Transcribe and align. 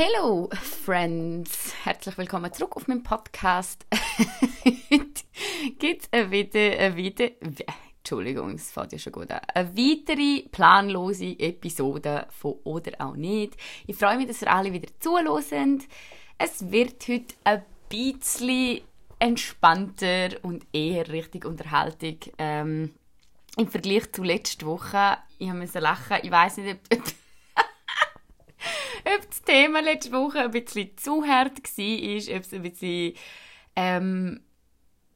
Hello, 0.00 0.48
Friends! 0.52 1.74
Herzlich 1.82 2.16
willkommen 2.16 2.52
zurück 2.52 2.76
auf 2.76 2.86
meinem 2.86 3.02
Podcast. 3.02 3.84
Heute 4.92 5.24
gibt 5.76 6.08
es 6.12 6.30
wieder, 6.30 6.78
eine 6.78 6.94
wieder, 6.94 7.30
Entschuldigung, 7.96 8.52
es 8.52 8.70
fällt 8.70 8.92
ja 8.92 8.98
schon 9.00 9.12
gut 9.12 9.28
an, 9.32 9.40
eine 9.52 9.76
weitere 9.76 10.48
planlose 10.50 11.36
Episode 11.40 12.28
von 12.30 12.60
«Oder 12.62 12.92
auch 13.00 13.16
nicht». 13.16 13.56
Ich 13.88 13.96
freue 13.96 14.18
mich, 14.18 14.28
dass 14.28 14.40
ihr 14.40 14.52
alle 14.52 14.72
wieder 14.72 14.88
zuhören. 15.00 15.82
Es 16.38 16.70
wird 16.70 17.08
heute 17.08 17.34
ein 17.42 17.64
bisschen 17.88 18.82
entspannter 19.18 20.28
und 20.42 20.64
eher 20.72 21.08
richtig 21.08 21.44
Unterhaltung. 21.44 22.18
Ähm, 22.38 22.94
Im 23.56 23.66
Vergleich 23.66 24.12
zu 24.12 24.22
letzter 24.22 24.66
Woche, 24.66 25.18
ich 25.38 25.52
musste 25.52 25.80
lachen, 25.80 26.18
ich 26.22 26.30
weiß 26.30 26.58
nicht, 26.58 26.78
ob 26.92 27.02
ob 29.04 29.28
das 29.28 29.42
Thema 29.42 29.80
letzte 29.80 30.12
Woche 30.12 30.40
ein 30.40 30.50
bisschen 30.50 30.96
zu 30.96 31.24
hart 31.24 31.58
war, 31.62 32.36
ob 32.36 32.42
es 32.42 32.52
ein 32.52 32.62
bisschen 32.62 33.14
ähm, 33.76 34.40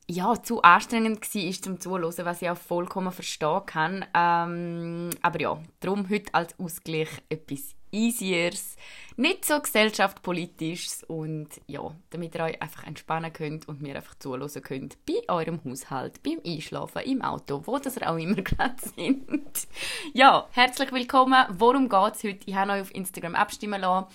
ja, 0.09 0.43
zu 0.43 0.63
anstrengend 0.63 1.23
war 1.35 1.63
zum 1.63 1.81
Zuhören, 1.81 2.25
was 2.25 2.43
ich 2.43 2.51
auch 2.51 2.57
vollkommen 2.57 3.13
verstehen 3.13 3.67
kann. 3.67 4.05
Ähm, 4.15 5.11
aber 5.23 5.41
ja, 5.41 5.59
darum 5.81 6.09
heute 6.09 6.35
als 6.35 6.59
Ausgleich 6.59 7.09
etwas 7.29 7.75
Easieres, 7.93 8.77
nicht 9.17 9.45
so 9.45 9.61
gesellschaftspolitisches 9.61 11.05
und 11.05 11.49
ja, 11.67 11.95
damit 12.11 12.35
ihr 12.35 12.45
euch 12.45 12.63
einfach 12.63 12.87
entspannen 12.87 13.33
könnt 13.33 13.69
und 13.69 13.83
mir 13.83 13.95
einfach 13.95 14.15
zuhören 14.15 14.63
könnt 14.63 14.97
bei 15.07 15.21
eurem 15.29 15.61
Haushalt, 15.65 16.23
beim 16.23 16.41
Einschlafen, 16.45 17.03
im 17.03 17.23
Auto, 17.23 17.63
wo 17.67 17.79
das 17.79 17.97
ihr 17.97 18.11
auch 18.11 18.17
immer 18.17 18.37
gerade 18.43 18.77
sind. 18.97 19.69
ja, 20.15 20.49
herzlich 20.53 20.91
willkommen. 20.91 21.45
Worum 21.51 21.89
geht 21.89 22.15
es 22.15 22.25
heute? 22.25 22.47
Ich 22.47 22.55
habe 22.55 22.73
euch 22.73 22.81
auf 22.81 22.95
Instagram 22.95 23.35
abstimmen 23.35 23.81
lassen, 23.81 24.07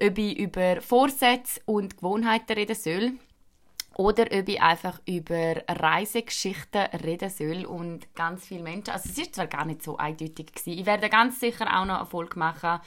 ob 0.00 0.18
ich 0.18 0.38
über 0.38 0.80
Vorsätze 0.80 1.60
und 1.66 1.98
Gewohnheiten 1.98 2.54
reden 2.54 2.74
soll 2.74 3.12
oder 3.98 4.24
ob 4.24 4.48
ich 4.48 4.60
einfach 4.60 5.00
über 5.06 5.54
Reisegeschichten 5.68 6.82
reden 7.02 7.30
soll 7.30 7.64
und 7.64 8.14
ganz 8.14 8.46
viele 8.46 8.62
Menschen. 8.62 8.90
Also 8.90 9.08
es 9.08 9.18
ist 9.18 9.34
zwar 9.34 9.46
gar 9.46 9.64
nicht 9.64 9.82
so 9.82 9.96
eindeutig 9.96 10.52
gewesen. 10.52 10.78
Ich 10.78 10.84
werde 10.86 11.08
ganz 11.08 11.40
sicher 11.40 11.66
auch 11.66 11.86
noch 11.86 12.00
eine 12.00 12.06
Folge 12.06 12.38
machen 12.38 12.80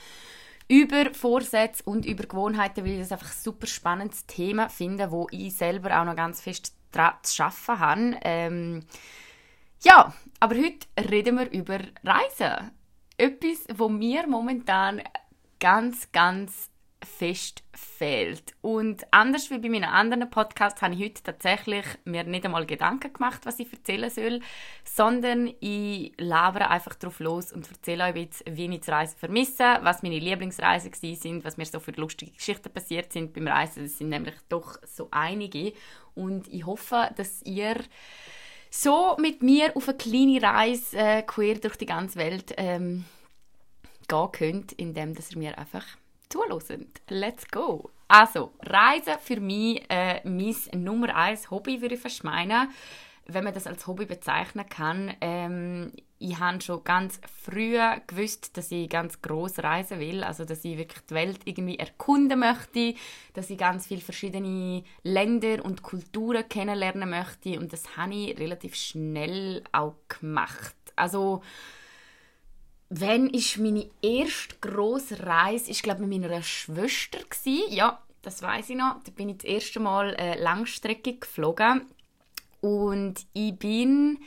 über 0.68 1.12
Vorsätze 1.12 1.82
und 1.84 2.06
über 2.06 2.24
Gewohnheiten, 2.24 2.84
weil 2.84 2.92
ich 2.92 3.00
das 3.00 3.10
einfach 3.10 3.26
ein 3.26 3.42
super 3.42 3.66
spannendes 3.66 4.24
Thema 4.26 4.68
finde, 4.68 5.10
wo 5.10 5.26
ich 5.32 5.56
selber 5.56 6.00
auch 6.00 6.04
noch 6.04 6.14
ganz 6.14 6.40
fest 6.40 6.76
daran 6.92 7.14
zu 7.22 7.42
arbeiten 7.42 8.14
habe. 8.14 8.20
Ähm, 8.22 8.84
ja, 9.82 10.14
aber 10.38 10.54
heute 10.54 10.86
reden 11.10 11.38
wir 11.38 11.50
über 11.50 11.80
Reisen. 12.04 12.70
Etwas, 13.16 13.66
wo 13.76 13.88
mir 13.88 14.28
momentan 14.28 15.02
ganz, 15.58 16.12
ganz 16.12 16.70
fest 17.04 17.62
fehlt. 17.72 18.54
Und 18.60 19.06
anders 19.10 19.50
wie 19.50 19.58
bei 19.58 19.68
meinen 19.68 19.84
anderen 19.84 20.28
Podcasts 20.28 20.82
habe 20.82 20.94
ich 20.94 21.00
heute 21.00 21.22
tatsächlich 21.22 21.84
mir 22.04 22.24
nicht 22.24 22.44
einmal 22.44 22.66
Gedanken 22.66 23.12
gemacht, 23.12 23.44
was 23.44 23.58
ich 23.58 23.72
erzählen 23.72 24.10
soll, 24.10 24.40
sondern 24.84 25.52
ich 25.60 26.12
labere 26.18 26.68
einfach 26.68 26.94
drauf 26.94 27.20
los 27.20 27.52
und 27.52 27.70
erzähle 27.70 28.04
euch 28.04 28.16
jetzt, 28.16 28.44
wie 28.46 28.66
ich 28.66 28.80
die 28.80 28.90
Reise 28.90 29.16
vermisse, 29.16 29.78
was 29.82 30.02
meine 30.02 30.18
Lieblingsreisen 30.18 30.92
sind, 31.16 31.44
was 31.44 31.56
mir 31.56 31.66
so 31.66 31.80
für 31.80 31.92
lustige 31.92 32.32
Geschichten 32.32 32.72
passiert 32.72 33.12
sind 33.12 33.32
beim 33.32 33.48
Reisen. 33.48 33.84
Das 33.84 33.98
sind 33.98 34.10
nämlich 34.10 34.36
doch 34.48 34.76
so 34.86 35.08
einige. 35.10 35.72
Und 36.14 36.48
ich 36.48 36.66
hoffe, 36.66 37.10
dass 37.16 37.42
ihr 37.42 37.76
so 38.70 39.16
mit 39.18 39.42
mir 39.42 39.74
auf 39.74 39.88
eine 39.88 39.98
kleine 39.98 40.42
Reise 40.42 40.96
äh, 40.96 41.22
queer 41.22 41.56
durch 41.56 41.76
die 41.76 41.86
ganze 41.86 42.18
Welt 42.18 42.54
ähm, 42.56 43.04
gehen 44.06 44.32
könnt, 44.32 44.72
indem 44.72 45.14
dass 45.14 45.32
ihr 45.32 45.38
mir 45.38 45.58
einfach 45.58 45.84
zuhören. 46.30 46.86
Let's 47.08 47.46
go! 47.48 47.90
Also, 48.08 48.52
Reisen 48.62 49.14
für 49.20 49.40
mich 49.40 49.82
äh, 49.88 50.20
mein 50.28 50.82
Nummer 50.82 51.14
eins 51.14 51.50
Hobby, 51.50 51.80
würde 51.80 51.94
ich 51.94 52.00
fast 52.00 52.24
meinen. 52.24 52.68
Wenn 53.26 53.44
man 53.44 53.54
das 53.54 53.66
als 53.66 53.86
Hobby 53.86 54.06
bezeichnen 54.06 54.68
kann. 54.68 55.14
Ähm, 55.20 55.92
ich 56.18 56.38
habe 56.38 56.60
schon 56.60 56.84
ganz 56.84 57.18
früh 57.42 57.78
gewusst, 58.06 58.56
dass 58.56 58.70
ich 58.70 58.90
ganz 58.90 59.22
groß 59.22 59.60
reisen 59.60 60.00
will, 60.00 60.22
also 60.22 60.44
dass 60.44 60.64
ich 60.64 60.76
wirklich 60.76 61.00
die 61.08 61.14
Welt 61.14 61.40
irgendwie 61.46 61.78
erkunden 61.78 62.40
möchte, 62.40 62.94
dass 63.32 63.48
ich 63.48 63.56
ganz 63.56 63.86
viele 63.86 64.02
verschiedene 64.02 64.84
Länder 65.02 65.64
und 65.64 65.82
Kulturen 65.82 66.46
kennenlernen 66.46 67.08
möchte 67.08 67.58
und 67.58 67.72
das 67.72 67.96
habe 67.96 68.14
ich 68.14 68.38
relativ 68.38 68.74
schnell 68.74 69.64
auch 69.72 69.94
gemacht. 70.08 70.76
Also 70.94 71.42
wenn 72.90 73.30
ist 73.30 73.56
meine 73.56 73.88
erste 74.02 74.56
grosse 74.60 75.24
Reise, 75.24 75.70
ich 75.70 75.82
glaube 75.82 76.04
mit 76.04 76.20
meiner 76.20 76.42
Schwester 76.42 77.20
gewesen. 77.20 77.72
Ja, 77.72 78.02
das 78.22 78.42
weiß 78.42 78.70
ich 78.70 78.76
noch. 78.76 78.96
Da 79.04 79.12
bin 79.12 79.28
ich 79.28 79.38
das 79.38 79.44
erste 79.44 79.80
Mal 79.80 80.14
äh, 80.14 80.40
langstreckig 80.40 81.22
geflogen 81.22 81.86
und 82.60 83.26
ich 83.32 83.54
bin 83.54 84.18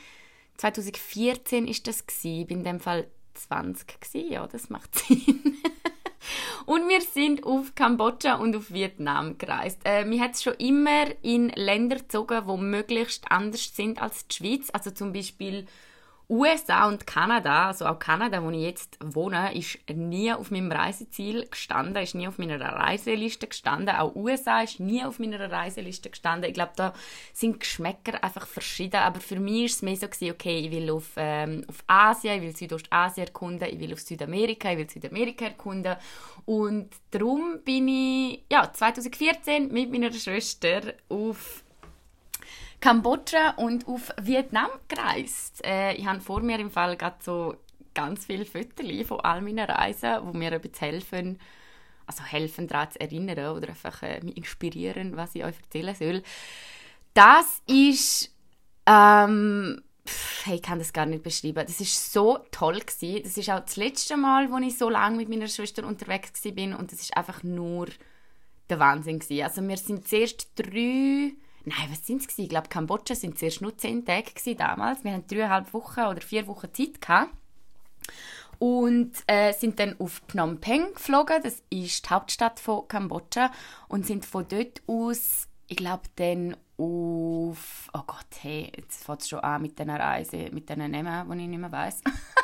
2014 0.56 1.68
ist 1.68 1.86
das 1.86 2.06
gewesen. 2.06 2.40
Ich 2.40 2.46
bin 2.46 2.58
in 2.58 2.64
dem 2.64 2.80
Fall 2.80 3.06
20 3.34 4.00
gewesen. 4.00 4.32
Ja, 4.32 4.46
das 4.46 4.70
macht 4.70 4.94
Sinn. 4.98 5.58
und 6.64 6.88
wir 6.88 7.02
sind 7.02 7.44
auf 7.44 7.74
Kambodscha 7.74 8.36
und 8.36 8.56
auf 8.56 8.72
Vietnam 8.72 9.36
gereist. 9.36 9.80
Äh, 9.84 10.06
mir 10.06 10.22
hat 10.22 10.34
es 10.34 10.42
schon 10.42 10.54
immer 10.54 11.04
in 11.22 11.50
Länder 11.50 11.96
gezogen, 11.96 12.46
die 12.48 12.62
möglichst 12.62 13.30
anders 13.30 13.76
sind 13.76 14.00
als 14.00 14.26
die 14.26 14.36
Schweiz. 14.36 14.70
Also 14.72 14.90
zum 14.90 15.12
Beispiel 15.12 15.66
USA 16.28 16.88
und 16.88 17.06
Kanada, 17.06 17.66
also 17.66 17.86
auch 17.86 17.98
Kanada, 17.98 18.42
wo 18.42 18.50
ich 18.50 18.62
jetzt 18.62 18.98
wohne, 19.02 19.54
ist 19.54 19.78
nie 19.92 20.32
auf 20.32 20.50
meinem 20.50 20.72
Reiseziel 20.72 21.46
gestanden, 21.48 22.02
ist 22.02 22.14
nie 22.14 22.26
auf 22.26 22.38
meiner 22.38 22.60
Reiseliste 22.60 23.46
gestanden. 23.46 23.94
Auch 23.94 24.14
USA 24.14 24.62
ist 24.62 24.80
nie 24.80 25.04
auf 25.04 25.18
meiner 25.18 25.50
Reiseliste 25.50 26.08
gestanden. 26.08 26.48
Ich 26.48 26.54
glaube, 26.54 26.72
da 26.76 26.94
sind 27.32 27.60
Geschmäcker 27.60 28.24
einfach 28.24 28.46
verschieden. 28.46 28.96
Aber 28.96 29.20
für 29.20 29.38
mich 29.38 29.64
ist 29.64 29.76
es 29.76 29.82
mehr 29.82 29.96
so 29.96 30.08
gewesen, 30.08 30.32
okay, 30.32 30.58
ich 30.60 30.70
will 30.70 30.90
auf, 30.90 31.10
ähm, 31.16 31.64
auf 31.68 31.84
Asien, 31.86 32.36
ich 32.36 32.42
will 32.42 32.56
Südostasien 32.56 33.26
erkunden, 33.26 33.68
ich 33.70 33.78
will 33.78 33.92
auf 33.92 34.00
Südamerika, 34.00 34.70
ich 34.72 34.78
will 34.78 34.90
Südamerika 34.90 35.44
erkunden. 35.46 35.96
Und 36.46 36.90
darum 37.10 37.60
bin 37.64 37.88
ich 37.88 38.44
ja 38.50 38.72
2014 38.72 39.72
mit 39.72 39.90
meiner 39.90 40.12
Schwester 40.12 40.94
auf 41.08 41.63
Kambodscha 42.84 43.54
und 43.56 43.88
auf 43.88 44.12
Vietnam 44.20 44.68
gereist. 44.88 45.64
Äh, 45.64 45.94
ich 45.94 46.04
habe 46.04 46.20
vor 46.20 46.42
mir 46.42 46.58
im 46.58 46.70
Fall 46.70 46.98
gerade 46.98 47.16
so 47.20 47.56
ganz 47.94 48.26
viele 48.26 48.44
Fotos 48.44 49.06
von 49.06 49.20
all 49.20 49.40
meinen 49.40 49.64
Reisen, 49.64 50.18
wo 50.22 50.34
mir 50.34 50.52
ein 50.52 50.60
helfen, 50.78 51.38
also 52.04 52.22
helfen 52.24 52.68
daran 52.68 52.90
zu 52.90 53.00
erinnern 53.00 53.56
oder 53.56 53.70
einfach 53.70 54.02
äh, 54.02 54.20
mich 54.22 54.36
inspirieren, 54.36 55.16
was 55.16 55.34
ich 55.34 55.46
euch 55.46 55.56
erzählen 55.56 55.94
soll. 55.94 56.22
Das 57.14 57.62
ist 57.66 58.34
ähm, 58.84 59.80
hey, 60.44 60.56
ich 60.56 60.62
kann 60.62 60.78
das 60.78 60.92
gar 60.92 61.06
nicht 61.06 61.22
beschreiben. 61.22 61.64
Das 61.66 61.80
ist 61.80 62.12
so 62.12 62.40
toll 62.50 62.80
gewesen. 62.80 63.22
Das 63.22 63.38
ist 63.38 63.48
auch 63.48 63.60
das 63.60 63.76
letzte 63.76 64.18
Mal, 64.18 64.52
wo 64.52 64.58
ich 64.58 64.76
so 64.76 64.90
lange 64.90 65.16
mit 65.16 65.30
meiner 65.30 65.48
Schwester 65.48 65.86
unterwegs 65.86 66.42
bin 66.42 66.74
und 66.74 66.92
das 66.92 67.00
ist 67.00 67.16
einfach 67.16 67.42
nur 67.42 67.86
der 68.68 68.78
Wahnsinn 68.78 69.20
gewesen. 69.20 69.42
Also 69.42 69.66
wir 69.66 69.78
sind 69.78 70.06
zuerst 70.06 70.50
drei 70.54 71.32
Nein, 71.64 71.88
was 71.90 72.06
sind 72.06 72.26
es? 72.28 72.38
Ich 72.38 72.48
glaube, 72.48 72.68
Kambodscha 72.68 73.14
sind 73.14 73.38
zuerst 73.38 73.62
nur 73.62 73.76
zehn 73.76 74.04
Tage 74.04 74.54
damals. 74.54 75.02
Wir 75.02 75.12
hatten 75.12 75.26
dreieinhalb 75.26 75.72
Wochen 75.72 76.00
oder 76.00 76.20
vier 76.20 76.46
Wochen 76.46 76.72
Zeit 76.72 77.00
gehabt. 77.00 77.30
Und 78.58 79.12
äh, 79.26 79.52
sind 79.52 79.80
dann 79.80 79.98
auf 79.98 80.22
Phnom 80.28 80.60
Penh 80.60 80.92
geflogen. 80.94 81.42
Das 81.42 81.62
ist 81.70 82.04
die 82.04 82.10
Hauptstadt 82.10 82.60
von 82.60 82.86
Kambodscha. 82.86 83.50
Und 83.88 84.06
sind 84.06 84.26
von 84.26 84.46
dort 84.48 84.82
aus, 84.86 85.48
ich 85.66 85.76
glaube, 85.76 86.04
dann 86.16 86.56
auf. 86.76 87.90
Oh 87.94 88.02
Gott, 88.06 88.26
hey, 88.40 88.70
jetzt 88.76 89.04
fängt 89.04 89.22
es 89.22 89.28
schon 89.28 89.40
an 89.40 89.62
mit 89.62 89.78
diesen 89.78 89.90
Reisen, 89.90 90.54
mit 90.54 90.68
diesen 90.68 90.90
Namen, 90.90 91.38
die 91.38 91.44
ich 91.44 91.50
nicht 91.50 91.60
mehr 91.60 91.72
weiss. 91.72 92.02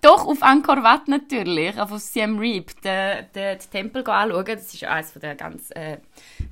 Doch, 0.00 0.26
auf 0.26 0.42
Angkor 0.42 0.82
Wat 0.82 1.08
natürlich, 1.08 1.78
auf 1.78 1.90
Siem 1.98 2.38
Reap, 2.38 2.80
den, 2.82 3.26
den, 3.34 3.58
den 3.58 3.70
Tempel 3.70 4.08
anschauen. 4.08 4.44
Das 4.46 4.72
ist 4.72 4.84
eines 4.84 5.12
der 5.14 5.34
ganz 5.34 5.70
äh, 5.72 5.98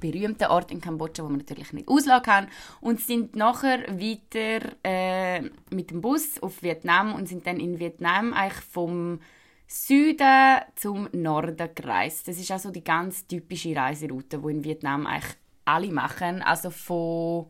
berühmten 0.00 0.46
Orte 0.46 0.74
in 0.74 0.80
Kambodscha, 0.80 1.22
wo 1.22 1.28
man 1.28 1.38
natürlich 1.38 1.72
nicht 1.72 1.88
auslassen 1.88 2.22
kann. 2.22 2.48
Und 2.80 3.00
sind 3.00 3.36
nachher 3.36 3.86
weiter 3.88 4.72
äh, 4.82 5.42
mit 5.70 5.90
dem 5.90 6.00
Bus 6.00 6.42
auf 6.42 6.62
Vietnam 6.62 7.14
und 7.14 7.28
sind 7.28 7.46
dann 7.46 7.60
in 7.60 7.78
Vietnam 7.78 8.32
eigentlich 8.32 8.64
vom 8.64 9.20
Süden 9.68 10.60
zum 10.74 11.08
Norden 11.12 11.68
gereist. 11.74 12.28
Das 12.28 12.38
ist 12.38 12.50
also 12.50 12.70
die 12.70 12.84
ganz 12.84 13.26
typische 13.26 13.74
Reiseroute, 13.74 14.38
die 14.38 14.50
in 14.50 14.64
Vietnam 14.64 15.06
eigentlich 15.06 15.34
alle 15.64 15.92
machen. 15.92 16.42
Also 16.42 16.70
von 16.70 17.46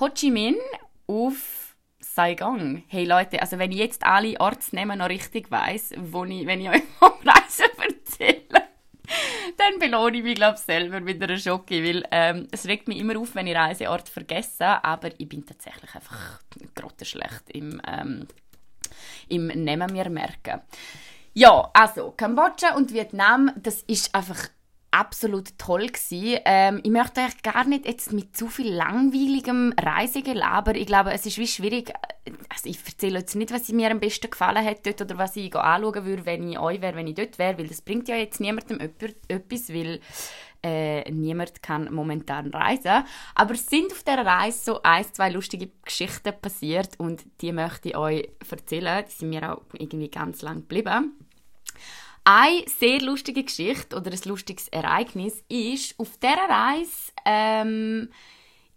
Ho 0.00 0.08
Chi 0.14 0.30
Minh 0.30 0.56
auf 1.06 1.61
Saigon. 2.14 2.82
Hey 2.88 3.06
Leute, 3.06 3.40
also 3.40 3.58
wenn 3.58 3.72
ich 3.72 3.78
jetzt 3.78 4.04
alle 4.04 4.38
Ortsnamen 4.38 4.98
noch 4.98 5.08
richtig 5.08 5.50
weiß, 5.50 5.94
wo 5.96 6.24
ich, 6.24 6.46
wenn 6.46 6.60
ich 6.60 6.68
euch 6.70 6.82
vom 6.98 7.12
Reisen 7.24 7.70
erzähle, 7.78 8.68
dann 9.56 9.78
belohne 9.78 10.18
ich 10.18 10.22
mich, 10.22 10.34
glaube 10.34 10.58
selber 10.58 11.00
mit 11.00 11.22
einer 11.22 11.38
Schocke, 11.38 11.82
weil 11.82 12.04
ähm, 12.10 12.48
es 12.50 12.66
regt 12.66 12.86
mich 12.86 12.98
immer 12.98 13.18
auf, 13.18 13.34
wenn 13.34 13.46
ich 13.46 13.56
Reiseort 13.56 14.10
vergesse, 14.10 14.84
aber 14.84 15.08
ich 15.18 15.26
bin 15.26 15.46
tatsächlich 15.46 15.94
einfach 15.94 16.40
grottenschlecht 16.74 17.48
im, 17.48 17.80
ähm, 17.86 18.28
im 19.28 19.46
Nehmen 19.46 19.90
mir 19.90 20.10
merken. 20.10 20.60
Ja, 21.32 21.70
also 21.72 22.12
Kambodscha 22.14 22.74
und 22.76 22.92
Vietnam, 22.92 23.52
das 23.56 23.82
ist 23.82 24.14
einfach 24.14 24.48
absolut 24.92 25.58
toll 25.58 25.86
gewesen. 25.88 26.38
Ähm, 26.44 26.80
ich 26.84 26.90
möchte 26.90 27.22
euch 27.22 27.42
gar 27.42 27.64
nicht 27.64 27.86
jetzt 27.86 28.12
mit 28.12 28.36
zu 28.36 28.46
viel 28.48 28.72
langweiligem 28.72 29.74
Reisegelaber. 29.80 30.76
Ich 30.76 30.86
glaube, 30.86 31.12
es 31.12 31.26
ist 31.26 31.38
wie 31.38 31.46
schwierig. 31.46 31.92
Also 32.48 32.68
ich 32.68 32.78
erzähle 32.84 33.20
jetzt 33.20 33.34
nicht, 33.34 33.52
was 33.52 33.68
mir 33.70 33.90
am 33.90 34.00
besten 34.00 34.30
gefallen 34.30 34.64
hat 34.64 34.86
dort 34.86 35.00
oder 35.00 35.18
was 35.18 35.34
ich 35.34 35.54
anschauen 35.56 36.04
würde, 36.04 36.26
wenn 36.26 36.48
ich 36.48 36.58
euch 36.58 36.80
wäre, 36.80 36.96
wenn 36.96 37.08
ich 37.08 37.14
dort 37.14 37.38
wäre, 37.38 37.58
weil 37.58 37.66
das 37.66 37.80
bringt 37.80 38.06
ja 38.08 38.16
jetzt 38.16 38.40
niemandem 38.40 38.78
etwas, 39.28 39.70
weil 39.70 40.00
äh, 40.62 41.10
niemand 41.10 41.62
kann 41.62 41.92
momentan 41.92 42.50
reisen. 42.50 43.04
Aber 43.34 43.54
es 43.54 43.66
sind 43.66 43.92
auf 43.92 44.02
dieser 44.04 44.24
Reise 44.24 44.58
so 44.58 44.82
ein, 44.82 45.04
zwei 45.12 45.30
lustige 45.30 45.70
Geschichten 45.84 46.32
passiert 46.40 47.00
und 47.00 47.24
die 47.40 47.52
möchte 47.52 47.88
ich 47.88 47.96
euch 47.96 48.28
erzählen. 48.48 49.04
Die 49.08 49.12
sind 49.12 49.30
mir 49.30 49.52
auch 49.52 49.62
irgendwie 49.72 50.10
ganz 50.10 50.42
lang 50.42 50.58
geblieben. 50.58 51.14
Eine 52.24 52.64
sehr 52.68 53.00
lustige 53.00 53.42
Geschichte 53.42 53.96
oder 53.96 54.12
ein 54.12 54.20
lustiges 54.24 54.68
Ereignis 54.68 55.42
ist 55.48 55.98
auf 55.98 56.16
dieser 56.18 56.48
Reise 56.48 57.12
ähm, 57.24 58.10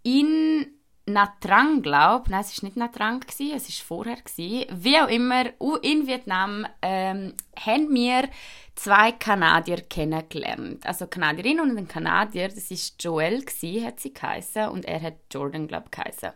in 0.01 0.67
Natrang, 1.07 1.83
glaube 1.83 2.31
Nein, 2.31 2.41
es 2.41 2.61
war 2.61 2.67
nicht 2.67 2.77
Natrang, 2.77 3.23
es 3.27 3.39
war 3.39 3.85
vorher. 3.85 4.15
Gewesen. 4.15 4.65
Wie 4.71 4.99
auch 4.99 5.07
immer, 5.07 5.45
in 5.83 6.07
Vietnam 6.07 6.65
ähm, 6.81 7.35
haben 7.59 7.93
wir 7.93 8.27
zwei 8.73 9.11
Kanadier 9.11 9.81
kennengelernt. 9.81 10.85
Also 10.85 11.05
Kanadierin 11.05 11.59
und 11.59 11.77
ein 11.77 11.87
Kanadier, 11.87 12.47
das 12.47 12.71
war 12.71 12.77
Joel, 12.99 13.45
gewesen, 13.45 13.85
hat 13.85 13.99
sie 13.99 14.13
geheißen, 14.13 14.69
und 14.69 14.85
er 14.85 15.01
hat 15.01 15.15
Jordan, 15.31 15.67
glaube 15.67 15.85
ich, 15.85 15.91
geheißen. 15.91 16.31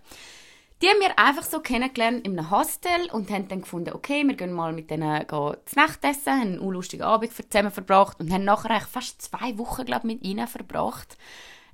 Die 0.82 0.88
haben 0.88 1.02
wir 1.02 1.20
einfach 1.20 1.44
so 1.44 1.60
kennengelernt 1.60 2.26
in 2.26 2.40
einem 2.40 2.52
Hostel 2.52 3.12
und 3.12 3.30
haben 3.30 3.50
dann 3.50 3.62
gefunden, 3.62 3.94
okay, 3.94 4.26
wir 4.26 4.36
gehen 4.36 4.54
mal 4.54 4.72
mit 4.72 4.90
denen 4.90 5.28
zu 5.28 5.76
Nacht 5.76 6.04
essen, 6.06 6.32
haben 6.32 6.60
einen 6.60 6.72
lustigen 6.72 7.04
Abend 7.04 7.34
zusammen 7.34 7.72
verbracht 7.72 8.18
und 8.20 8.32
haben 8.32 8.46
nachher 8.46 8.80
fast 8.80 9.22
zwei 9.22 9.58
Wochen, 9.58 9.86
glaube 9.86 10.08
mit 10.08 10.24
ihnen 10.24 10.48
verbracht. 10.48 11.18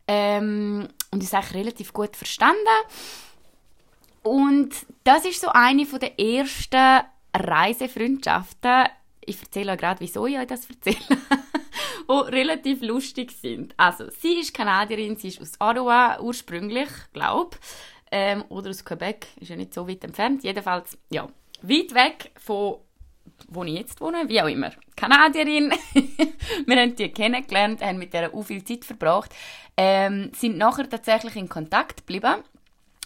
Ähm, 0.07 0.87
und 1.11 1.21
uns 1.21 1.33
eigentlich 1.33 1.53
relativ 1.53 1.93
gut 1.93 2.15
verstanden. 2.15 2.57
Und 4.23 4.73
das 5.03 5.23
ist 5.25 5.41
so 5.41 5.49
eine 5.49 5.85
der 5.85 6.19
ersten 6.19 7.05
Reisefreundschaften. 7.35 8.85
Ich 9.21 9.39
erzähle 9.39 9.73
euch 9.73 9.77
gerade, 9.77 9.99
wieso 9.99 10.25
ich 10.25 10.37
euch 10.37 10.47
das 10.47 10.67
erzähle. 10.67 10.97
die 12.07 12.11
relativ 12.11 12.81
lustig 12.81 13.31
sind. 13.31 13.73
Also, 13.77 14.09
sie 14.19 14.39
ist 14.39 14.53
Kanadierin, 14.53 15.15
sie 15.15 15.27
ist 15.27 15.41
aus 15.41 15.53
Ottawa 15.59 16.19
ursprünglich, 16.19 16.89
glaube 17.13 17.55
ich 17.59 17.94
ähm, 18.11 18.43
oder 18.49 18.69
aus 18.69 18.83
Quebec, 18.83 19.27
ist 19.39 19.49
ja 19.49 19.55
nicht 19.55 19.73
so 19.73 19.87
weit 19.87 20.03
entfernt. 20.03 20.43
Jedenfalls, 20.43 20.97
ja, 21.09 21.27
weit 21.61 21.93
weg 21.93 22.31
von 22.37 22.77
wo 23.47 23.63
ich 23.63 23.73
jetzt 23.73 24.01
wohne, 24.01 24.27
wie 24.27 24.41
auch 24.41 24.47
immer. 24.47 24.71
Kanadierin. 24.95 25.73
wir 26.65 26.75
haben 26.77 26.95
die 26.95 27.09
kennengelernt, 27.09 27.81
haben 27.81 27.97
mit 27.97 28.13
der 28.13 28.33
auch 28.33 28.43
viel 28.43 28.63
Zeit 28.63 28.85
verbracht, 28.85 29.33
ähm, 29.77 30.31
sind 30.33 30.57
nachher 30.57 30.89
tatsächlich 30.89 31.35
in 31.35 31.49
Kontakt 31.49 31.97
geblieben. 31.97 32.43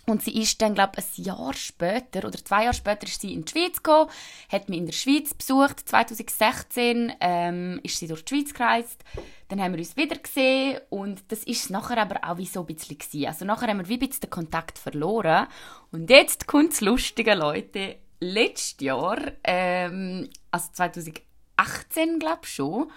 Und 0.09 0.23
sie 0.23 0.41
ist 0.41 0.61
dann, 0.61 0.73
glaube 0.73 0.94
ich, 0.97 1.19
ein 1.19 1.23
Jahr 1.23 1.53
später 1.53 2.27
oder 2.27 2.44
zwei 2.44 2.63
Jahre 2.63 2.73
später 2.73 3.06
ist 3.06 3.21
sie 3.21 3.33
in 3.33 3.45
die 3.45 3.51
Schweiz 3.51 3.77
gekommen, 3.77 4.09
hat 4.51 4.67
mich 4.67 4.79
in 4.79 4.85
der 4.88 4.94
Schweiz 4.94 5.33
besucht. 5.35 5.88
2016 5.88 7.13
ähm, 7.19 7.79
ist 7.83 8.00
sie 8.00 8.07
durch 8.07 8.25
die 8.25 8.35
Schweiz 8.35 8.53
gereist. 8.53 9.03
Dann 9.50 9.61
haben 9.61 9.73
wir 9.73 9.79
uns 9.79 9.95
wieder 9.97 10.17
gesehen 10.17 10.79
und 10.89 11.31
das 11.31 11.44
ist 11.44 11.69
nachher 11.69 12.00
aber 12.00 12.27
auch 12.27 12.38
wie 12.38 12.47
so 12.47 12.61
ein 12.61 12.65
bisschen 12.65 12.97
gewesen. 12.97 13.27
Also 13.27 13.45
nachher 13.45 13.67
haben 13.67 13.79
wir 13.79 13.88
wie 13.88 13.94
ein 13.94 14.00
bisschen 14.00 14.21
den 14.21 14.29
Kontakt 14.31 14.79
verloren. 14.79 15.47
Und 15.91 16.09
jetzt 16.09 16.47
kommt 16.47 16.71
das 16.71 16.81
Lustige, 16.81 17.35
Leute. 17.35 17.97
Letztes 18.19 18.83
Jahr, 18.83 19.19
ähm, 19.44 20.29
also 20.51 20.69
2018 20.73 22.19
glaube 22.19 22.41
ich 22.44 22.50
schon, 22.50 22.91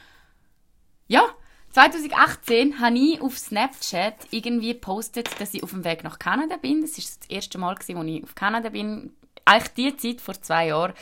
ja, 1.09 1.23
2018 1.73 2.81
habe 2.81 2.99
ich 2.99 3.21
auf 3.23 3.39
Snapchat 3.39 4.15
irgendwie 4.31 4.75
gepostet, 4.75 5.41
dass 5.41 5.55
ich 5.55 5.63
auf 5.63 5.71
dem 5.71 5.85
Weg 5.85 6.05
nach 6.05 6.19
Kanada 6.19 6.57
bin. 6.59 6.83
Das 6.83 6.93
war 6.99 7.05
das 7.19 7.31
erste 7.31 7.59
Mal, 7.59 7.75
als 7.75 7.89
ich 7.89 7.97
auf 7.97 8.35
Kanada 8.35 8.69
bin. 8.69 9.13
Eigentlich 9.47 9.73
die 9.75 9.97
Zeit 9.97 10.21
vor 10.21 10.35
zwei 10.41 10.69
Jahren. 10.69 10.93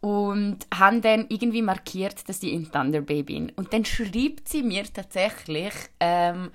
Und 0.00 0.58
habe 0.74 1.00
dann 1.00 1.26
irgendwie 1.28 1.62
markiert, 1.62 2.28
dass 2.28 2.42
ich 2.42 2.52
in 2.52 2.70
Thunder 2.70 3.00
Bay 3.00 3.22
bin. 3.22 3.50
Und 3.56 3.72
dann 3.72 3.84
schreibt 3.84 4.48
sie 4.48 4.62
mir 4.62 4.84
tatsächlich, 4.92 5.74
ähm, 6.00 6.50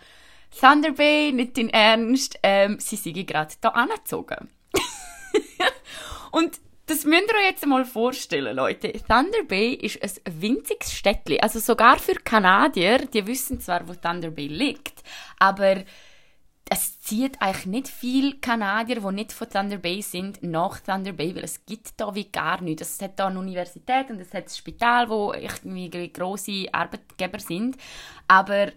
Thunder 0.59 0.91
Bay, 0.91 1.31
nicht 1.31 1.57
in 1.57 1.69
Ernst, 1.69 2.39
ähm, 2.43 2.77
sie 2.79 2.95
sei 2.95 3.11
gerade 3.11 3.53
da 3.61 3.69
angezogen. 3.69 4.49
und 6.31 6.59
das 6.87 7.03
müsst 7.03 7.29
ihr 7.29 7.35
euch 7.35 7.49
jetzt 7.49 7.65
mal 7.65 7.85
vorstellen, 7.85 8.55
Leute. 8.55 8.91
Thunder 8.93 9.43
Bay 9.47 9.73
ist 9.73 10.01
ein 10.01 10.41
winziges 10.41 10.93
Städtchen. 10.93 11.39
Also 11.41 11.59
sogar 11.59 11.99
für 11.99 12.15
Kanadier, 12.15 13.05
die 13.05 13.27
wissen 13.27 13.59
zwar, 13.59 13.87
wo 13.87 13.93
Thunder 13.93 14.31
Bay 14.31 14.47
liegt, 14.47 15.03
aber 15.37 15.83
es 16.69 16.99
zieht 17.01 17.41
eigentlich 17.41 17.65
nicht 17.65 17.87
viele 17.89 18.35
Kanadier, 18.37 19.01
die 19.01 19.11
nicht 19.13 19.33
von 19.33 19.49
Thunder 19.49 19.77
Bay 19.77 20.01
sind, 20.01 20.41
nach 20.43 20.79
Thunder 20.79 21.11
Bay, 21.11 21.35
weil 21.35 21.43
es 21.43 21.65
gibt 21.65 21.91
da 21.97 22.15
wie 22.15 22.31
gar 22.31 22.61
nichts. 22.61 22.95
Es 22.95 23.01
hat 23.01 23.19
da 23.19 23.27
eine 23.27 23.39
Universität 23.39 24.09
und 24.09 24.19
es 24.19 24.33
hat 24.33 24.45
ein 24.45 24.49
Spital, 24.49 25.09
wo 25.09 25.33
irgendwie 25.33 26.11
grosse 26.11 26.67
Arbeitgeber 26.71 27.39
sind, 27.39 27.77
aber 28.27 28.71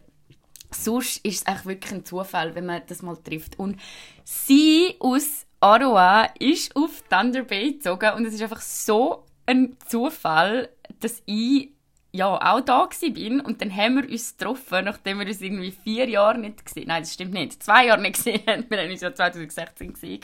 sonst 0.72 1.24
ist 1.24 1.42
es 1.42 1.46
eigentlich 1.46 1.66
wirklich 1.66 1.92
ein 1.92 2.04
Zufall, 2.04 2.54
wenn 2.54 2.66
man 2.66 2.82
das 2.86 3.02
mal 3.02 3.16
trifft. 3.16 3.58
Und 3.58 3.80
sie 4.24 4.96
aus 5.00 5.46
Ottawa 5.60 6.24
ist 6.38 6.74
auf 6.74 7.02
Thunder 7.10 7.42
Bay 7.42 7.72
gezogen 7.72 8.14
und 8.14 8.24
es 8.24 8.34
ist 8.34 8.42
einfach 8.42 8.62
so 8.62 9.26
ein 9.44 9.76
Zufall, 9.86 10.70
dass 11.00 11.22
ich 11.26 11.72
ja 12.12 12.26
auch 12.26 12.60
da 12.60 12.88
bin 13.12 13.40
und 13.40 13.60
dann 13.60 13.74
haben 13.74 14.02
wir 14.02 14.10
uns 14.10 14.36
getroffen, 14.36 14.86
nachdem 14.86 15.18
wir 15.18 15.26
uns 15.26 15.40
irgendwie 15.40 15.70
vier 15.70 16.08
Jahre 16.08 16.38
nicht 16.38 16.64
gesehen 16.64 16.88
Nein, 16.88 17.02
das 17.02 17.12
stimmt 17.12 17.34
nicht. 17.34 17.62
Zwei 17.62 17.86
Jahre 17.86 18.00
nicht 18.00 18.16
gesehen 18.16 18.40
haben. 18.46 18.64
Wir 18.68 18.78
haben 18.78 18.90
uns 18.90 19.02
ja 19.02 19.14
2016 19.14 19.92
gesehen. 19.92 20.20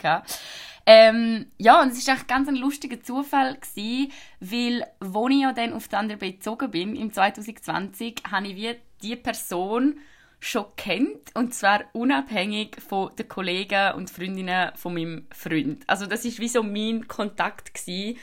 Ähm, 0.87 1.47
ja, 1.57 1.81
und 1.81 1.91
es 1.91 2.07
war 2.07 2.15
echt 2.15 2.27
ganz 2.27 2.47
ein 2.47 2.55
lustiger 2.55 3.01
Zufall, 3.01 3.55
gewesen, 3.55 4.11
weil, 4.39 4.85
als 4.99 5.31
ich 5.33 5.41
ja 5.41 5.53
dann 5.53 5.73
auf 5.73 5.87
Thunder 5.87 6.15
Bay 6.15 6.33
gezogen 6.33 6.71
bin, 6.71 6.95
im 6.95 7.13
2020, 7.13 8.23
habe 8.31 8.47
ich 8.47 8.55
wie 8.55 8.75
die 9.03 9.15
Person 9.15 9.99
schon 10.39 10.65
kennt 10.75 11.35
und 11.35 11.53
zwar 11.53 11.85
unabhängig 11.93 12.77
von 12.87 13.15
den 13.15 13.27
Kollegen 13.27 13.93
und 13.93 14.09
Freundinnen 14.09 14.71
von 14.75 14.93
meinem 14.93 15.27
Freund. 15.31 15.83
Also 15.87 16.05
das 16.05 16.25
ist 16.25 16.39
wie 16.39 16.47
so 16.47 16.61
mein 16.63 17.07
Kontakt 17.07 17.73
gewesen. 17.73 18.19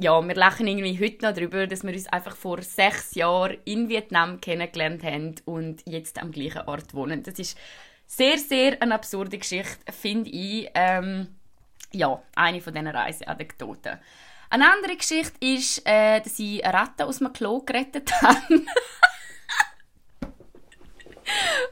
Ja, 0.00 0.26
wir 0.26 0.34
lachen 0.36 0.68
irgendwie 0.68 1.04
heute 1.04 1.24
noch 1.24 1.34
darüber, 1.34 1.66
dass 1.66 1.82
wir 1.82 1.92
uns 1.92 2.06
einfach 2.06 2.36
vor 2.36 2.62
sechs 2.62 3.16
Jahren 3.16 3.58
in 3.64 3.88
Vietnam 3.88 4.40
kennengelernt 4.40 5.02
haben 5.02 5.34
und 5.44 5.82
jetzt 5.86 6.22
am 6.22 6.30
gleichen 6.30 6.62
Ort 6.68 6.94
wohnen. 6.94 7.24
Das 7.24 7.38
ist 7.40 7.58
sehr, 8.06 8.38
sehr 8.38 8.80
eine 8.80 8.94
absurde 8.94 9.38
Geschichte, 9.38 9.92
finde 9.92 10.30
ich. 10.30 10.70
Ähm, 10.74 11.34
ja, 11.92 12.22
eine 12.36 12.60
von 12.60 12.72
diesen 12.72 12.86
Reiseanekdoten. 12.86 13.98
Eine 14.50 14.72
andere 14.72 14.96
Geschichte 14.96 15.36
ist, 15.40 15.82
äh, 15.84 16.20
dass 16.20 16.38
ich 16.38 16.64
eine 16.64 16.74
Ratte 16.74 17.04
aus 17.04 17.18
dem 17.18 17.32
Klo 17.32 17.60
gerettet 17.60 18.10
habe. 18.22 18.62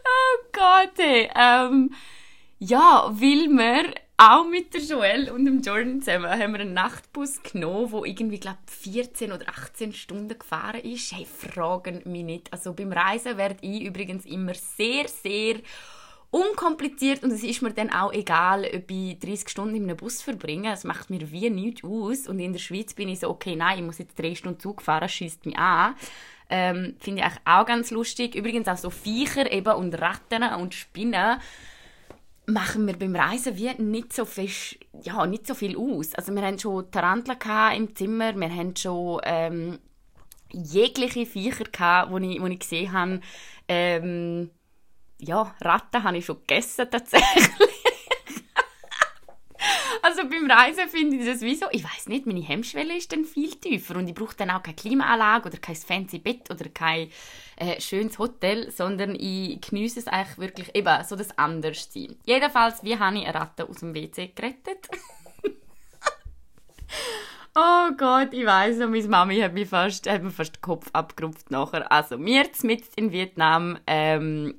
Oh 0.05 0.45
Gott, 0.53 0.99
ey. 0.99 1.31
Ähm, 1.35 1.93
ja, 2.59 3.11
weil 3.11 3.49
wir 3.49 3.95
auch 4.19 4.47
mit 4.47 4.73
der 4.73 4.81
Joelle 4.81 5.33
und 5.33 5.45
dem 5.45 5.61
Jordan 5.61 6.01
zusammen 6.01 6.31
haben 6.31 6.53
wir 6.53 6.61
einen 6.61 6.73
Nachtbus 6.73 7.43
genommen, 7.43 7.91
der 7.91 8.05
irgendwie, 8.07 8.41
glaube 8.41 8.59
14 8.67 9.31
oder 9.31 9.47
18 9.49 9.93
Stunden 9.93 10.39
gefahren 10.39 10.81
ist. 10.81 11.13
Hey, 11.13 11.27
fragen 11.27 12.01
mich 12.07 12.25
nicht. 12.25 12.53
Also 12.53 12.73
beim 12.73 12.93
Reisen 12.93 13.37
werde 13.37 13.59
ich 13.61 13.83
übrigens 13.83 14.25
immer 14.25 14.55
sehr, 14.55 15.07
sehr 15.09 15.57
unkompliziert 16.31 17.23
und 17.23 17.31
es 17.31 17.43
ist 17.43 17.63
mir 17.63 17.73
dann 17.73 17.91
auch 17.91 18.13
egal, 18.13 18.65
ob 18.75 18.91
ich 18.91 19.19
30 19.19 19.49
Stunden 19.49 19.77
in 19.77 19.85
einem 19.85 19.97
Bus 19.97 20.23
verbringe. 20.23 20.71
Das 20.71 20.85
macht 20.85 21.11
mir 21.11 21.31
wie 21.31 21.51
nichts 21.51 21.85
aus. 21.85 22.27
Und 22.27 22.39
in 22.39 22.53
der 22.53 22.61
Schweiz 22.61 22.95
bin 22.95 23.09
ich 23.09 23.21
so, 23.21 23.29
okay, 23.29 23.55
nein, 23.55 23.79
ich 23.79 23.85
muss 23.85 23.99
jetzt 23.99 24.19
drei 24.19 24.35
Stunden 24.35 24.61
Zug 24.61 24.81
fahren, 24.81 25.09
schießt 25.09 25.45
mich 25.45 25.59
an. 25.59 25.95
Ähm, 26.49 26.97
Finde 27.01 27.23
ich 27.23 27.33
auch 27.45 27.67
ganz 27.67 27.91
lustig. 27.91 28.35
Übrigens 28.35 28.69
auch 28.69 28.77
so 28.77 28.91
Viecher 28.91 29.51
eben 29.51 29.75
und 29.75 29.95
Ratten 30.01 30.43
und 30.61 30.75
Spinnen 30.75 31.41
machen 32.47 32.87
wir 32.87 32.97
beim 32.97 33.17
Reisen 33.17 33.57
wie 33.57 33.75
nicht 33.83 34.13
so, 34.13 34.25
fest, 34.25 34.79
ja, 35.03 35.27
nicht 35.27 35.47
so 35.47 35.55
viel 35.55 35.77
aus. 35.77 36.15
Also 36.15 36.33
wir 36.33 36.43
haben 36.43 36.59
schon 36.59 36.91
Taranteln 36.91 37.39
im 37.77 37.95
Zimmer, 37.95 38.35
wir 38.37 38.55
haben 38.55 38.77
schon 38.77 39.21
ähm, 39.25 39.79
jegliche 40.53 41.27
Viecher 41.27 41.65
gehabt, 41.65 42.13
die 42.23 42.37
ich, 42.37 42.43
ich 42.43 42.59
gesehen 42.59 42.93
habe. 42.93 43.21
Ähm, 43.69 44.51
ja, 45.19 45.55
Ratten 45.61 46.05
habe 46.05 46.19
ich 46.19 46.25
schon 46.25 46.41
gegessen 46.41 46.87
tatsächlich. 46.91 47.49
Also 50.17 50.31
beim 50.31 50.51
Reisen 50.51 50.89
finde 50.89 51.17
ich 51.17 51.27
das 51.27 51.43
wie 51.43 51.55
so, 51.55 51.67
ich 51.71 51.85
weiß 51.85 52.09
nicht, 52.09 52.27
meine 52.27 52.41
Hemmschwelle 52.41 52.97
ist 52.97 53.13
dann 53.13 53.25
viel 53.25 53.51
tiefer 53.51 53.97
und 53.97 54.09
ich 54.09 54.15
brauche 54.15 54.35
dann 54.37 54.51
auch 54.51 54.63
keine 54.63 54.77
Klimaanlage 54.77 55.49
oder 55.49 55.59
kein 55.59 55.77
fancy 55.77 56.19
Bett 56.19 56.51
oder 56.51 56.71
kein 56.71 57.11
äh, 57.57 57.79
schönes 57.81 58.19
Hotel, 58.19 58.71
sondern 58.71 59.15
ich 59.15 59.61
genieße 59.61 59.99
es 59.99 60.07
eigentlich 60.07 60.39
wirklich 60.39 60.75
eben 60.75 61.05
so 61.05 61.17
das 61.17 61.37
Anderssein. 61.37 62.17
Jedenfalls, 62.25 62.83
wie 62.83 62.99
habe 62.99 63.19
ich 63.19 63.27
eine 63.27 63.35
Ratte 63.35 63.69
aus 63.69 63.81
dem 63.81 63.95
WC 63.95 64.33
gerettet? 64.35 64.89
Oh 67.59 67.91
Gott, 67.97 68.35
ich 68.35 68.45
weiß 68.45 68.77
noch, 68.77 68.91
meine 68.91 69.09
Mami 69.09 69.41
hat 69.41 69.55
mir 69.55 69.67
fast, 69.67 70.07
fast 70.07 70.57
den 70.57 70.61
Kopf 70.61 70.91
abgerupft 70.93 71.51
nachher. 71.51 71.91
Also, 71.91 72.23
wir 72.23 72.45
mit 72.65 72.85
in 72.97 73.13
Vietnam 73.13 73.79
ähm, 73.87 74.57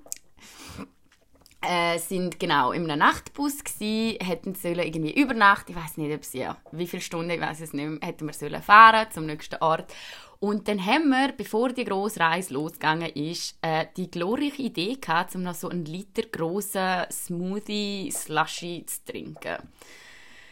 äh, 1.62 1.98
sind 1.98 2.40
genau 2.40 2.72
in 2.72 2.90
einem 2.90 3.00
Nachtbus 3.00 3.64
gsi, 3.64 4.18
hätten 4.22 4.56
sollen 4.56 4.80
irgendwie 4.80 5.20
über 5.20 5.34
Nacht, 5.34 5.70
ich 5.70 5.76
weiß 5.76 5.98
nicht, 5.98 6.14
ob 6.14 6.24
sie 6.24 6.40
ja, 6.40 6.58
wie 6.72 6.88
viele 6.88 7.02
Stunden, 7.02 7.32
ich 7.32 7.42
weiß 7.42 7.62
es 7.62 7.74
nicht 7.74 7.88
mehr, 7.88 8.00
hätten 8.02 8.28
wir 8.28 8.34
sollen 8.34 8.62
fahren 8.62 9.08
zum 9.12 9.26
nächsten 9.26 9.58
Ort. 9.62 9.94
Und 10.40 10.68
dann 10.68 10.86
haben 10.86 11.10
wir, 11.10 11.34
bevor 11.36 11.70
die 11.70 11.84
grosse 11.84 12.20
Reise 12.20 12.54
losgegangen 12.54 13.10
ist, 13.10 13.58
äh, 13.62 13.88
die 13.98 14.12
glorreiche 14.12 14.62
Idee 14.62 14.98
gehabt, 15.02 15.34
um 15.36 15.42
noch 15.42 15.56
so 15.56 15.70
einen 15.70 15.86
Liter 15.86 16.24
grossen 16.24 17.06
Smoothie 17.12 18.12
Slushy 18.12 18.86
zu 18.86 19.04
trinken. 19.06 19.58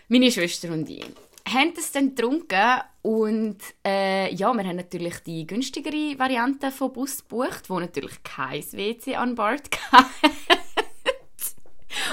Meine 0.08 0.32
Schwester 0.32 0.72
und 0.72 0.90
ich 0.90 1.06
haben 1.48 1.74
das 1.76 1.92
dann 1.92 2.16
getrunken 2.16 2.82
und 3.02 3.58
äh, 3.86 4.34
ja, 4.34 4.54
wir 4.54 4.64
haben 4.64 4.76
natürlich 4.76 5.20
die 5.20 5.46
günstigere 5.46 6.18
Variante 6.18 6.72
vom 6.72 6.92
Bus 6.92 7.20
gebucht, 7.20 7.70
wo 7.70 7.80
natürlich 7.80 8.24
kein 8.24 8.64
WC 8.64 9.16
an 9.16 9.36
Bord 9.36 9.70
hatte. 9.92 10.55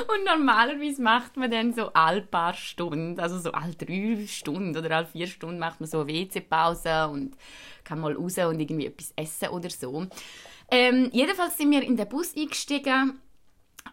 Und 0.09 0.25
normalerweise 0.25 1.03
macht 1.03 1.37
man 1.37 1.51
dann 1.51 1.73
so 1.73 1.93
alle 1.93 2.23
paar 2.23 2.55
Stunden, 2.55 3.19
also 3.19 3.39
so 3.39 3.53
alle 3.53 3.75
drei 3.75 4.27
Stunden 4.27 4.77
oder 4.77 4.97
alle 4.97 5.07
vier 5.07 5.27
Stunden 5.27 5.59
macht 5.59 5.81
man 5.81 5.89
so 5.89 6.01
eine 6.01 6.13
WC-Pause 6.13 7.09
und 7.09 7.37
kann 7.85 8.01
mal 8.01 8.15
raus 8.15 8.39
und 8.39 8.61
irgendwie 8.61 8.87
etwas 8.87 9.13
essen 9.17 9.49
oder 9.49 9.71
so. 9.71 10.07
Ähm, 10.71 11.11
jedenfalls 11.13 11.59
sind 11.59 11.71
wir 11.71 11.83
in 11.83 11.97
den 11.97 12.09
Bus 12.09 12.35
eingestiegen 12.37 13.21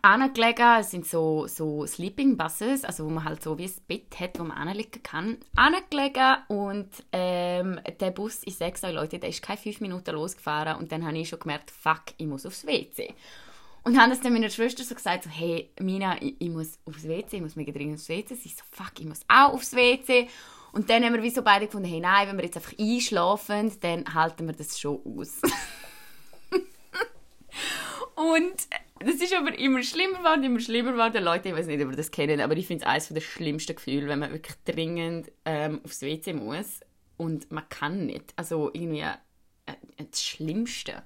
angelegen. 0.02 0.80
Es 0.80 0.92
sind 0.92 1.06
so, 1.06 1.48
so 1.48 1.86
Sleeping 1.86 2.38
Buses, 2.38 2.86
also 2.86 3.06
wo 3.06 3.10
man 3.10 3.24
halt 3.24 3.44
so 3.44 3.58
wie 3.58 3.66
ein 3.66 3.74
Bett 3.88 4.20
hat, 4.20 4.40
wo 4.40 4.44
man 4.44 4.58
anlegen 4.58 5.04
kann. 5.04 5.38
Angelegen 5.56 6.38
und 6.48 6.90
ähm, 7.12 7.80
der 8.00 8.12
Bus, 8.12 8.42
ich 8.46 8.58
sage 8.58 8.80
euch 8.84 8.94
Leute, 8.94 9.20
der 9.20 9.30
ist 9.30 9.42
keine 9.42 9.58
fünf 9.58 9.82
Minuten 9.82 10.12
losgefahren 10.12 10.78
und 10.78 10.92
dann 10.92 11.06
habe 11.06 11.18
ich 11.18 11.30
schon 11.30 11.40
gemerkt, 11.40 11.72
fuck, 11.72 12.04
ich 12.18 12.28
muss 12.28 12.46
aufs 12.46 12.66
WC. 12.66 13.14
Und 13.90 14.00
habe 14.00 14.12
das 14.12 14.22
dann 14.22 14.34
meiner 14.34 14.52
Schwester 14.52 14.84
so 14.84 14.94
gesagt, 14.94 15.24
so, 15.24 15.32
hey, 15.32 15.72
Mina, 15.80 16.22
ich, 16.22 16.36
ich 16.38 16.50
muss 16.50 16.78
aufs 16.86 17.08
WC, 17.08 17.38
ich 17.38 17.42
muss 17.42 17.56
mega 17.56 17.72
dringend 17.72 17.96
aufs 17.96 18.08
WC. 18.08 18.36
Sie 18.36 18.50
so, 18.50 18.64
fuck, 18.70 18.92
ich 19.00 19.06
muss 19.08 19.22
auch 19.28 19.52
aufs 19.54 19.74
WC. 19.74 20.28
Und 20.74 20.92
dann 20.92 21.04
haben 21.04 21.16
wir 21.16 21.24
wie 21.24 21.32
so 21.32 21.42
beide 21.42 21.66
gefunden, 21.66 21.90
hey, 21.90 22.00
nein, 22.00 22.28
wenn 22.28 22.38
wir 22.38 22.46
jetzt 22.46 22.56
einfach 22.56 22.78
einschlafen, 22.78 23.72
dann 23.82 24.14
halten 24.14 24.46
wir 24.46 24.54
das 24.54 24.80
schon 24.80 25.00
aus. 25.04 25.42
und 28.16 28.54
das 29.00 29.16
ist 29.16 29.34
aber 29.34 29.58
immer 29.58 29.82
schlimmer 29.82 30.20
geworden, 30.20 30.44
immer 30.44 30.60
schlimmer 30.60 30.92
geworden. 30.92 31.24
Leute, 31.24 31.50
ich 31.50 31.56
weiß 31.56 31.66
nicht, 31.66 31.84
ob 31.84 31.90
ihr 31.90 31.98
das 31.98 32.12
kennen, 32.12 32.42
aber 32.42 32.56
ich 32.58 32.68
finde 32.68 32.84
es 32.84 32.88
eines 32.88 33.08
der 33.08 33.22
schlimmsten 33.22 33.76
Gefühle, 33.76 34.08
wenn 34.08 34.20
man 34.20 34.32
wirklich 34.32 34.56
dringend 34.66 35.32
ähm, 35.46 35.82
aufs 35.84 36.04
WC 36.04 36.34
muss 36.34 36.82
und 37.18 37.52
man 37.52 37.68
kann 37.70 38.06
nicht. 38.06 38.34
Also 38.36 38.70
irgendwie 38.72 39.00
äh, 39.00 39.74
das 39.98 40.24
Schlimmste. 40.24 41.02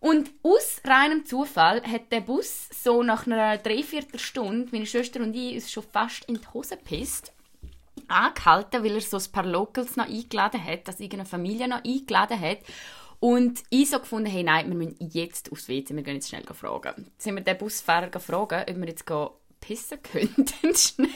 Und 0.00 0.30
aus 0.42 0.80
reinem 0.84 1.26
Zufall 1.26 1.82
hat 1.82 2.10
der 2.10 2.22
Bus 2.22 2.68
so 2.72 3.02
nach 3.02 3.26
einer 3.26 3.58
Dreiviertelstunde, 3.58 4.68
meine 4.72 4.86
Schwester 4.86 5.20
und 5.20 5.34
ich, 5.34 5.54
uns 5.54 5.70
schon 5.70 5.84
fast 5.84 6.24
in 6.24 6.40
die 6.40 6.48
Hose 6.54 6.78
gepisst, 6.78 7.32
angehalten, 8.08 8.82
weil 8.82 8.94
er 8.94 9.00
so 9.02 9.18
ein 9.18 9.32
paar 9.32 9.44
Locals 9.44 9.96
noch 9.96 10.08
eingeladen 10.08 10.64
hat, 10.64 10.88
dass 10.88 11.00
irgendeine 11.00 11.26
Familie 11.26 11.68
noch 11.68 11.84
eingeladen 11.84 12.40
hat. 12.40 12.58
Und 13.20 13.62
ich 13.68 13.90
so 13.90 13.98
gefunden, 13.98 14.30
hey, 14.30 14.42
nein, 14.42 14.68
wir 14.68 14.74
müssen 14.74 14.96
jetzt 15.12 15.52
aufs 15.52 15.68
WC, 15.68 15.94
wir 15.94 16.02
gehen 16.02 16.14
jetzt 16.14 16.30
schnell 16.30 16.44
fragen. 16.44 16.94
Dann 16.96 17.12
sind 17.18 17.34
wir 17.34 17.42
den 17.42 17.58
Busfahrer 17.58 18.08
gefragt, 18.08 18.70
ob 18.70 18.76
wir 18.76 18.88
jetzt 18.88 19.04
pissen 19.60 20.02
könnten, 20.02 20.74
schnell. 20.74 21.10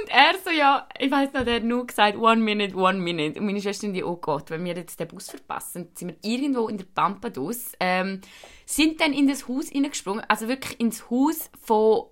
Und 0.00 0.10
er 0.10 0.34
so, 0.44 0.50
ja, 0.50 0.88
ich 0.98 1.10
weiß 1.10 1.32
noch, 1.32 1.44
der 1.44 1.56
hat 1.56 1.64
nur 1.64 1.86
gesagt, 1.86 2.16
one 2.16 2.40
minute, 2.40 2.76
one 2.76 2.98
minute. 2.98 3.38
Und 3.38 3.46
meine 3.46 3.60
Schwester 3.60 3.86
und 3.86 3.94
ich, 3.94 4.04
oh 4.04 4.16
Gott, 4.16 4.50
wenn 4.50 4.64
wir 4.64 4.74
jetzt 4.74 4.98
den 4.98 5.08
Bus 5.08 5.30
verpassen, 5.30 5.88
sind 5.94 6.08
wir 6.08 6.30
irgendwo 6.30 6.68
in 6.68 6.78
der 6.78 6.86
Pampadus, 6.86 7.72
ähm, 7.80 8.20
sind 8.64 9.00
dann 9.00 9.12
in 9.12 9.28
das 9.28 9.48
Haus 9.48 9.68
hineingesprungen, 9.68 10.24
also 10.28 10.48
wirklich 10.48 10.80
ins 10.80 11.10
Haus 11.10 11.50
von 11.60 12.06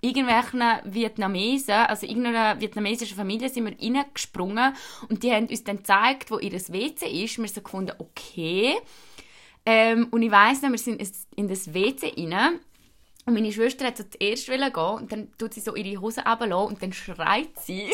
irgendwelchen 0.00 0.62
Vietnamesen, 0.84 1.74
also 1.74 2.06
irgendeiner 2.06 2.60
vietnamesischen 2.60 3.16
Familie 3.16 3.48
sind 3.48 3.64
wir 3.64 3.78
reingesprungen 3.80 4.74
und 5.08 5.22
die 5.22 5.32
haben 5.32 5.46
uns 5.46 5.64
dann 5.64 5.78
gezeigt, 5.78 6.30
wo 6.30 6.38
ihr 6.38 6.52
WC 6.52 7.24
ist. 7.24 7.38
Wir 7.38 7.44
haben 7.44 7.48
so 7.48 7.62
gefunden, 7.62 7.92
okay. 7.98 8.74
Ähm, 9.64 10.08
und 10.10 10.22
ich 10.22 10.30
weiss 10.30 10.60
noch, 10.60 10.70
wir 10.70 10.78
sind 10.78 11.02
in 11.36 11.48
das 11.48 11.72
WC 11.72 12.12
rein 12.18 12.60
und 13.26 13.34
meine 13.34 13.52
Schwester 13.52 13.86
hat 13.86 13.96
so 13.96 14.04
zuerst 14.04 14.46
gehen 14.46 14.74
und 14.74 15.12
dann 15.12 15.32
tut 15.38 15.54
sie 15.54 15.60
so 15.60 15.74
ihre 15.74 16.00
Hose 16.00 16.22
runterlassen 16.22 16.68
und 16.74 16.82
dann 16.82 16.92
schreit 16.92 17.58
sie. 17.60 17.90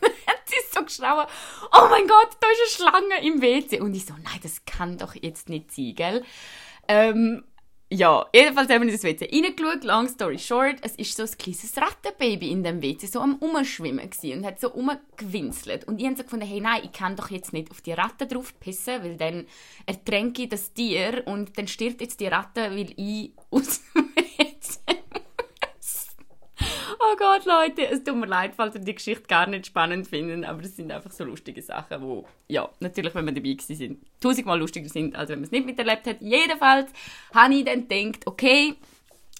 hat 0.26 0.42
sie 0.46 0.56
so 0.72 0.82
geschrien, 0.84 1.26
oh 1.72 1.86
mein 1.90 2.06
Gott, 2.06 2.36
da 2.40 2.46
ist 2.48 2.82
eine 2.82 2.90
Schlange 2.90 3.26
im 3.26 3.42
WC. 3.42 3.80
Und 3.80 3.94
ich 3.94 4.06
so, 4.06 4.14
nein, 4.14 4.40
das 4.42 4.64
kann 4.64 4.98
doch 4.98 5.14
jetzt 5.14 5.48
nicht 5.48 5.72
sein, 5.72 5.94
gell? 5.94 6.24
Ähm, 6.88 7.44
ja, 7.92 8.24
jedenfalls 8.32 8.70
haben 8.70 8.82
wir 8.82 8.88
in 8.88 8.94
das 8.94 9.02
WC 9.02 9.28
reingeschaut, 9.32 9.82
long 9.82 10.06
story 10.06 10.38
short, 10.38 10.76
es 10.82 10.94
ist 10.94 11.16
so 11.16 11.24
ein 11.24 11.30
kleines 11.36 11.76
Rattenbaby 11.76 12.52
in 12.52 12.62
dem 12.62 12.80
WC, 12.80 13.06
so 13.06 13.18
am 13.18 13.34
Umschwimmen 13.36 14.08
gewesen 14.08 14.38
und 14.38 14.46
hat 14.46 14.60
so 14.60 14.72
umgewinselt. 14.72 15.88
Und 15.88 16.00
ich 16.00 16.06
habe 16.06 16.16
so 16.16 16.22
gefunden, 16.22 16.46
hey, 16.46 16.60
nein, 16.60 16.82
ich 16.84 16.92
kann 16.92 17.16
doch 17.16 17.30
jetzt 17.30 17.52
nicht 17.52 17.68
auf 17.72 17.80
die 17.80 17.92
Ratte 17.92 18.28
drauf 18.28 18.54
pissen, 18.60 19.02
weil 19.02 19.16
dann 19.16 19.44
ertränke 19.86 20.42
ich 20.42 20.48
das 20.50 20.72
Tier 20.72 21.24
und 21.26 21.58
dann 21.58 21.66
stirbt 21.66 22.00
jetzt 22.00 22.20
die 22.20 22.28
Ratte, 22.28 22.70
weil 22.70 22.92
ich 22.96 23.32
aus 23.50 23.80
dem 23.92 24.04
WC 24.14 25.00
Oh 27.12 27.16
Gott, 27.16 27.44
Leute, 27.44 27.88
es 27.88 28.04
tut 28.04 28.14
mir 28.14 28.26
leid, 28.26 28.52
falls 28.54 28.76
ihr 28.76 28.82
die 28.82 28.94
Geschichte 28.94 29.24
gar 29.26 29.46
nicht 29.48 29.66
spannend 29.66 30.06
findet, 30.06 30.44
aber 30.44 30.62
es 30.62 30.76
sind 30.76 30.92
einfach 30.92 31.10
so 31.10 31.24
lustige 31.24 31.60
Sachen, 31.60 32.02
wo, 32.02 32.24
ja, 32.46 32.68
natürlich, 32.78 33.14
wenn 33.16 33.24
wir 33.24 33.32
dabei 33.32 33.54
gewesen 33.54 33.74
sind, 33.74 34.06
tausendmal 34.20 34.60
lustiger 34.60 34.88
sind, 34.88 35.16
als 35.16 35.28
wenn 35.28 35.40
man 35.40 35.46
es 35.46 35.50
nicht 35.50 35.66
miterlebt 35.66 36.06
hat. 36.06 36.20
Jedenfalls 36.20 36.92
habe 37.34 37.54
ich 37.54 37.64
dann 37.64 37.88
gedacht, 37.88 38.26
okay, 38.26 38.76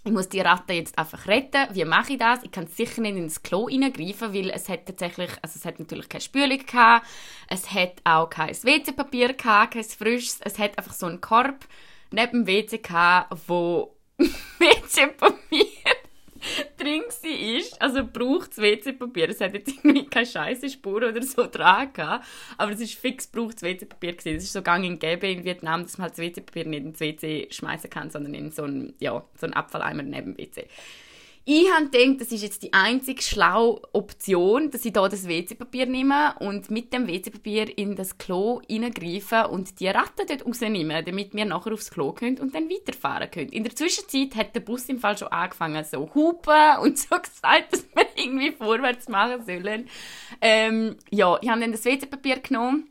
ich 0.03 0.11
muss 0.11 0.29
die 0.29 0.41
Ratte 0.41 0.73
jetzt 0.73 0.99
einfach 0.99 1.29
retten. 1.29 1.69
Wie 1.73 1.85
mache 1.85 2.15
ich 2.15 2.19
das? 2.19 2.43
Ich 2.43 2.50
kann 2.50 2.67
sicher 2.67 3.03
nicht 3.03 3.17
ins 3.17 3.43
Klo 3.43 3.67
reingreifen, 3.67 4.35
weil 4.35 4.50
es 4.50 4.69
hat 4.69 4.87
tatsächlich, 4.87 5.31
also 5.41 5.57
es 5.57 5.65
hat 5.65 5.79
natürlich 5.79 6.09
keine 6.09 6.23
Spülung 6.23 6.67
gehabt, 6.67 7.07
es 7.49 7.71
hat 7.71 8.00
auch 8.03 8.31
kein 8.31 8.50
WC-Papier 8.50 9.35
gehabt, 9.35 9.75
kein 9.75 9.85
frisches, 9.85 10.41
es 10.43 10.59
hat 10.59 10.77
einfach 10.77 10.95
so 10.95 11.07
einen 11.07 11.21
Korb 11.21 11.67
neben 12.11 12.45
dem 12.45 12.47
WC 12.49 12.79
gehabt, 12.79 13.37
wo 13.47 13.95
WC-Papier 14.19 16.00
drin 16.77 17.03
war. 17.03 17.77
Also 17.81 18.05
braucht 18.05 18.53
es 18.53 18.59
WC-Papier. 18.59 19.31
Es 19.31 19.41
hat 19.41 19.55
jetzt 19.55 19.69
irgendwie 19.69 20.07
keine 20.07 20.27
scheisse 20.27 20.69
Spur 20.69 20.97
oder 20.97 21.23
so 21.23 21.47
dran 21.47 21.93
gehabt, 21.93 22.25
aber 22.59 22.73
es 22.73 22.81
ist 22.81 22.95
fix 22.95 23.27
braucht 23.27 23.63
WC-Papier 23.63 24.17
Es 24.19 24.45
ist 24.45 24.53
so 24.53 24.63
gang 24.63 24.85
und 24.85 25.01
gäbe 25.01 25.29
in 25.29 25.45
Vietnam, 25.45 25.83
dass 25.83 25.99
man 25.99 26.09
halt 26.09 26.19
das 26.19 26.25
WC-Papier 26.25 26.67
nicht 26.67 26.85
ins 26.85 27.01
WC 27.01 27.49
schmeißen 27.51 27.91
kann, 27.91 28.11
sondern 28.11 28.35
in 28.35 28.51
so 28.51 28.63
einen, 28.65 28.95
ja, 28.99 29.25
so 29.39 29.47
einen 29.47 29.55
Abfalleimer 29.55 30.03
neben 30.03 30.37
dem 30.37 30.39
WC. 30.39 30.67
Ich 31.47 31.73
habe 31.73 31.89
gedacht, 31.89 32.21
das 32.21 32.33
ist 32.33 32.43
jetzt 32.43 32.63
die 32.63 32.73
einzige 32.75 33.23
schlaue 33.23 33.81
Option, 33.93 34.71
dass 34.71 34.85
ich 34.85 34.93
hier 34.93 35.09
das 35.09 35.27
WC-Papier 35.27 35.87
nehme 35.87 36.35
und 36.39 36.71
mit 36.71 36.93
dem 36.93 37.09
WC-Papier 37.09 37.79
in 37.79 37.97
das 37.97 38.19
Klo 38.19 38.61
hineingreife 38.69 39.49
und 39.49 39.81
die 39.81 39.89
Ratte 39.89 40.27
dort 40.29 40.45
rausnehmen, 40.45 41.03
damit 41.05 41.35
wir 41.35 41.47
nachher 41.47 41.73
aufs 41.73 41.91
Klo 41.91 42.13
können 42.13 42.39
und 42.39 42.55
dann 42.55 42.69
weiterfahren 42.69 43.31
können. 43.31 43.49
In 43.49 43.65
der 43.65 43.75
Zwischenzeit 43.75 44.37
hat 44.37 44.55
der 44.55 44.61
Bus 44.61 44.85
im 44.91 44.99
Fall 44.99 45.17
schon 45.17 45.29
angefangen 45.29 45.83
so 45.83 46.11
hupen 46.15 46.79
und 46.83 46.99
so 46.99 47.17
gesagt, 47.23 47.73
dass 47.73 47.87
wir 47.95 48.07
irgendwie 48.17 48.53
vorwärts 48.53 49.09
machen 49.09 49.43
sollen. 49.47 49.89
Ähm, 50.43 50.97
ja, 51.11 51.39
ich 51.41 51.49
habe 51.49 51.61
dann 51.63 51.73
das 51.73 51.87
WC-Papier 51.87 52.41
genommen 52.41 52.90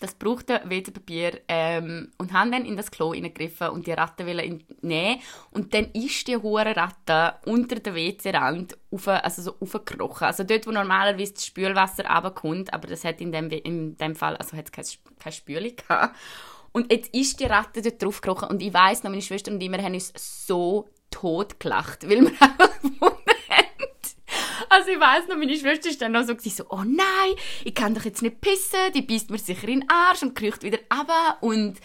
das 0.00 0.14
brauchte 0.14 0.62
WC-Papier 0.64 1.40
ähm, 1.46 2.10
und 2.18 2.32
haben 2.32 2.50
dann 2.50 2.64
in 2.64 2.76
das 2.76 2.90
Klo 2.90 3.12
hineingegriffen 3.12 3.68
und 3.68 3.86
die 3.86 3.92
Ratte 3.92 4.22
in 4.24 4.64
nehmen 4.80 5.20
und 5.50 5.74
dann 5.74 5.90
ist 5.92 6.26
die 6.26 6.38
hohe 6.38 6.64
Ratte 6.64 7.34
unter 7.44 7.76
der 7.76 7.94
WC-Rand 7.94 8.78
also 9.06 9.42
so 9.42 9.54
aufgekrochen. 9.60 10.26
Also 10.26 10.42
dort, 10.42 10.66
wo 10.66 10.72
normalerweise 10.72 11.34
das 11.34 11.46
Spülwasser 11.46 12.06
runterkommt, 12.08 12.72
aber 12.72 12.88
das 12.88 13.04
hat 13.04 13.20
in 13.20 13.30
dem, 13.30 13.50
in 13.50 13.96
dem 13.96 14.16
Fall, 14.16 14.36
also 14.36 14.56
hat 14.56 14.66
es 14.66 14.72
keine, 14.72 15.32
Spülung 15.32 15.76
gehabt. 15.88 16.16
Und 16.72 16.90
jetzt 16.92 17.14
ist 17.14 17.38
die 17.40 17.44
Ratte 17.44 17.82
dort 17.82 18.02
drauf 18.02 18.20
gekrochen 18.20 18.48
und 18.48 18.62
ich 18.62 18.72
weiss 18.72 19.02
noch, 19.02 19.10
meine 19.10 19.22
Schwester 19.22 19.52
und 19.52 19.60
ich, 19.60 19.70
haben 19.70 19.94
uns 19.94 20.12
so 20.46 20.88
tot 21.10 21.60
gelacht, 21.60 22.08
weil 22.08 22.22
wir 22.22 22.30
einfach 22.40 23.19
also 24.70 24.90
ich 24.90 25.00
weiss 25.00 25.28
noch, 25.28 25.36
meine 25.36 25.56
Schwester 25.56 25.90
ist 25.90 26.00
dann 26.00 26.12
noch 26.12 26.24
so, 26.24 26.34
so, 26.38 26.64
oh 26.70 26.84
nein, 26.84 27.34
ich 27.64 27.74
kann 27.74 27.94
doch 27.94 28.04
jetzt 28.04 28.22
nicht 28.22 28.40
pissen, 28.40 28.78
die 28.94 29.02
beißt 29.02 29.30
mir 29.30 29.38
sicher 29.38 29.68
in 29.68 29.80
den 29.80 29.90
Arsch 29.90 30.22
und 30.22 30.34
kriecht 30.34 30.62
wieder 30.62 30.78
runter. 30.92 31.36
Und 31.40 31.80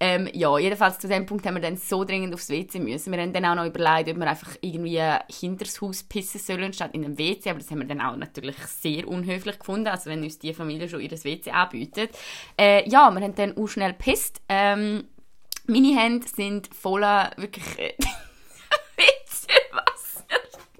ähm, 0.00 0.28
ja, 0.32 0.58
jedenfalls 0.58 0.98
zu 0.98 1.06
dem 1.06 1.26
Punkt 1.26 1.46
haben 1.46 1.54
wir 1.54 1.62
dann 1.62 1.76
so 1.76 2.04
dringend 2.04 2.34
aufs 2.34 2.50
WC 2.50 2.80
müssen. 2.80 3.12
Wir 3.12 3.22
haben 3.22 3.32
dann 3.32 3.44
auch 3.44 3.54
noch 3.54 3.66
überlegt, 3.66 4.10
ob 4.10 4.18
wir 4.18 4.26
einfach 4.26 4.56
irgendwie 4.60 5.00
hinter 5.30 5.64
das 5.64 5.80
Haus 5.80 6.02
pissen 6.02 6.40
sollen, 6.40 6.72
statt 6.72 6.90
in 6.92 7.04
einem 7.04 7.16
WC. 7.16 7.50
Aber 7.50 7.60
das 7.60 7.70
haben 7.70 7.78
wir 7.78 7.86
dann 7.86 8.00
auch 8.00 8.16
natürlich 8.16 8.56
sehr 8.66 9.06
unhöflich 9.06 9.58
gefunden, 9.58 9.86
also 9.86 10.10
wenn 10.10 10.24
uns 10.24 10.38
die 10.40 10.52
Familie 10.52 10.88
schon 10.88 11.00
ihr 11.00 11.12
WC 11.12 11.52
anbietet. 11.52 12.10
Äh, 12.60 12.88
ja, 12.88 13.10
wir 13.12 13.22
haben 13.22 13.34
dann 13.36 13.56
auch 13.56 13.68
schnell 13.68 13.92
gepisst. 13.92 14.42
Ähm, 14.48 15.04
meine 15.66 15.96
Hände 15.96 16.26
sind 16.26 16.74
voller 16.74 17.30
wirklich... 17.36 17.94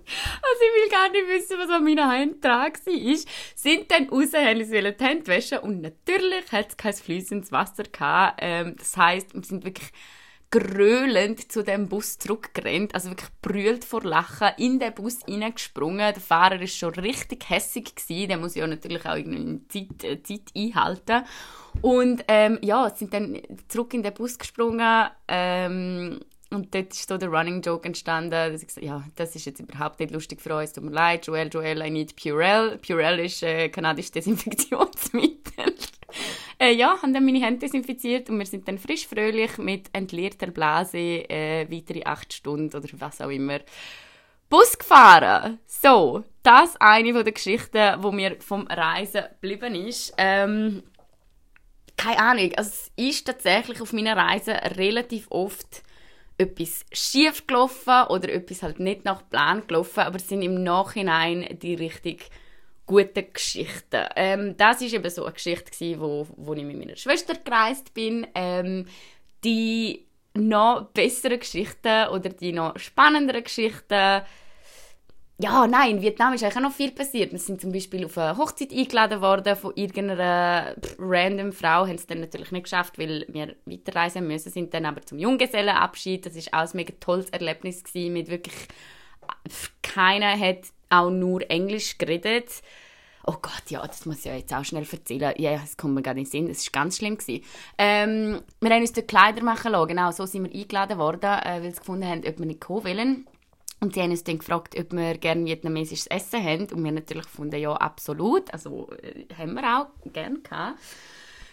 Also 0.06 0.62
ich 0.62 0.82
will 0.82 0.90
gar 0.90 1.08
nicht 1.10 1.28
wissen, 1.28 1.58
was 1.58 1.70
an 1.70 1.84
meiner 1.84 2.08
Hand 2.08 2.44
dran 2.44 2.72
war. 2.72 3.18
sind 3.54 3.90
dann 3.90 4.08
raus, 4.08 4.32
haben 4.34 4.58
die 4.58 5.04
Hände 5.04 5.26
waschen 5.26 5.58
und 5.58 5.80
natürlich 5.80 6.50
hat 6.52 6.70
es 6.70 6.76
kein 6.76 6.92
fließendes 6.92 7.52
Wasser 7.52 7.84
gehabt. 7.84 8.38
Ähm, 8.42 8.76
das 8.76 8.96
heisst, 8.96 9.34
wir 9.34 9.42
sind 9.42 9.64
wirklich 9.64 9.90
grölend 10.54 11.50
zu 11.50 11.64
dem 11.64 11.88
Bus 11.88 12.16
zurückgerannt, 12.18 12.94
also 12.94 13.10
wirklich 13.10 13.30
brüllt 13.42 13.84
vor 13.84 14.02
Lachen, 14.02 14.50
in 14.56 14.78
den 14.78 14.94
Bus 14.94 15.18
reingesprungen. 15.26 15.98
Der 15.98 16.20
Fahrer 16.20 16.60
ist 16.60 16.76
schon 16.76 16.94
richtig 16.94 17.50
hässig 17.50 17.92
der 18.08 18.38
muss 18.38 18.54
ja 18.54 18.64
natürlich 18.66 19.04
auch 19.04 19.16
irgendwie 19.16 19.66
Zeit, 19.68 20.04
äh, 20.04 20.22
Zeit 20.22 20.52
einhalten. 20.56 21.24
Und 21.82 22.24
ähm, 22.28 22.58
ja, 22.62 22.88
sind 22.90 23.12
dann 23.12 23.40
zurück 23.66 23.94
in 23.94 24.04
den 24.04 24.14
Bus 24.14 24.38
gesprungen 24.38 25.08
ähm, 25.26 26.20
und 26.54 26.74
dort 26.74 26.92
ist 26.92 27.08
so 27.08 27.18
der 27.18 27.28
Running 27.28 27.62
Joke 27.62 27.86
entstanden, 27.86 28.30
dass 28.30 28.62
ich 28.62 28.68
gesagt 28.68 28.86
ja, 28.86 29.04
das 29.16 29.34
ist 29.34 29.44
jetzt 29.46 29.60
überhaupt 29.60 30.00
nicht 30.00 30.12
lustig 30.12 30.40
für 30.40 30.56
uns, 30.56 30.72
tut 30.72 30.84
mir 30.84 30.90
leid, 30.90 31.26
Joel, 31.26 31.48
Joel, 31.48 31.82
I 31.82 31.90
need 31.90 32.16
Purell. 32.16 32.78
Purell 32.78 33.20
ist 33.20 33.42
äh, 33.42 33.68
kanadisches 33.68 34.12
Desinfektionsmittel. 34.12 35.74
äh, 36.58 36.72
ja, 36.72 37.00
haben 37.02 37.12
dann 37.12 37.24
meine 37.24 37.40
Hände 37.40 37.60
desinfiziert 37.60 38.30
und 38.30 38.38
wir 38.38 38.46
sind 38.46 38.66
dann 38.68 38.78
frisch 38.78 39.06
fröhlich 39.06 39.58
mit 39.58 39.88
entleerter 39.92 40.48
Blase 40.48 40.98
äh, 40.98 41.66
weitere 41.70 42.04
acht 42.04 42.32
Stunden 42.32 42.74
oder 42.76 42.88
was 42.98 43.20
auch 43.20 43.30
immer 43.30 43.60
Bus 44.48 44.78
gefahren. 44.78 45.58
So, 45.66 46.24
das 46.42 46.76
eine 46.80 47.12
von 47.12 47.24
der 47.24 47.32
Geschichten, 47.32 48.02
wo 48.02 48.12
mir 48.12 48.36
vom 48.40 48.66
Reisen 48.66 49.24
geblieben 49.40 49.74
ist. 49.74 50.14
Ähm, 50.16 50.82
keine 51.96 52.18
Ahnung, 52.18 52.52
also 52.56 52.70
es 52.70 52.92
ist 52.96 53.26
tatsächlich 53.26 53.80
auf 53.80 53.92
meiner 53.92 54.16
Reise 54.16 54.52
relativ 54.76 55.26
oft 55.30 55.83
etwas 56.36 56.84
schief 56.92 57.46
gelaufen 57.46 58.04
oder 58.08 58.32
etwas 58.32 58.62
halt 58.62 58.80
nicht 58.80 59.04
nach 59.04 59.28
Plan 59.28 59.66
gelaufen, 59.66 60.00
aber 60.00 60.16
es 60.16 60.28
sind 60.28 60.42
im 60.42 60.62
Nachhinein 60.62 61.58
die 61.62 61.74
richtig 61.74 62.30
guten 62.86 63.32
Geschichten. 63.32 64.04
Ähm, 64.16 64.56
das 64.56 64.82
ist 64.82 64.92
eben 64.92 65.08
so 65.08 65.24
eine 65.24 65.32
Geschichte 65.32 65.70
gewesen, 65.70 66.00
wo, 66.00 66.26
wo 66.36 66.54
ich 66.54 66.64
mit 66.64 66.78
meiner 66.78 66.96
Schwester 66.96 67.34
gereist 67.34 67.94
bin. 67.94 68.26
Ähm, 68.34 68.86
die 69.44 70.06
noch 70.34 70.88
besseren 70.92 71.38
Geschichten 71.38 72.08
oder 72.08 72.30
die 72.30 72.52
noch 72.52 72.78
spannenderen 72.78 73.44
Geschichten 73.44 74.22
ja, 75.38 75.66
nein, 75.66 75.96
in 75.96 76.02
Vietnam 76.02 76.32
ist 76.32 76.44
eigentlich 76.44 76.56
auch 76.56 76.68
noch 76.68 76.72
viel 76.72 76.92
passiert. 76.92 77.32
Wir 77.32 77.40
sind 77.40 77.60
zum 77.60 77.72
Beispiel 77.72 78.04
auf 78.04 78.16
eine 78.16 78.38
Hochzeit 78.38 78.72
eingeladen 78.72 79.20
worden 79.20 79.56
von 79.56 79.72
irgendeiner 79.74 80.76
random 80.98 81.52
Frau. 81.52 81.86
Haben 81.86 81.96
es 81.96 82.06
dann 82.06 82.20
natürlich 82.20 82.52
nicht 82.52 82.64
geschafft, 82.64 82.98
weil 82.98 83.26
wir 83.28 83.56
weiterreisen 83.66 84.26
müssen. 84.26 84.52
Sind 84.52 84.72
dann 84.74 84.86
aber 84.86 85.02
zum 85.02 85.18
Junggesellenabschied. 85.18 86.26
Das 86.26 86.36
war 86.36 86.62
auch 86.62 86.70
ein 86.70 86.76
mega 86.76 86.94
tolles 87.00 87.30
Erlebnis 87.30 87.82
gewesen, 87.82 88.12
mit 88.12 88.28
wirklich 88.28 88.54
keiner 89.82 90.38
hat 90.38 90.66
auch 90.90 91.10
nur 91.10 91.50
Englisch 91.50 91.98
geredet. 91.98 92.62
Oh 93.26 93.36
Gott, 93.40 93.62
ja, 93.70 93.84
das 93.84 94.04
muss 94.04 94.18
ich 94.18 94.26
ja 94.26 94.36
jetzt 94.36 94.52
auch 94.52 94.64
schnell 94.64 94.86
erzählen. 94.90 95.32
Ja, 95.38 95.56
das 95.56 95.76
kommt 95.76 95.94
mir 95.94 96.02
gar 96.02 96.14
nicht 96.14 96.34
in 96.34 96.46
den 96.46 96.54
Sinn. 96.54 96.54
Das 96.54 96.66
war 96.66 96.82
ganz 96.82 96.98
schlimm. 96.98 97.16
Ähm, 97.78 98.42
wir 98.60 98.70
haben 98.70 98.82
uns 98.82 98.92
dort 98.92 99.08
Kleider 99.08 99.42
machen 99.42 99.72
lassen. 99.72 99.88
Genau, 99.88 100.10
so 100.10 100.26
sind 100.26 100.44
wir 100.44 100.60
eingeladen 100.60 100.98
worden, 100.98 101.30
äh, 101.42 101.62
weil 101.62 101.70
sie 101.72 101.78
gefunden 101.78 102.06
haben, 102.06 102.22
ob 102.26 102.38
wir 102.38 102.46
nicht 102.46 102.60
kommen 102.60 102.84
wollen. 102.84 103.26
Und 103.80 103.94
sie 103.94 104.00
haben 104.00 104.10
uns 104.10 104.24
dann 104.24 104.38
gefragt, 104.38 104.78
ob 104.78 104.92
wir 104.92 105.18
gerne 105.18 105.44
vietnamesisches 105.44 106.06
Essen 106.06 106.42
haben. 106.42 106.66
Und 106.72 106.84
wir 106.84 106.92
natürlich 106.92 107.24
gefunden, 107.24 107.60
ja, 107.60 107.72
absolut. 107.72 108.52
Also 108.52 108.90
äh, 109.02 109.26
haben 109.36 109.54
wir 109.54 109.78
auch 109.78 110.12
gerne 110.12 110.40
gehabt. 110.40 110.78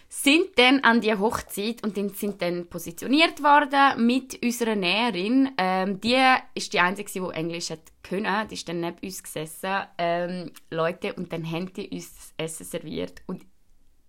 Sind 0.08 0.58
dann 0.58 0.82
an 0.82 1.00
die 1.00 1.16
Hochzeit 1.16 1.84
und 1.84 1.96
sind 2.18 2.42
dann 2.42 2.68
positioniert 2.68 3.42
worden 3.44 4.06
mit 4.06 4.44
unserer 4.44 4.76
Näherin. 4.76 5.52
Ähm, 5.58 6.02
die 6.02 6.22
ist 6.54 6.74
die 6.74 6.80
einzige, 6.82 7.10
die 7.10 7.34
Englisch 7.34 7.70
hat 7.70 7.80
können. 8.04 8.48
Die 8.50 8.56
ist 8.56 8.68
dann 8.68 8.82
neben 8.82 8.98
uns 9.02 9.24
gesessen. 9.24 9.84
Ähm, 9.98 10.52
Leute, 10.70 11.14
und 11.14 11.32
dann 11.32 11.50
haben 11.50 11.72
die 11.74 11.88
uns 11.90 12.14
das 12.14 12.34
Essen 12.38 12.66
serviert. 12.66 13.22
Und 13.28 13.46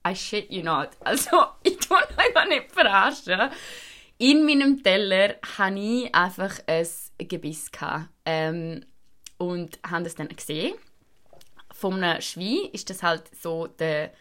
I 0.07 0.17
shit 0.17 0.51
you 0.51 0.65
not. 0.65 0.91
Also, 1.01 1.45
ich 1.63 1.77
tue 1.79 1.97
euch 1.97 2.49
nicht 2.49 2.73
verarschen 2.73 3.51
in 4.23 4.47
meinem 4.47 4.81
Teller 4.85 5.35
hatte 5.59 5.81
ich 5.81 6.15
einfach 6.15 6.61
ein 6.69 6.87
Gebiss. 7.19 7.73
Ähm, 8.25 8.85
und 9.37 9.81
habe 9.85 10.05
das 10.05 10.15
dann 10.15 10.29
gesehen. 10.29 10.75
Von 11.73 12.05
einem 12.05 12.21
Schwein 12.21 12.69
ist 12.73 12.89
das 12.89 13.03
halt 13.03 13.25
so 13.35 13.67
der, 13.67 14.13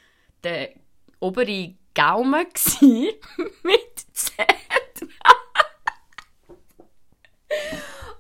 der 0.44 0.72
obere 1.20 1.76
Gaumen 1.94 2.48
mit 2.82 4.06
Zähnen. 4.12 4.48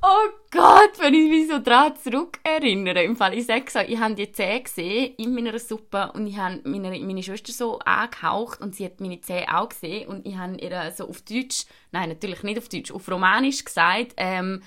Oh 0.03 0.29
Gott, 0.49 0.97
wenn 0.97 1.13
ich 1.13 1.29
mich 1.29 1.47
so 1.47 1.59
daran 1.59 1.95
zurückerinnere. 1.95 3.03
Im 3.03 3.15
Fall, 3.15 3.35
ich 3.35 3.45
sage 3.45 3.69
so, 3.69 3.79
ich 3.79 3.99
habe 3.99 4.15
die 4.15 4.31
Zähne 4.31 4.63
gesehen 4.63 5.13
in 5.17 5.35
meiner 5.35 5.59
Suppe 5.59 6.11
und 6.13 6.25
ich 6.25 6.37
habe 6.37 6.59
meine, 6.63 6.99
meine 6.99 7.21
Schwester 7.21 7.53
so 7.53 7.77
angehaucht 7.79 8.61
und 8.61 8.75
sie 8.75 8.85
hat 8.85 8.99
meine 8.99 9.21
Zähne 9.21 9.55
auch 9.55 9.69
gesehen 9.69 10.07
und 10.09 10.25
ich 10.25 10.35
habe 10.35 10.55
ihr 10.55 10.91
so 10.97 11.07
auf 11.07 11.21
Deutsch, 11.21 11.65
nein, 11.91 12.09
natürlich 12.09 12.41
nicht 12.41 12.57
auf 12.57 12.67
Deutsch, 12.67 12.91
auf 12.91 13.07
Romanisch 13.11 13.63
gesagt, 13.63 14.13
ähm, 14.17 14.63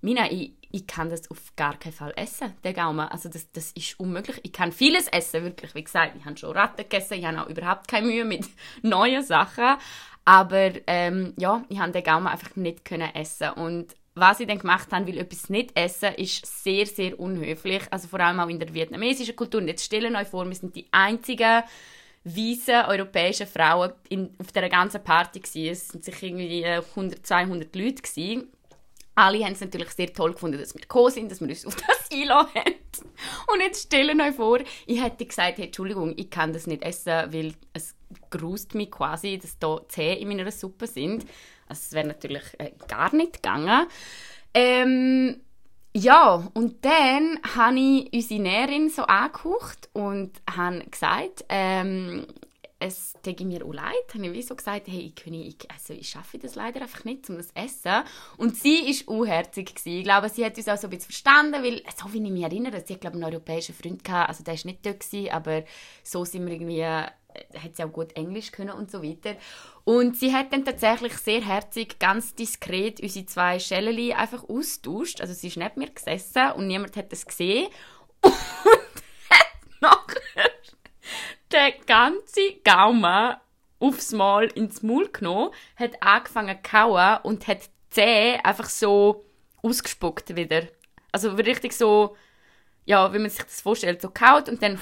Mina, 0.00 0.30
ich, 0.30 0.52
ich 0.70 0.86
kann 0.86 1.10
das 1.10 1.28
auf 1.28 1.56
gar 1.56 1.76
keinen 1.76 1.92
Fall 1.92 2.12
essen, 2.14 2.54
den 2.62 2.74
Gaumen. 2.74 3.08
Also 3.08 3.28
das, 3.28 3.50
das 3.50 3.72
ist 3.72 3.98
unmöglich. 3.98 4.38
Ich 4.44 4.52
kann 4.52 4.70
vieles 4.70 5.08
essen, 5.08 5.42
wirklich. 5.42 5.74
Wie 5.74 5.82
gesagt, 5.82 6.14
ich 6.16 6.24
habe 6.24 6.36
schon 6.36 6.56
Ratten 6.56 6.82
gegessen, 6.82 7.14
ich 7.14 7.24
habe 7.24 7.42
auch 7.42 7.48
überhaupt 7.48 7.88
keine 7.88 8.06
Mühe 8.06 8.24
mit 8.24 8.46
neuen 8.82 9.24
Sachen. 9.24 9.76
Aber 10.24 10.70
ähm, 10.86 11.34
ja, 11.36 11.64
ich 11.68 11.80
habe 11.80 11.90
den 11.90 12.04
Gaumen 12.04 12.28
einfach 12.28 12.54
nicht 12.54 12.88
essen 12.92 13.50
und 13.54 13.96
was 14.20 14.40
ich 14.40 14.46
dann 14.46 14.58
gemacht 14.58 14.92
habe, 14.92 15.06
weil 15.06 15.18
etwas 15.18 15.48
nicht 15.48 15.78
essen, 15.78 16.14
ist 16.14 16.44
sehr, 16.62 16.86
sehr 16.86 17.18
unhöflich. 17.18 17.82
Also 17.90 18.08
vor 18.08 18.20
allem 18.20 18.40
auch 18.40 18.48
in 18.48 18.58
der 18.58 18.72
vietnamesischen 18.72 19.36
Kultur. 19.36 19.60
Und 19.60 19.68
jetzt 19.68 19.84
stellen 19.84 20.16
euch 20.16 20.28
vor, 20.28 20.46
wir 20.46 20.54
sind 20.54 20.74
die 20.74 20.86
einzigen 20.90 21.62
weißen 22.24 22.86
europäischen 22.86 23.46
Frauen 23.46 23.92
in, 24.08 24.34
auf 24.38 24.52
dieser 24.52 24.68
ganzen 24.68 25.02
Party 25.02 25.40
gewesen. 25.40 25.72
Es 25.72 25.88
sind 25.88 26.04
sich 26.04 26.22
irgendwie 26.22 26.64
100, 26.64 27.26
200 27.26 27.74
Leute 27.74 28.02
gewesen. 28.02 28.48
Alle 29.14 29.44
haben 29.44 29.52
es 29.52 29.60
natürlich 29.60 29.90
sehr 29.90 30.12
toll 30.12 30.32
gefunden, 30.32 30.58
dass 30.58 30.74
wir 30.74 30.80
gekommen 30.80 31.10
sind, 31.10 31.30
dass 31.30 31.40
wir 31.40 31.48
uns 31.48 31.66
auf 31.66 31.74
das 31.74 32.10
einladen 32.12 32.50
haben. 32.54 32.74
Und 33.52 33.60
jetzt 33.60 33.86
stellen 33.86 34.20
euch 34.20 34.34
vor, 34.34 34.60
ich 34.86 35.02
hätte 35.02 35.26
gesagt, 35.26 35.58
hey, 35.58 35.66
Entschuldigung, 35.66 36.14
ich 36.16 36.30
kann 36.30 36.52
das 36.52 36.66
nicht 36.66 36.82
essen, 36.82 37.32
weil 37.32 37.54
es 37.72 37.96
grust 38.30 38.74
mich 38.74 38.90
quasi, 38.90 39.38
dass 39.38 39.58
da 39.58 39.80
Zähne 39.88 40.20
in 40.20 40.28
meiner 40.28 40.50
Suppe 40.50 40.86
sind. 40.86 41.26
Also 41.68 41.82
es 41.86 41.92
wäre 41.92 42.06
natürlich 42.08 42.44
äh, 42.58 42.72
gar 42.86 43.14
nicht 43.14 43.34
gegangen. 43.34 43.86
Ähm, 44.54 45.40
ja, 45.94 46.48
und 46.54 46.84
dann 46.84 47.38
habe 47.54 47.78
ich 47.78 48.12
unsere 48.12 48.40
Näherin 48.40 48.88
so 48.90 49.02
angehaucht 49.02 49.88
und 49.92 50.32
habe 50.48 50.84
gesagt, 50.90 51.44
ähm, 51.48 52.26
es 52.80 53.14
tut 53.22 53.40
mir 53.40 53.64
auch 53.64 53.72
leid. 53.72 53.94
Habe 54.14 54.26
ich 54.26 54.32
wie 54.32 54.42
so 54.42 54.54
gesagt, 54.54 54.86
hey, 54.88 55.12
ich, 55.14 55.26
ich, 55.26 55.70
also 55.70 55.94
ich 55.94 56.08
schaffe 56.08 56.38
das 56.38 56.54
leider 56.54 56.82
einfach 56.82 57.04
nicht, 57.04 57.28
um 57.28 57.36
das 57.36 57.48
zu 57.48 57.56
essen. 57.56 58.04
Und 58.36 58.56
sie 58.56 58.82
war 59.06 59.16
unherzig. 59.16 59.74
Ich 59.84 60.04
glaube, 60.04 60.28
sie 60.28 60.44
hat 60.44 60.56
uns 60.56 60.68
auch 60.68 60.76
so 60.76 60.86
ein 60.86 60.90
bisschen 60.90 61.10
verstanden, 61.10 61.62
weil, 61.62 61.82
so 61.96 62.12
wie 62.12 62.22
ich 62.22 62.30
mich 62.30 62.42
erinnere, 62.42 62.82
sie 62.84 62.94
hat, 62.94 63.00
glaube 63.00 63.16
einen 63.16 63.24
europäischen 63.24 63.74
Freund 63.74 64.04
gehabt, 64.04 64.28
also 64.28 64.44
der 64.44 64.54
war 64.54 64.66
nicht 64.66 64.86
dort, 64.86 65.00
gewesen, 65.00 65.30
aber 65.30 65.64
so 66.04 66.24
sind 66.24 66.46
wir 66.46 66.52
irgendwie 66.52 66.84
hat 67.62 67.76
sie 67.76 67.84
auch 67.84 67.92
gut 67.92 68.16
Englisch 68.16 68.50
können 68.50 68.70
und 68.70 68.90
so 68.90 69.02
weiter. 69.02 69.36
Und 69.84 70.16
sie 70.16 70.34
hat 70.34 70.52
dann 70.52 70.64
tatsächlich 70.64 71.14
sehr 71.14 71.40
herzig, 71.40 71.98
ganz 71.98 72.34
diskret 72.34 73.00
unsere 73.00 73.26
zwei 73.26 73.58
Schäleli 73.58 74.12
einfach 74.12 74.48
austauscht. 74.48 75.20
Also 75.20 75.34
sie 75.34 75.48
ist 75.48 75.56
neben 75.56 75.78
mir 75.78 75.90
gesessen 75.90 76.52
und 76.56 76.66
niemand 76.66 76.96
hat 76.96 77.12
das 77.12 77.26
gesehen. 77.26 77.68
den 81.52 81.72
ganzen 81.86 82.62
Gaumen 82.64 83.36
aufs 83.80 84.12
Mal 84.12 84.46
ins 84.54 84.82
Maul 84.82 85.08
genommen, 85.08 85.50
hat 85.76 86.02
angefangen 86.02 86.58
zu 86.62 86.70
kauen 86.70 87.18
und 87.22 87.46
hat 87.46 87.64
die 87.64 87.90
Zähne 87.90 88.44
einfach 88.44 88.68
so 88.68 89.24
ausgespuckt 89.62 90.36
wieder. 90.36 90.62
Also 91.12 91.32
richtig 91.32 91.72
so, 91.72 92.16
ja, 92.84 93.12
wie 93.12 93.18
man 93.18 93.30
sich 93.30 93.42
das 93.42 93.60
vorstellt, 93.60 94.02
so 94.02 94.10
kaut 94.10 94.48
und 94.48 94.62
dann 94.62 94.78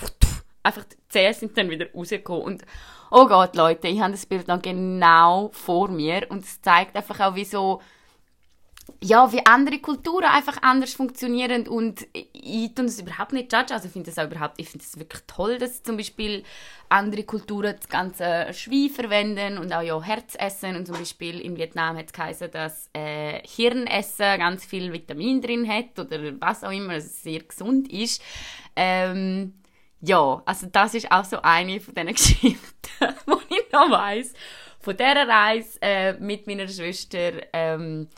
einfach 0.62 0.84
die 0.84 0.96
Zähne 1.08 1.34
sind 1.34 1.56
dann 1.56 1.70
wieder 1.70 1.92
rausgekommen. 1.92 2.42
Und 2.42 2.62
oh 3.10 3.26
Gott, 3.26 3.54
Leute, 3.54 3.88
ich 3.88 4.00
habe 4.00 4.12
das 4.12 4.26
Bild 4.26 4.48
noch 4.48 4.62
genau 4.62 5.50
vor 5.52 5.88
mir 5.88 6.26
und 6.30 6.44
es 6.44 6.60
zeigt 6.60 6.96
einfach 6.96 7.20
auch, 7.20 7.34
wie 7.34 7.44
so 7.44 7.80
ja, 9.02 9.30
wie 9.32 9.44
andere 9.44 9.78
Kulturen 9.78 10.24
einfach 10.24 10.62
anders 10.62 10.94
funktionieren 10.94 11.68
und 11.68 12.06
ich 12.12 12.74
tue 12.74 12.86
das 12.86 13.00
überhaupt 13.00 13.32
nicht 13.32 13.52
judge, 13.52 13.74
also 13.74 13.86
ich 13.86 13.92
finde 13.92 14.10
das 14.10 14.24
überhaupt, 14.24 14.54
ich 14.58 14.68
finde 14.68 14.84
es 14.84 14.98
wirklich 14.98 15.22
toll, 15.26 15.58
dass 15.58 15.82
zum 15.82 15.96
Beispiel 15.96 16.44
andere 16.88 17.24
Kulturen 17.24 17.74
das 17.76 17.88
ganze 17.88 18.46
Schwein 18.52 18.90
verwenden 18.90 19.58
und 19.58 19.72
auch 19.72 19.82
ja 19.82 20.00
Herz 20.00 20.34
essen 20.38 20.76
und 20.76 20.86
zum 20.86 20.96
Beispiel 20.96 21.40
in 21.40 21.56
Vietnam 21.56 21.96
hat 21.96 22.06
es 22.06 22.12
geheißen, 22.12 22.50
dass 22.50 22.88
äh, 22.92 23.40
Hirnessen 23.46 24.38
ganz 24.38 24.64
viel 24.64 24.92
Vitamin 24.92 25.42
drin 25.42 25.68
hat 25.68 25.98
oder 25.98 26.18
was 26.40 26.64
auch 26.64 26.72
immer, 26.72 26.94
also 26.94 27.08
sehr 27.08 27.40
gesund 27.40 27.92
ist. 27.92 28.22
Ähm, 28.76 29.54
ja, 30.00 30.42
also 30.44 30.68
das 30.70 30.94
ist 30.94 31.10
auch 31.10 31.24
so 31.24 31.40
eine 31.42 31.80
von 31.80 31.94
diesen 31.94 32.08
Geschichten, 32.14 32.58
die 33.00 33.56
ich 33.56 33.72
noch 33.72 33.90
weiss. 33.90 34.32
Von 34.80 34.96
dieser 34.96 35.26
Reise 35.26 35.78
äh, 35.82 36.12
mit 36.14 36.46
meiner 36.46 36.68
Schwester, 36.68 37.32
ähm, 37.52 38.08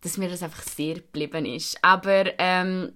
dass 0.00 0.16
mir 0.16 0.28
das 0.28 0.42
einfach 0.42 0.62
sehr 0.62 0.94
geblieben 0.94 1.44
ist. 1.44 1.82
Aber 1.82 2.38
ähm, 2.38 2.92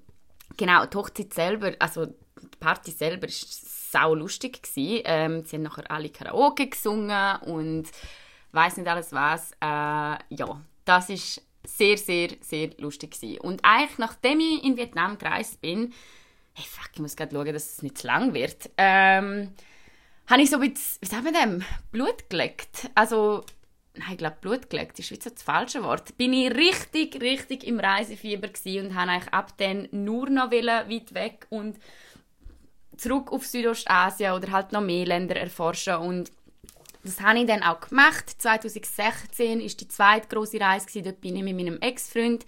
genau, 0.56 0.86
die 0.86 0.96
Hochzeit 0.96 1.34
selber, 1.34 1.72
also 1.78 2.14
Party 2.60 2.90
selber 2.90 3.26
ist 3.26 3.90
sau 3.92 4.14
lustig 4.14 4.62
Ähm, 4.76 5.44
sie 5.44 5.56
haben 5.56 5.62
nachher 5.62 5.90
alle 5.90 6.08
Karaoke 6.08 6.68
gesungen 6.68 7.36
und 7.42 7.84
weiß 8.52 8.76
nicht 8.76 8.88
alles 8.88 9.12
was. 9.12 9.52
Äh, 9.60 10.18
ja, 10.34 10.60
das 10.84 11.10
ist 11.10 11.42
sehr, 11.64 11.96
sehr, 11.98 12.30
sehr 12.40 12.70
lustig 12.78 13.12
gewesen. 13.12 13.40
Und 13.40 13.64
eigentlich, 13.64 13.98
nachdem 13.98 14.40
ich 14.40 14.64
in 14.64 14.76
Vietnam 14.76 15.18
gereist 15.18 15.60
bin, 15.60 15.92
hey, 16.54 16.66
fuck, 16.68 16.90
ich 16.94 17.00
muss 17.00 17.16
gerade 17.16 17.34
schauen, 17.34 17.52
dass 17.52 17.72
es 17.72 17.82
nicht 17.82 17.98
zu 17.98 18.06
lang 18.06 18.34
wird, 18.34 18.70
ähm, 18.76 19.52
habe 20.26 20.42
ich 20.42 20.50
so 20.50 20.58
ein 20.58 20.72
bisschen, 20.72 20.98
wie 21.00 21.06
sagt 21.06 21.24
man 21.24 21.34
dem, 21.34 21.64
Blut 21.90 22.30
geleckt. 22.30 22.90
Also, 22.94 23.44
nein, 23.94 24.12
ich 24.12 24.18
glaube, 24.18 24.36
Blut 24.40 24.70
geleckt 24.70 24.98
ist 24.98 25.10
wieder 25.10 25.30
das 25.30 25.42
falsche 25.42 25.82
Wort. 25.82 26.16
Bin 26.16 26.32
ich 26.32 26.50
richtig, 26.54 27.20
richtig 27.20 27.64
im 27.64 27.80
Reisefieber 27.80 28.48
und 28.48 28.94
habe 28.94 29.10
eigentlich 29.10 29.32
ab 29.32 29.52
dann 29.58 29.88
nur 29.90 30.28
noch 30.30 30.50
weit 30.50 31.14
weg 31.14 31.46
und 31.50 31.78
zurück 32.96 33.32
auf 33.32 33.46
Südostasien 33.46 34.32
oder 34.32 34.52
halt 34.52 34.72
noch 34.72 34.80
mehr 34.80 35.06
Länder 35.06 35.36
erforschen 35.36 35.96
und 35.96 36.30
das 37.04 37.20
habe 37.20 37.40
ich 37.40 37.46
dann 37.46 37.64
auch 37.64 37.80
gemacht. 37.80 38.30
2016 38.30 39.60
ist 39.60 39.80
die 39.80 39.88
zweite 39.88 40.28
große 40.28 40.60
Reise 40.60 40.86
gewesen. 40.86 41.04
Dort 41.04 41.20
bin 41.20 41.34
ich 41.34 41.42
mit 41.42 41.56
meinem 41.56 41.80
Ex-Freund 41.80 42.46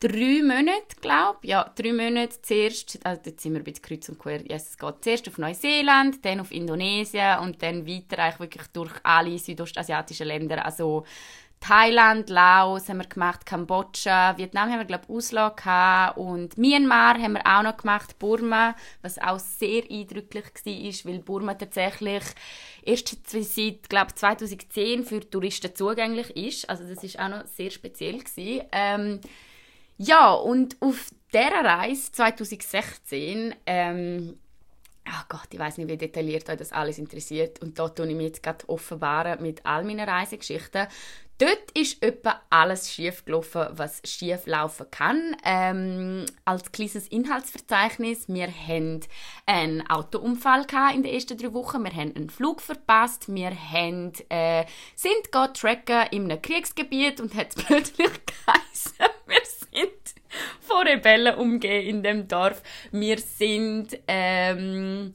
drei 0.00 0.42
Monate, 0.42 0.96
glaube 1.00 1.38
ich. 1.42 1.50
Ja, 1.50 1.70
drei 1.74 1.92
Monate 1.92 2.40
zuerst, 2.42 2.98
also 3.04 3.20
dort 3.24 3.40
sind 3.40 3.52
wir 3.52 3.60
ein 3.60 3.64
bisschen 3.64 3.82
kreuz 3.82 4.08
und 4.08 4.18
quer. 4.18 4.40
Yes, 4.46 4.70
es 4.70 4.78
geht 4.78 4.94
zuerst 5.02 5.28
auf 5.28 5.38
Neuseeland, 5.38 6.24
dann 6.24 6.40
auf 6.40 6.52
Indonesien 6.52 7.38
und 7.40 7.62
dann 7.62 7.86
weiter 7.86 8.22
eigentlich 8.22 8.40
wirklich 8.40 8.66
durch 8.68 8.92
alle 9.02 9.38
südostasiatischen 9.38 10.26
Länder. 10.26 10.64
Also 10.64 11.04
Thailand, 11.60 12.28
Laos 12.28 12.88
haben 12.88 12.98
wir 12.98 13.06
gemacht, 13.08 13.46
Kambodscha, 13.46 14.36
Vietnam 14.36 14.70
haben 14.70 14.78
wir 14.78 14.84
glaube 14.84 15.08
Ausland 15.08 16.16
und 16.16 16.56
Myanmar 16.58 17.18
haben 17.18 17.32
wir 17.32 17.46
auch 17.46 17.62
noch 17.62 17.78
gemacht, 17.78 18.18
Burma, 18.18 18.76
was 19.02 19.18
auch 19.18 19.38
sehr 19.38 19.82
eindrücklich 19.90 20.44
war, 20.44 21.10
weil 21.10 21.18
Burma 21.20 21.54
tatsächlich 21.54 22.22
erst 22.82 23.16
seit 23.26 23.88
glaube 23.88 24.14
2010 24.14 25.04
für 25.04 25.28
Touristen 25.28 25.74
zugänglich 25.74 26.36
ist, 26.36 26.68
also 26.68 26.84
das 26.84 27.02
ist 27.02 27.18
auch 27.18 27.28
noch 27.28 27.46
sehr 27.46 27.70
speziell 27.70 28.18
gewesen. 28.18 28.66
Ähm, 28.70 29.20
ja 29.98 30.32
und 30.32 30.76
auf 30.80 31.10
dieser 31.32 31.64
Reise 31.64 32.12
2016 32.12 33.54
ähm, 33.66 34.38
Ach 35.08 35.22
oh 35.22 35.26
Gott, 35.36 35.46
ich 35.52 35.58
weiß 35.58 35.78
nicht, 35.78 35.88
wie 35.88 35.96
detailliert 35.96 36.48
euch 36.50 36.56
das 36.56 36.72
alles 36.72 36.98
interessiert. 36.98 37.62
Und 37.62 37.78
da 37.78 37.88
tue 37.88 38.08
ich 38.08 38.16
mich 38.16 38.26
jetzt 38.26 38.42
gerade 38.42 38.68
offenbaren 38.68 39.40
mit 39.40 39.64
all 39.64 39.84
meinen 39.84 40.08
Reisegeschichten. 40.08 40.88
Dort 41.38 41.70
ist 41.74 42.02
etwa 42.02 42.40
alles 42.48 42.90
schief 42.90 43.26
gelaufen, 43.26 43.66
was 43.72 44.00
schief 44.04 44.46
laufen 44.46 44.86
kann. 44.90 45.36
Ähm, 45.44 46.24
als 46.46 46.72
kleines 46.72 47.08
Inhaltsverzeichnis: 47.08 48.26
Wir 48.28 48.48
hatten 48.48 49.00
einen 49.44 49.86
Autounfall 49.86 50.64
in 50.94 51.02
den 51.02 51.12
ersten 51.12 51.36
drei 51.36 51.52
Wochen. 51.52 51.84
Wir 51.84 51.92
haben 51.92 52.16
einen 52.16 52.30
Flug 52.30 52.62
verpasst. 52.62 53.32
Wir 53.32 53.50
haben, 53.50 54.12
äh, 54.30 54.64
sind 54.94 55.30
tracken 55.30 56.06
in 56.10 56.24
einem 56.24 56.40
Kriegsgebiet 56.40 57.20
und 57.20 57.34
hat 57.34 57.54
plötzlich 57.66 58.10
geheißen, 58.26 59.06
wir 59.28 59.42
sind 59.44 59.92
von 60.60 60.86
Rebellen 60.86 61.36
umgehen 61.36 61.86
in 61.86 62.02
dem 62.02 62.28
Dorf. 62.28 62.62
Wir 62.92 63.18
sind 63.18 63.98
ähm, 64.06 65.12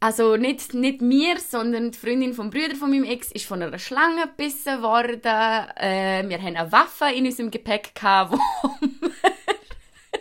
also 0.00 0.36
nicht, 0.36 0.74
nicht 0.74 1.00
mir, 1.00 1.40
sondern 1.40 1.90
die 1.90 1.98
Freundin 1.98 2.34
vom 2.34 2.50
Bruder 2.50 2.76
von 2.76 2.90
meinem 2.90 3.04
Ex 3.04 3.32
ist 3.32 3.46
von 3.46 3.62
einer 3.62 3.78
Schlange 3.78 4.26
gebissen 4.26 4.82
worden. 4.82 5.20
Äh, 5.24 6.28
wir 6.28 6.38
haben 6.40 6.56
eine 6.56 6.70
Waffe 6.70 7.06
in 7.14 7.24
unserem 7.24 7.50
Gepäck 7.50 7.94
gehabt, 7.94 8.32
wo 8.62 8.68
wir 8.80 9.10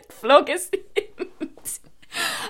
geflogen 0.08 0.58
sind. 0.58 0.82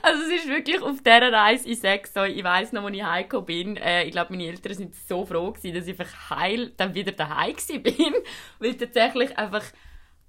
Also 0.04 0.22
es 0.24 0.44
ist 0.44 0.48
wirklich 0.48 0.80
auf 0.82 1.00
dieser 1.00 1.34
Reise, 1.34 1.68
ich 1.68 1.80
sage 1.80 2.04
so, 2.14 2.24
ich 2.24 2.44
weiss 2.44 2.72
noch, 2.72 2.84
als 2.84 2.96
ich 2.96 3.04
heimgekommen 3.04 3.46
bin, 3.46 3.78
äh, 3.78 4.04
ich 4.04 4.12
glaube, 4.12 4.32
meine 4.32 4.46
Eltern 4.46 4.76
sind 4.76 4.94
so 4.94 5.26
froh 5.26 5.52
gewesen, 5.52 5.76
dass 5.76 5.88
ich 5.88 6.00
einfach 6.00 6.30
heil 6.30 6.72
dann 6.78 6.94
wieder 6.94 7.12
daheim 7.12 7.56
bin, 7.82 8.14
weil 8.60 8.76
tatsächlich 8.76 9.36
einfach 9.38 9.64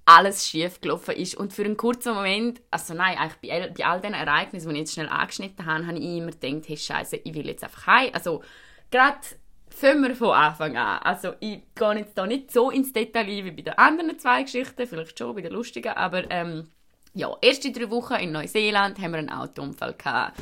alles 0.07 0.47
schief 0.47 0.79
gelaufen 0.79 1.15
ist. 1.15 1.35
Und 1.35 1.53
für 1.53 1.65
einen 1.65 1.75
kurzen 1.75 2.13
Moment, 2.13 2.61
also 2.71 2.93
nein, 2.93 3.17
eigentlich 3.17 3.41
bei, 3.41 3.51
all, 3.51 3.71
bei 3.71 3.85
all 3.85 4.01
den 4.01 4.13
Ereignissen, 4.13 4.69
die 4.69 4.75
ich 4.75 4.79
jetzt 4.79 4.93
schnell 4.93 5.09
angeschnitten 5.09 5.65
habe, 5.65 5.85
habe 5.85 5.99
ich 5.99 6.17
immer 6.17 6.31
gedacht, 6.31 6.69
hey 6.69 6.77
Scheiße, 6.77 7.17
ich 7.17 7.33
will 7.33 7.45
jetzt 7.45 7.63
einfach 7.63 7.87
heim. 7.87 8.11
Also 8.13 8.41
gerade 8.89 9.19
fangen 9.69 10.03
wir 10.03 10.15
von 10.15 10.29
Anfang 10.29 10.77
an. 10.77 10.99
Also 10.99 11.33
ich 11.41 11.61
gehe 11.75 11.95
jetzt 11.97 12.17
da 12.17 12.25
nicht 12.25 12.51
so 12.51 12.71
ins 12.71 12.93
Detail 12.93 13.27
wie 13.27 13.51
bei 13.51 13.61
den 13.61 13.77
anderen 13.77 14.17
zwei 14.17 14.43
Geschichten, 14.43 14.87
vielleicht 14.87 15.19
schon 15.19 15.35
bei 15.35 15.41
den 15.41 15.51
lustigen, 15.51 15.91
aber 15.91 16.31
ähm, 16.31 16.69
ja, 17.13 17.35
erste 17.41 17.71
drei 17.73 17.89
Wochen 17.89 18.13
in 18.13 18.31
Neuseeland 18.31 18.99
haben 18.99 19.11
wir 19.11 19.19
einen 19.19 19.29
Autounfall 19.29 19.93
gehabt. 19.93 20.39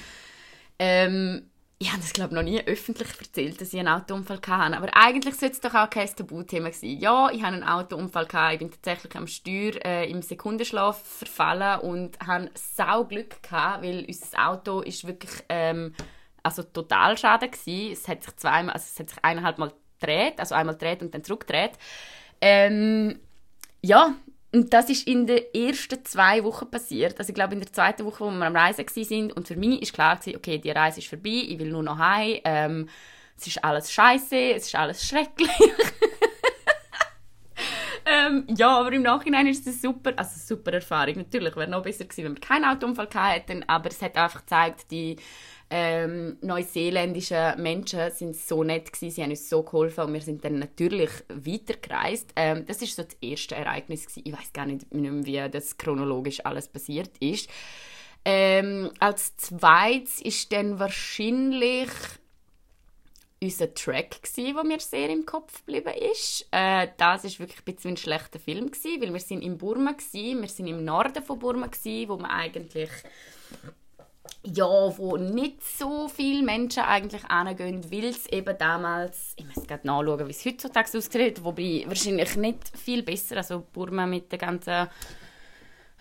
Ähm, 0.78 1.50
ich 1.78 1.92
habe 1.92 2.02
das 2.02 2.14
glaube 2.14 2.34
noch 2.34 2.44
nie 2.44 2.62
öffentlich 2.66 3.10
erzählt, 3.20 3.60
dass 3.60 3.74
ich 3.74 3.80
einen 3.80 3.90
Autounfall 3.90 4.40
hatte. 4.48 4.78
Aber 4.78 4.96
eigentlich 4.96 5.36
sollte 5.36 5.56
es 5.56 5.60
doch 5.62 5.74
auch 5.74 5.90
kein 5.90 6.08
Tabuthema 6.08 6.72
sein. 6.72 6.98
Ja, 7.00 7.30
ich 7.32 7.44
habe 7.44 7.56
einen 7.56 7.64
Autounfall 7.64 8.26
gehabt. 8.26 8.54
Ich 8.54 8.60
bin 8.60 8.72
tatsächlich 8.72 9.16
am 9.16 9.28
Steuer 9.28 9.74
äh, 9.84 10.10
im 10.10 10.22
Sekundenschlaf 10.22 11.02
verfallen 11.02 11.82
und 11.82 12.18
hatte 12.20 12.52
sau 12.54 13.04
Glück 13.04 13.44
gehabt, 13.44 13.84
weil 13.84 14.06
unser 14.08 14.48
Auto 14.48 14.82
ist 14.82 15.06
wirklich 15.06 15.44
ähm, 15.50 15.94
also 16.44 16.64
total 16.64 17.18
schade 17.18 17.50
gewesen. 17.50 17.92
Es 17.92 18.08
hat 18.08 18.24
sich 18.24 18.36
zweimal, 18.38 18.74
also 18.74 18.86
es 18.92 19.00
hat 19.00 19.10
sich 19.10 19.20
eineinhalb 19.24 19.58
Mal 19.58 19.74
gedreht, 20.00 20.40
also 20.40 20.56
einmal 20.56 20.76
gedreht 20.76 21.02
und 21.02 21.14
dann 21.14 21.24
zurückgedreht. 21.24 21.72
Ähm, 22.40 23.20
ja, 23.82 24.16
und 24.56 24.74
das 24.74 24.90
ist 24.90 25.06
in 25.06 25.28
den 25.28 25.44
ersten 25.54 26.04
zwei 26.06 26.42
Wochen 26.46 26.72
passiert. 26.72 27.20
Also 27.20 27.30
ich 27.30 27.36
glaube 27.36 27.54
in 27.54 27.60
der 27.60 27.74
zweiten 27.74 28.06
Woche, 28.06 28.24
wo 28.24 28.32
wir 28.32 28.46
am 28.46 28.56
Reisen 28.56 28.86
sind 28.88 29.34
und 29.34 29.48
für 29.48 29.58
mich 29.58 29.82
ist 29.82 29.94
klar 29.94 30.18
okay, 30.34 30.60
die 30.60 30.72
Reise 30.72 31.00
ist 31.00 31.10
vorbei, 31.10 31.44
ich 31.50 31.60
will 31.60 31.70
nur 31.70 31.84
noch 31.84 31.98
heim. 31.98 32.40
Ähm, 32.46 32.90
es 33.38 33.48
ist 33.48 33.64
alles 33.64 33.92
scheiße, 33.92 34.54
es 34.54 34.68
ist 34.68 34.76
alles 34.76 35.06
schrecklich. 35.06 35.50
ähm, 38.16 38.46
ja, 38.56 38.80
aber 38.80 38.94
im 38.94 39.02
Nachhinein 39.02 39.48
ist 39.48 39.68
es 39.68 39.82
super, 39.82 40.14
also 40.16 40.40
super 40.40 40.74
Erfahrung. 40.74 41.16
Natürlich 41.16 41.56
wäre 41.56 41.66
es 41.66 41.72
noch 41.72 41.84
besser 41.84 42.06
gewesen, 42.06 42.26
wenn 42.26 42.36
wir 42.36 42.42
keinen 42.42 42.66
Autounfall 42.66 43.08
hätten, 43.14 43.64
aber 43.68 43.90
es 43.90 44.02
hat 44.02 44.16
einfach 44.18 44.42
gezeigt, 44.42 44.92
die 44.92 45.18
ähm, 45.70 46.38
neuseeländische 46.42 47.56
Menschen 47.58 48.12
sind 48.12 48.36
so 48.36 48.64
nett 48.64 48.94
gewesen, 48.94 49.14
sie 49.14 49.24
haben 49.24 49.32
uns 49.32 49.50
so 49.50 49.64
geholfen 49.64 50.06
und 50.06 50.14
wir 50.14 50.22
sind 50.22 50.46
dann 50.46 50.60
natürlich 50.60 51.10
weitergereist. 51.30 52.32
Ähm, 52.36 52.66
das 52.68 52.82
ist 52.82 52.96
so 52.96 53.04
das 53.04 53.18
erste 53.22 53.56
Ereignis 53.56 54.06
gewesen. 54.06 54.24
Ich 54.26 54.34
weiß 54.34 54.54
gar 54.54 54.66
nicht 54.68 54.94
mehr, 54.94 55.26
wie 55.26 55.50
das 55.50 55.78
chronologisch 55.78 56.46
alles 56.46 56.68
passiert 56.68 57.12
ist. 57.20 57.50
Ähm, 58.24 58.92
als 59.00 59.36
zweites 59.38 60.22
ist 60.22 60.52
dann 60.52 60.80
wahrscheinlich 60.80 61.90
unser 63.42 63.74
Track 63.74 64.22
wo 64.38 64.64
mir 64.64 64.80
sehr 64.80 65.10
im 65.10 65.26
Kopf 65.26 65.66
geblieben 65.66 65.94
ist. 66.12 66.48
Äh, 66.52 66.88
das 66.98 67.26
ist 67.26 67.40
wirklich 67.40 67.60
ein 67.60 67.76
bisschen 67.76 67.92
ein 67.92 67.98
schlechter 67.98 68.40
Film 68.40 68.72
gsi, 68.72 69.00
weil 69.02 69.14
wir 69.14 69.20
sind 69.20 69.42
in 69.42 69.58
Burma 69.58 69.92
gsi, 69.92 70.36
wir 70.40 70.48
sind 70.48 70.68
im 70.68 70.84
Norden 70.84 71.24
von 71.24 71.40
Burma 71.40 71.68
gsi, 71.68 72.06
wo 72.08 72.18
man 72.18 72.32
eigentlich 72.32 72.90
ja, 74.44 74.98
wo 74.98 75.18
nicht 75.18 75.64
so 75.64 76.08
viele 76.08 76.44
Menschen 76.44 76.84
eigentlich 76.84 77.24
hingehen, 77.28 77.92
weil 77.92 78.06
es 78.06 78.28
eben 78.28 78.58
damals, 78.58 79.34
ich 79.38 79.46
muss 79.46 79.68
gerade 79.68 79.88
nachschauen, 79.88 80.28
wie 80.28 80.32
es 80.32 80.46
heutzutage 80.46 80.98
aussieht, 80.98 81.44
wobei 81.44 81.84
wahrscheinlich 81.88 82.36
nicht 82.36 82.78
viel 82.78 83.04
besser, 83.04 83.38
also 83.38 83.66
Burma 83.74 84.06
mit 84.06 84.32
den 84.32 84.40
ganzen 84.40 84.88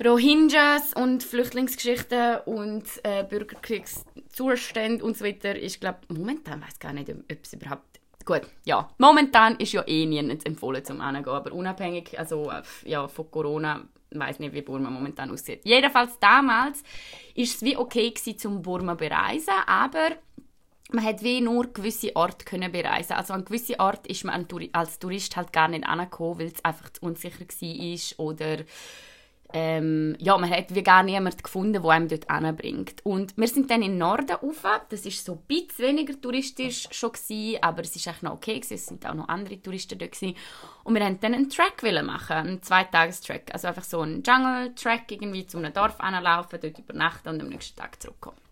Rohingyas 0.02 0.92
und 0.94 1.22
Flüchtlingsgeschichten 1.22 2.38
und 2.46 2.84
äh, 3.04 3.24
Bürgerkriegszuständen 3.24 5.02
und 5.02 5.16
so 5.16 5.24
weiter, 5.24 5.56
ist 5.56 5.80
glaube 5.80 5.98
momentan, 6.08 6.62
weiß 6.62 6.78
gar 6.78 6.92
nicht, 6.92 7.10
ob 7.10 7.38
es 7.42 7.52
überhaupt 7.52 7.94
Gut, 8.24 8.40
ja. 8.64 8.88
Momentan 8.96 9.56
ist 9.56 9.72
ja 9.72 9.86
eh 9.86 10.06
niemand 10.06 10.46
empfohlen 10.46 10.82
zum 10.82 11.04
Hingehen, 11.04 11.28
aber 11.28 11.52
unabhängig 11.52 12.18
also, 12.18 12.50
äh, 12.50 12.62
ja, 12.86 13.06
von 13.06 13.30
Corona 13.30 13.82
weiß 14.10 14.38
nicht, 14.38 14.54
wie 14.54 14.62
Burma 14.62 14.90
momentan 14.90 15.30
aussieht. 15.30 15.60
Jedenfalls 15.64 16.18
damals 16.18 16.82
ist 17.34 17.56
es 17.56 17.62
wie 17.62 17.76
okay 17.76 18.10
gewesen, 18.10 18.38
zum 18.38 18.62
Burma 18.62 18.94
bereisen, 18.94 19.54
aber 19.66 20.12
man 20.92 21.04
hat 21.04 21.22
wie 21.22 21.40
nur 21.40 21.66
gewisse 21.72 22.14
Orte 22.14 22.44
können 22.44 22.70
bereisen. 22.70 23.14
Also 23.14 23.34
an 23.34 23.44
gewisse 23.44 23.78
Orte 23.80 24.08
ist 24.08 24.24
man 24.24 24.46
als 24.72 24.98
Tourist 24.98 25.36
halt 25.36 25.52
gar 25.52 25.68
nicht 25.68 25.84
angekommen, 25.84 26.38
weil 26.38 26.46
es 26.46 26.64
einfach 26.64 26.90
zu 26.90 27.02
unsicher 27.02 27.40
war 27.40 28.26
oder 28.26 28.58
ähm, 29.56 30.16
ja, 30.18 30.36
man 30.36 30.50
hat 30.50 30.74
wie 30.74 30.82
gar 30.82 31.04
niemanden 31.04 31.40
gefunden, 31.40 31.80
der 31.80 31.90
einem 31.90 32.08
dort 32.08 32.28
anbringt. 32.28 33.00
Und 33.04 33.36
wir 33.36 33.46
sind 33.46 33.70
dann 33.70 33.82
in 33.82 33.92
den 33.92 33.98
Norden 33.98 34.32
rauf. 34.32 34.64
Das 34.88 35.04
war 35.04 35.12
so 35.12 35.32
ein 35.34 35.42
bisschen 35.46 35.86
weniger 35.86 36.20
touristisch 36.20 36.88
schon 36.90 37.12
gewesen, 37.12 37.62
aber 37.62 37.82
es 37.82 37.94
war 37.94 38.12
eigentlich 38.12 38.22
noch 38.22 38.32
okay 38.32 38.54
gewesen. 38.54 38.74
Es 38.74 38.86
sind 38.86 39.06
auch 39.06 39.14
noch 39.14 39.28
andere 39.28 39.62
Touristen 39.62 39.96
dort 39.96 40.10
gewesen. 40.10 40.36
Und 40.82 40.94
wir 40.94 41.02
wollten 41.02 41.20
dann 41.20 41.34
einen 41.34 41.48
Track 41.48 41.84
machen, 42.02 42.36
einen 42.36 42.62
Zweitagestrack. 42.62 43.52
Also 43.52 43.68
einfach 43.68 43.84
so 43.84 44.00
einen 44.00 44.24
Jungle-Track 44.24 45.12
irgendwie 45.12 45.46
zu 45.46 45.58
einem 45.58 45.72
Dorf 45.72 46.00
anlaufen, 46.00 46.58
dort 46.60 46.76
übernachten 46.76 47.28
und 47.28 47.40
am 47.40 47.48
nächsten 47.48 47.78
Tag 47.78 48.02
zurückkommen. 48.02 48.43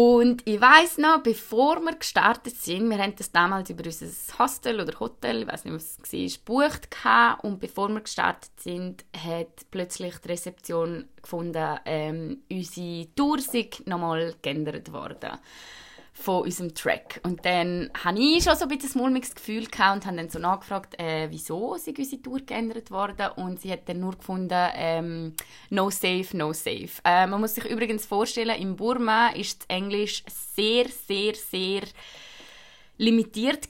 Und 0.00 0.42
ich 0.46 0.60
weiß 0.60 0.98
noch, 0.98 1.24
bevor 1.24 1.80
wir 1.80 1.96
gestartet 1.96 2.54
sind, 2.54 2.88
wir 2.88 2.98
haben 2.98 3.16
das 3.16 3.32
damals 3.32 3.68
über 3.68 3.84
unser 3.84 4.06
Hostel 4.38 4.80
oder 4.80 5.00
Hotel, 5.00 5.42
ich 5.42 5.48
weiß 5.48 5.64
nicht, 5.64 5.74
was 5.74 5.98
es 6.12 6.40
war, 6.46 6.68
gebucht 6.68 7.42
und 7.42 7.58
bevor 7.58 7.88
wir 7.88 8.02
gestartet 8.02 8.52
sind, 8.60 9.04
hat 9.12 9.68
plötzlich 9.72 10.16
die 10.18 10.28
Rezeption 10.28 11.08
gefunden, 11.20 11.80
ähm, 11.84 12.42
unsere 12.48 13.12
Tour 13.16 13.40
sei 13.40 13.70
nochmal 13.86 14.36
geändert 14.40 14.92
worden 14.92 15.36
von 16.20 16.42
unserem 16.42 16.74
Track. 16.74 17.20
Und 17.22 17.44
dann 17.46 17.90
hatte 17.94 18.20
ich 18.20 18.42
schon 18.42 18.56
so 18.56 18.64
ein 18.64 18.68
bisschen 18.68 18.96
ein 18.96 19.02
mulmiges 19.02 19.34
Gefühl 19.34 19.64
und 19.64 20.06
habe 20.06 20.16
dann 20.16 20.28
so 20.28 20.38
nachgefragt, 20.38 20.98
äh, 20.98 21.28
wieso 21.30 21.76
ist 21.76 21.86
unsere 21.86 22.22
Tour 22.22 22.40
geändert 22.40 22.90
worden. 22.90 23.28
Und 23.36 23.60
sie 23.60 23.70
hat 23.70 23.88
dann 23.88 24.00
nur 24.00 24.16
gefunden, 24.16 24.68
ähm, 24.74 25.34
no 25.70 25.90
safe, 25.90 26.36
no 26.36 26.52
safe. 26.52 26.90
Äh, 27.04 27.26
man 27.28 27.40
muss 27.40 27.54
sich 27.54 27.64
übrigens 27.64 28.04
vorstellen, 28.04 28.60
in 28.60 28.74
Burma 28.74 29.28
ist 29.28 29.60
das 29.60 29.76
Englisch 29.76 30.24
sehr, 30.56 30.88
sehr, 30.88 31.34
sehr 31.34 31.82
limitiert 32.96 33.68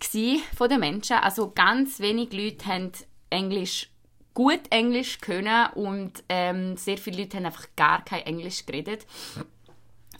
von 0.56 0.70
den 0.70 0.80
Menschen. 0.80 1.16
Also 1.16 1.50
ganz 1.50 2.00
wenig 2.00 2.32
Leute 2.32 2.64
haben 2.64 2.92
Englisch 3.28 3.90
gut 4.32 4.60
Englisch 4.70 5.20
können 5.20 5.66
und 5.74 6.24
ähm, 6.28 6.76
sehr 6.76 6.96
viele 6.96 7.22
Leute 7.22 7.36
haben 7.36 7.46
einfach 7.46 7.66
gar 7.76 8.04
kein 8.04 8.22
Englisch 8.22 8.64
geredet. 8.64 9.04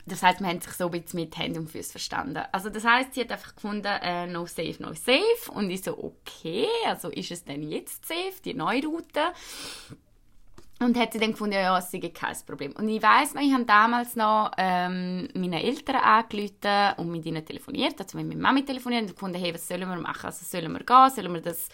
Das 0.09 0.23
heißt, 0.23 0.41
wir 0.41 0.49
haben 0.49 0.61
sich 0.61 0.73
so 0.73 0.87
ein 0.87 0.91
bisschen 0.91 1.21
mit 1.21 1.37
Händen 1.37 1.61
und 1.61 1.71
Füßen 1.71 1.93
verstanden. 1.93 2.43
Also 2.53 2.71
das 2.71 2.85
heißt, 2.85 3.15
sie 3.15 3.21
hat 3.21 3.33
einfach 3.33 3.55
gefunden, 3.55 3.87
äh, 3.87 4.27
no 4.27 4.47
safe, 4.47 4.77
no 4.81 4.93
safe. 4.95 5.53
Und 5.53 5.71
ich 5.71 5.83
so, 5.83 5.97
okay, 5.97 6.67
also 6.87 7.09
ist 7.11 7.31
es 7.31 7.45
denn 7.45 7.63
jetzt 7.63 8.07
safe, 8.07 8.43
die 8.45 8.55
neue 8.55 8.85
Route? 8.85 9.21
Und 10.81 10.97
hat 10.97 11.13
sie 11.13 11.19
dann 11.19 11.33
gefunden, 11.33 11.55
ja, 11.55 11.77
es 11.77 11.91
sei 11.91 11.99
kein 11.99 12.37
Problem. 12.47 12.73
Und 12.73 12.89
ich 12.89 13.03
weiss 13.03 13.35
noch, 13.35 13.43
ich 13.43 13.53
habe 13.53 13.65
damals 13.65 14.15
noch 14.15 14.53
ähm, 14.59 15.29
meine 15.35 15.63
Eltern 15.63 15.97
angerufen 15.97 16.95
und 16.99 17.11
mit 17.11 17.27
ihnen 17.27 17.45
telefoniert, 17.45 18.01
also 18.01 18.17
mit 18.17 18.29
meiner 18.29 18.41
Mami 18.41 18.65
telefoniert 18.65 19.03
und 19.03 19.15
gefunden, 19.15 19.41
hey, 19.41 19.53
was 19.53 19.67
sollen 19.67 19.89
wir 19.89 19.97
machen? 19.97 20.27
Also 20.27 20.45
sollen 20.45 20.73
wir 20.73 20.85
gehen? 20.85 21.11
Sollen 21.11 21.35
wir 21.35 21.41
das 21.41 21.69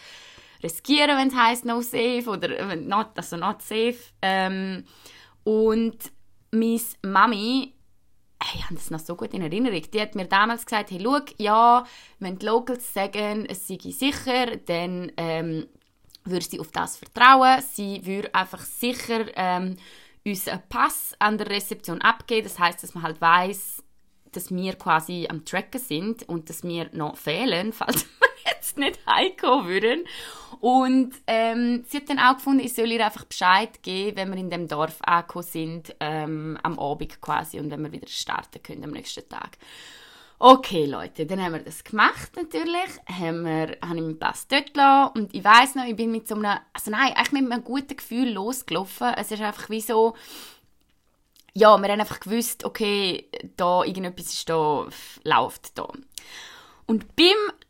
riskieren, 0.63 1.17
wenn 1.17 1.27
es 1.27 1.35
heisst 1.35 1.65
no 1.65 1.81
safe 1.81 2.23
oder 2.27 2.49
äh, 2.57 2.75
not, 2.77 3.09
also 3.15 3.37
not 3.37 3.61
safe? 3.61 3.97
Ähm, 4.23 4.85
und 5.43 5.97
meine 6.49 6.79
Mami 7.03 7.74
ich 8.53 8.63
habe 8.63 8.75
das 8.75 8.91
noch 8.91 8.99
so 8.99 9.15
gut 9.15 9.33
in 9.33 9.41
Erinnerung. 9.41 9.81
Die 9.91 10.01
hat 10.01 10.15
mir 10.15 10.25
damals 10.25 10.65
gesagt, 10.65 10.91
hey, 10.91 10.99
schau, 11.01 11.19
ja, 11.37 11.85
wenn 12.19 12.37
die 12.37 12.45
Locals 12.45 12.93
sagen, 12.93 13.45
es 13.45 13.67
sei 13.67 13.77
sicher, 13.79 14.57
dann 14.57 15.11
ähm, 15.17 15.67
würde 16.23 16.45
sie 16.45 16.59
auf 16.59 16.71
das 16.71 16.97
vertrauen. 16.97 17.61
Sie 17.61 18.05
würde 18.05 18.33
einfach 18.35 18.61
sicher 18.61 19.25
ähm, 19.35 19.77
uns 20.25 20.47
einen 20.47 20.61
Pass 20.69 21.13
an 21.19 21.37
der 21.37 21.49
Rezeption 21.49 22.01
abgeben. 22.01 22.47
Das 22.47 22.59
heißt, 22.59 22.83
dass 22.83 22.93
man 22.93 23.03
halt 23.03 23.21
weiß, 23.21 23.83
dass 24.31 24.51
wir 24.51 24.73
quasi 24.75 25.27
am 25.29 25.45
Tracken 25.45 25.79
sind 25.79 26.27
und 26.27 26.49
dass 26.49 26.63
wir 26.63 26.89
noch 26.93 27.17
fehlen, 27.17 27.73
falls 27.73 28.05
jetzt 28.45 28.77
nicht 28.77 28.99
heimkommen 29.07 29.67
würden. 29.67 30.05
Und 30.59 31.13
ähm, 31.27 31.83
sie 31.87 31.97
hat 31.97 32.09
dann 32.09 32.19
auch 32.19 32.35
gefunden, 32.35 32.61
ich 32.61 32.73
soll 32.73 32.91
ihr 32.91 33.05
einfach 33.05 33.25
Bescheid 33.25 33.83
geben, 33.83 34.17
wenn 34.17 34.31
wir 34.31 34.37
in 34.37 34.49
dem 34.49 34.67
Dorf 34.67 34.97
angekommen 35.01 35.45
sind, 35.45 35.95
ähm, 35.99 36.57
am 36.63 36.79
Abend 36.79 37.21
quasi 37.21 37.59
und 37.59 37.71
wenn 37.71 37.83
wir 37.83 37.91
wieder 37.91 38.07
starten 38.07 38.63
können 38.63 38.83
am 38.83 38.91
nächsten 38.91 39.27
Tag. 39.27 39.57
Okay, 40.37 40.85
Leute, 40.85 41.25
dann 41.25 41.41
haben 41.41 41.53
wir 41.53 41.61
das 41.61 41.83
gemacht 41.83 42.35
natürlich. 42.35 42.89
Haben 43.07 43.45
wir, 43.45 43.77
habe 43.81 43.95
ich 43.95 44.01
meinen 44.01 44.19
Pass 44.19 44.47
dort 44.47 44.73
gelassen. 44.73 45.11
Und 45.15 45.33
ich 45.33 45.43
weiss 45.43 45.75
noch, 45.75 45.85
ich 45.85 45.95
bin 45.95 46.11
mit 46.11 46.27
so 46.27 46.35
einem, 46.35 46.57
also 46.73 46.91
nein, 46.91 47.13
eigentlich 47.15 47.31
mit 47.41 47.51
einem 47.51 47.63
guten 47.63 47.95
Gefühl 47.95 48.33
losgelaufen. 48.33 49.13
Es 49.15 49.31
ist 49.31 49.41
einfach 49.41 49.69
wie 49.69 49.79
so, 49.79 50.13
ja, 51.53 51.77
wir 51.77 51.89
haben 51.89 52.01
einfach 52.01 52.19
gewusst, 52.19 52.65
okay, 52.65 53.29
da 53.55 53.83
irgendetwas 53.85 54.33
ist 54.33 54.49
da, 54.49 54.87
läuft 55.23 55.77
da. 55.77 55.87
Und 56.85 57.15
beim 57.15 57.27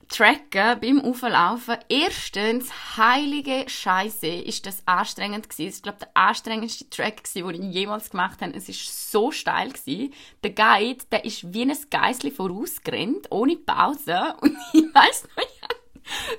Tracken, 0.07 0.79
beim 0.79 1.01
Auflaufen, 1.01 1.77
erstens, 1.89 2.69
heilige 2.97 3.67
Scheiße, 3.67 4.27
ist 4.27 4.65
das 4.65 4.87
anstrengend 4.87 5.49
gewesen. 5.49 5.75
Ich 5.75 5.81
glaube, 5.81 5.99
der 5.99 6.09
anstrengendste 6.13 6.89
Track 6.89 7.23
gewesen, 7.23 7.47
den 7.47 7.69
ich 7.69 7.75
jemals 7.75 8.09
gemacht 8.09 8.41
habe. 8.41 8.53
Es 8.53 8.69
ist 8.69 9.11
so 9.11 9.31
steil 9.31 9.69
gewesen. 9.71 10.13
Der 10.43 10.51
Guide, 10.51 11.03
der 11.11 11.25
ist 11.25 11.53
wie 11.53 11.63
ein 11.63 11.77
Geissli 11.89 12.31
vorausgerannt, 12.31 13.27
ohne 13.31 13.57
Pause. 13.57 14.35
Und 14.41 14.57
ich 14.73 14.83
weiss 14.93 15.27
noch, 15.35 15.43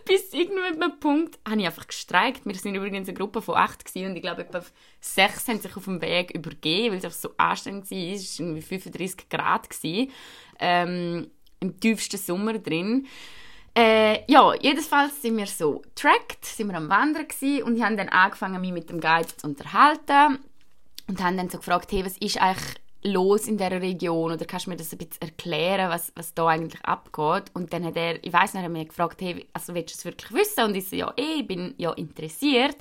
bis 0.04 0.32
irgendwann 0.32 0.82
einem 0.82 1.00
Punkt 1.00 1.38
habe 1.46 1.60
ich 1.60 1.66
einfach 1.66 1.86
gestreikt. 1.86 2.46
Wir 2.46 2.54
sind 2.54 2.74
übrigens 2.74 3.08
eine 3.08 3.16
Gruppe 3.16 3.42
von 3.42 3.56
acht 3.56 3.84
gewesen, 3.84 4.10
und 4.10 4.16
ich 4.16 4.22
glaube, 4.22 4.42
etwa 4.42 4.62
sechs 5.00 5.48
haben 5.48 5.60
sich 5.60 5.76
auf 5.76 5.84
dem 5.84 6.00
Weg 6.00 6.30
übergeben, 6.30 6.92
weil 6.92 6.98
es 6.98 7.04
einfach 7.04 7.18
so 7.18 7.30
anstrengend 7.36 7.90
war. 7.90 7.98
Es 7.98 8.38
war 8.38 8.46
irgendwie 8.46 8.62
35 8.62 9.28
Grad. 9.28 9.68
Gewesen, 9.68 10.12
ähm, 10.60 11.30
Im 11.60 11.80
tiefsten 11.80 12.18
Sommer 12.18 12.58
drin. 12.58 13.06
Äh, 13.76 14.22
ja, 14.26 14.54
jedenfalls 14.54 15.20
sind 15.20 15.36
wir 15.36 15.46
so 15.46 15.82
tracked, 15.94 16.46
sind 16.46 16.68
wir 16.68 16.76
am 16.76 16.88
Wandern 16.88 17.28
gewesen, 17.28 17.62
und 17.64 17.76
ich 17.76 17.82
habe 17.82 17.94
dann 17.94 18.08
angefangen, 18.08 18.58
mich 18.62 18.72
mit 18.72 18.88
dem 18.88 19.00
Guide 19.00 19.28
zu 19.36 19.46
unterhalten 19.46 20.38
und 21.08 21.22
haben 21.22 21.36
dann 21.36 21.50
so 21.50 21.58
gefragt, 21.58 21.92
hey, 21.92 22.02
was 22.02 22.16
ist 22.16 22.40
eigentlich 22.40 22.76
los 23.02 23.46
in 23.46 23.58
dieser 23.58 23.82
Region 23.82 24.32
oder 24.32 24.46
kannst 24.46 24.64
du 24.64 24.70
mir 24.70 24.76
das 24.76 24.92
ein 24.92 24.98
bisschen 24.98 25.20
erklären, 25.20 25.90
was, 25.90 26.10
was 26.16 26.32
da 26.32 26.48
eigentlich 26.48 26.82
abgeht? 26.86 27.50
Und 27.52 27.70
dann 27.74 27.84
hat 27.84 27.96
er, 27.96 28.24
ich 28.24 28.32
weiß 28.32 28.54
nicht, 28.54 28.62
er 28.62 28.70
mich 28.70 28.88
gefragt, 28.88 29.20
hey, 29.20 29.46
also 29.52 29.74
willst 29.74 29.94
du 29.94 29.98
es 29.98 30.04
wirklich 30.06 30.32
wissen? 30.32 30.64
Und 30.64 30.74
ich 30.74 30.88
so, 30.88 30.96
ja, 30.96 31.12
eh, 31.18 31.40
ich 31.40 31.46
bin 31.46 31.74
ja 31.76 31.92
interessiert. 31.92 32.76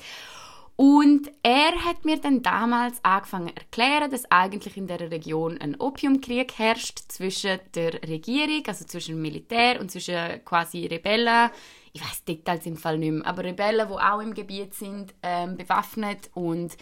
Und 0.77 1.31
er 1.41 1.85
hat 1.85 2.03
mir 2.03 2.19
dann 2.19 2.41
damals 2.41 2.99
angefangen 3.03 3.49
zu 3.49 3.55
erklären, 3.55 4.11
dass 4.11 4.29
eigentlich 4.29 4.75
in 4.75 4.87
der 4.87 4.99
Region 5.09 5.57
ein 5.57 5.79
Opiumkrieg 5.79 6.57
herrscht 6.57 6.99
zwischen 7.07 7.59
der 7.75 7.93
Regierung, 8.03 8.63
also 8.67 8.83
zwischen 8.83 9.15
dem 9.15 9.21
Militär 9.21 9.79
und 9.79 9.89
zwischen 9.89 10.43
quasi 10.43 10.85
Rebellen. 10.85 11.49
Ich 11.93 12.01
weiß 12.01 12.25
Details 12.25 12.65
im 12.65 12.75
Fall 12.75 12.97
nicht 12.97 13.11
mehr, 13.11 13.25
aber 13.25 13.45
Rebellen, 13.45 13.87
die 13.87 13.93
auch 13.93 14.19
im 14.19 14.33
Gebiet 14.33 14.73
sind, 14.73 15.15
ähm, 15.23 15.55
bewaffnet 15.55 16.29
und 16.33 16.75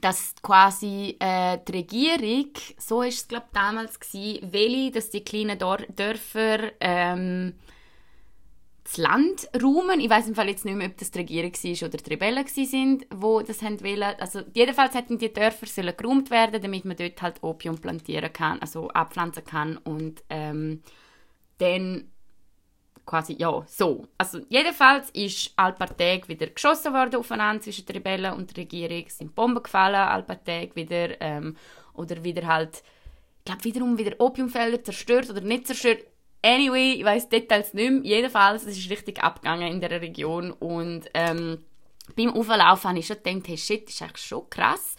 dass 0.00 0.34
quasi 0.42 1.16
äh, 1.20 1.58
die 1.66 1.72
Regierung, 1.72 2.50
so 2.78 3.02
ist 3.02 3.18
es 3.18 3.28
glaube 3.28 3.46
damals 3.52 4.00
gewesen, 4.00 4.52
will, 4.52 4.90
dass 4.90 5.10
die 5.10 5.24
kleinen 5.24 5.58
Dor 5.58 5.78
Dörfer 5.94 6.72
ähm, 6.80 7.54
das 8.86 8.96
Land 8.98 9.48
räumen. 9.60 10.00
Ich 10.00 10.08
weiß 10.08 10.28
im 10.28 10.34
Fall 10.34 10.48
jetzt 10.48 10.64
nicht 10.64 10.76
mehr, 10.76 10.88
ob 10.88 10.96
das 10.96 11.10
die 11.10 11.18
Regierung 11.18 11.52
war 11.52 11.88
oder 11.88 11.98
die 11.98 12.10
Rebellen 12.10 12.46
sind, 12.46 13.06
wo 13.14 13.40
das 13.40 13.62
haben 13.62 13.80
wollen. 13.82 14.14
Also 14.20 14.42
jedenfalls 14.54 14.94
hätten 14.94 15.18
die 15.18 15.32
Dörfer 15.32 15.92
geräumt 15.92 16.30
werden, 16.30 16.62
damit 16.62 16.84
man 16.84 16.96
dort 16.96 17.20
halt 17.20 17.42
Opium 17.42 17.78
plantieren 17.78 18.32
kann, 18.32 18.60
also 18.60 18.88
abpflanzen 18.88 19.44
kann 19.44 19.76
und 19.78 20.22
ähm, 20.30 20.82
dann 21.58 22.10
quasi, 23.04 23.34
ja, 23.38 23.64
so. 23.66 24.06
Also 24.18 24.40
jedenfalls 24.48 25.10
ist 25.10 25.52
Tage 25.56 26.28
wieder 26.28 26.46
geschossen 26.48 26.92
worden 26.92 27.16
aufeinander 27.16 27.62
zwischen 27.62 27.86
den 27.86 27.96
Rebellen 27.96 28.34
und 28.34 28.56
der 28.56 28.62
Regierung. 28.64 29.04
Es 29.06 29.18
sind 29.18 29.34
Bomben 29.34 29.62
gefallen, 29.62 30.24
Tage 30.44 30.74
wieder. 30.74 31.20
Ähm, 31.20 31.56
oder 31.96 32.22
wieder 32.22 32.46
halt, 32.46 32.82
ich 33.38 33.44
glaube, 33.44 33.64
wiederum 33.64 33.98
wieder 33.98 34.20
Opiumfelder 34.20 34.82
zerstört 34.82 35.30
oder 35.30 35.40
nicht 35.40 35.66
zerstört. 35.66 36.04
Anyway, 36.46 36.92
ich 36.92 37.04
weiß 37.04 37.28
Details 37.28 37.74
nicht 37.74 37.90
mehr. 37.90 38.02
Jedenfalls, 38.04 38.64
es 38.64 38.78
ist 38.78 38.88
richtig 38.88 39.20
abgegangen 39.22 39.72
in 39.72 39.80
der 39.80 40.00
Region. 40.00 40.52
Und 40.52 41.06
ähm, 41.12 41.58
beim 42.14 42.32
Auflaufen 42.32 42.90
habe 42.90 42.98
ich 43.00 43.06
schon 43.08 43.16
gedacht, 43.20 43.48
hey, 43.48 43.58
shit, 43.58 43.88
ist 43.88 44.00
eigentlich 44.00 44.24
schon 44.24 44.48
krass. 44.48 44.94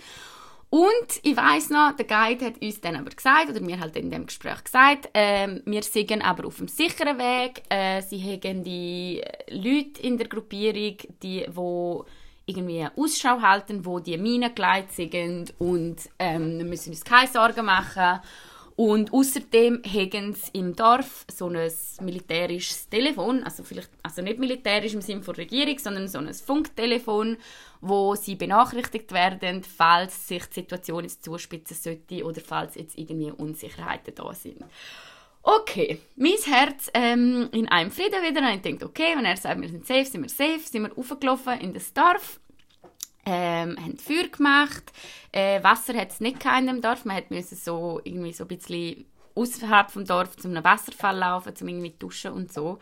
Und 0.69 1.07
ich 1.23 1.37
weiß 1.37 1.69
noch, 1.69 1.95
der 1.95 2.05
Guide 2.05 2.47
hat 2.47 2.61
uns 2.61 2.81
dann 2.81 2.97
aber 2.97 3.11
gesagt, 3.11 3.49
oder 3.49 3.61
mir 3.61 3.79
halt 3.79 3.95
in 3.95 4.11
dem 4.11 4.25
Gespräch 4.25 4.61
gesagt, 4.61 5.09
äh, 5.13 5.61
wir 5.63 5.83
sind 5.83 6.21
aber 6.21 6.47
auf 6.47 6.57
dem 6.57 6.67
sicheren 6.67 7.17
Weg. 7.17 7.63
Äh, 7.69 8.01
sie 8.01 8.21
haben 8.21 8.65
die 8.65 9.23
Leute 9.49 10.01
in 10.01 10.17
der 10.17 10.27
Gruppierung, 10.27 10.97
die 11.23 11.45
wo 11.47 12.05
irgendwie 12.45 12.85
Ausschau 12.97 13.41
halten, 13.41 13.85
wo 13.85 13.99
die 13.99 14.17
Minen 14.17 14.53
geleitet 14.53 14.91
sind 14.91 15.53
und 15.59 15.97
ähm, 16.19 16.57
wir 16.57 16.65
müssen 16.65 16.89
uns 16.89 17.03
keine 17.03 17.29
Sorgen 17.29 17.65
machen. 17.65 18.19
Und 18.77 19.11
außerdem 19.11 19.81
haben 19.91 20.33
sie 20.35 20.51
im 20.53 20.75
Dorf 20.75 21.25
so 21.33 21.47
ein 21.47 21.71
militärisches 21.99 22.87
Telefon, 22.87 23.43
also 23.43 23.63
vielleicht 23.63 23.89
also 24.03 24.21
nicht 24.21 24.37
militärisch 24.37 24.93
im 24.93 25.01
Sinne 25.01 25.23
von 25.23 25.33
Regierung, 25.33 25.79
sondern 25.79 26.07
so 26.07 26.19
ein 26.19 26.31
Funktelefon, 26.31 27.37
wo 27.81 28.13
sie 28.13 28.35
benachrichtigt 28.35 29.11
werden, 29.13 29.63
falls 29.63 30.27
sich 30.27 30.45
die 30.45 30.59
Situation 30.61 31.05
jetzt 31.05 31.25
zuspitzen 31.25 31.75
sollte 31.75 32.23
oder 32.23 32.39
falls 32.39 32.75
jetzt 32.75 32.99
irgendwie 32.99 33.31
Unsicherheiten 33.31 34.13
da 34.13 34.31
sind. 34.35 34.63
Okay, 35.41 35.97
mein 36.15 36.37
Herz 36.45 36.91
ähm, 36.93 37.49
in 37.53 37.67
einem 37.69 37.89
Frieden 37.89 38.21
wieder. 38.21 38.41
Und 38.41 38.57
ich 38.57 38.61
denke, 38.61 38.85
okay, 38.85 39.15
wenn 39.15 39.25
er 39.25 39.37
sagt, 39.37 39.59
wir 39.59 39.69
sind 39.69 39.87
safe, 39.87 40.05
sind 40.05 40.21
wir 40.21 40.29
safe, 40.29 40.59
sind 40.59 40.83
wir 40.83 40.95
aufgelaufen 40.95 41.59
in 41.61 41.73
das 41.73 41.91
Dorf 41.93 42.39
ähm, 43.29 43.75
haben 43.77 43.97
Feuer 43.97 44.29
gemacht. 44.29 44.93
Äh, 45.33 45.61
Wasser 45.61 45.93
hat 45.95 46.11
es 46.11 46.21
nicht 46.21 46.45
in 46.45 46.67
dem 46.67 46.81
Dorf. 46.81 47.03
Man 47.03 47.21
musste 47.29 47.55
so, 47.55 47.99
irgendwie 48.05 48.31
so 48.31 48.45
ein 48.45 48.47
bisschen 48.47 49.05
außerhalb 49.35 49.91
vom 49.91 50.05
Dorf 50.05 50.37
zu 50.37 50.47
einem 50.47 50.63
Wasserfall 50.63 51.17
laufen, 51.17 51.53
zum 51.53 51.67
irgendwie 51.67 51.93
duschen 51.99 52.31
und 52.31 52.53
so. 52.53 52.79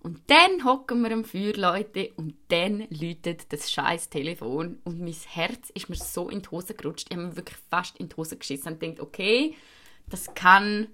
Und 0.00 0.20
dann 0.26 0.64
hocken 0.64 1.00
wir 1.02 1.12
am 1.12 1.24
Feuer, 1.24 1.54
Leute, 1.54 2.10
und 2.16 2.34
dann 2.48 2.86
läutet 2.90 3.52
das 3.52 3.70
scheiß 3.70 4.10
Telefon 4.10 4.80
und 4.84 5.00
mein 5.00 5.14
Herz 5.14 5.70
ist 5.70 5.88
mir 5.88 5.96
so 5.96 6.28
in 6.28 6.42
die 6.42 6.50
Hose 6.50 6.74
gerutscht. 6.74 7.06
Ich 7.08 7.16
habe 7.16 7.28
mir 7.28 7.36
wirklich 7.36 7.58
fast 7.70 7.96
in 7.96 8.10
die 8.10 8.16
Hose 8.16 8.36
geschissen 8.36 8.74
und 8.74 8.82
denkt, 8.82 9.00
okay, 9.00 9.54
das 10.10 10.34
kann 10.34 10.88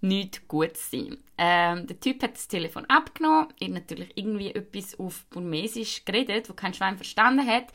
nicht 0.00 0.48
gut 0.48 0.76
sein. 0.76 1.18
Ähm, 1.36 1.86
der 1.86 1.98
Typ 1.98 2.22
hat 2.22 2.34
das 2.34 2.46
Telefon 2.46 2.84
abgenommen, 2.86 3.48
hat 3.60 3.68
natürlich 3.68 4.10
irgendwie 4.14 4.54
etwas 4.54 4.98
auf 5.00 5.24
Burmesisch 5.30 6.04
geredet, 6.04 6.48
wo 6.48 6.52
kein 6.52 6.74
Schwein 6.74 6.96
verstanden 6.96 7.46
hat, 7.46 7.66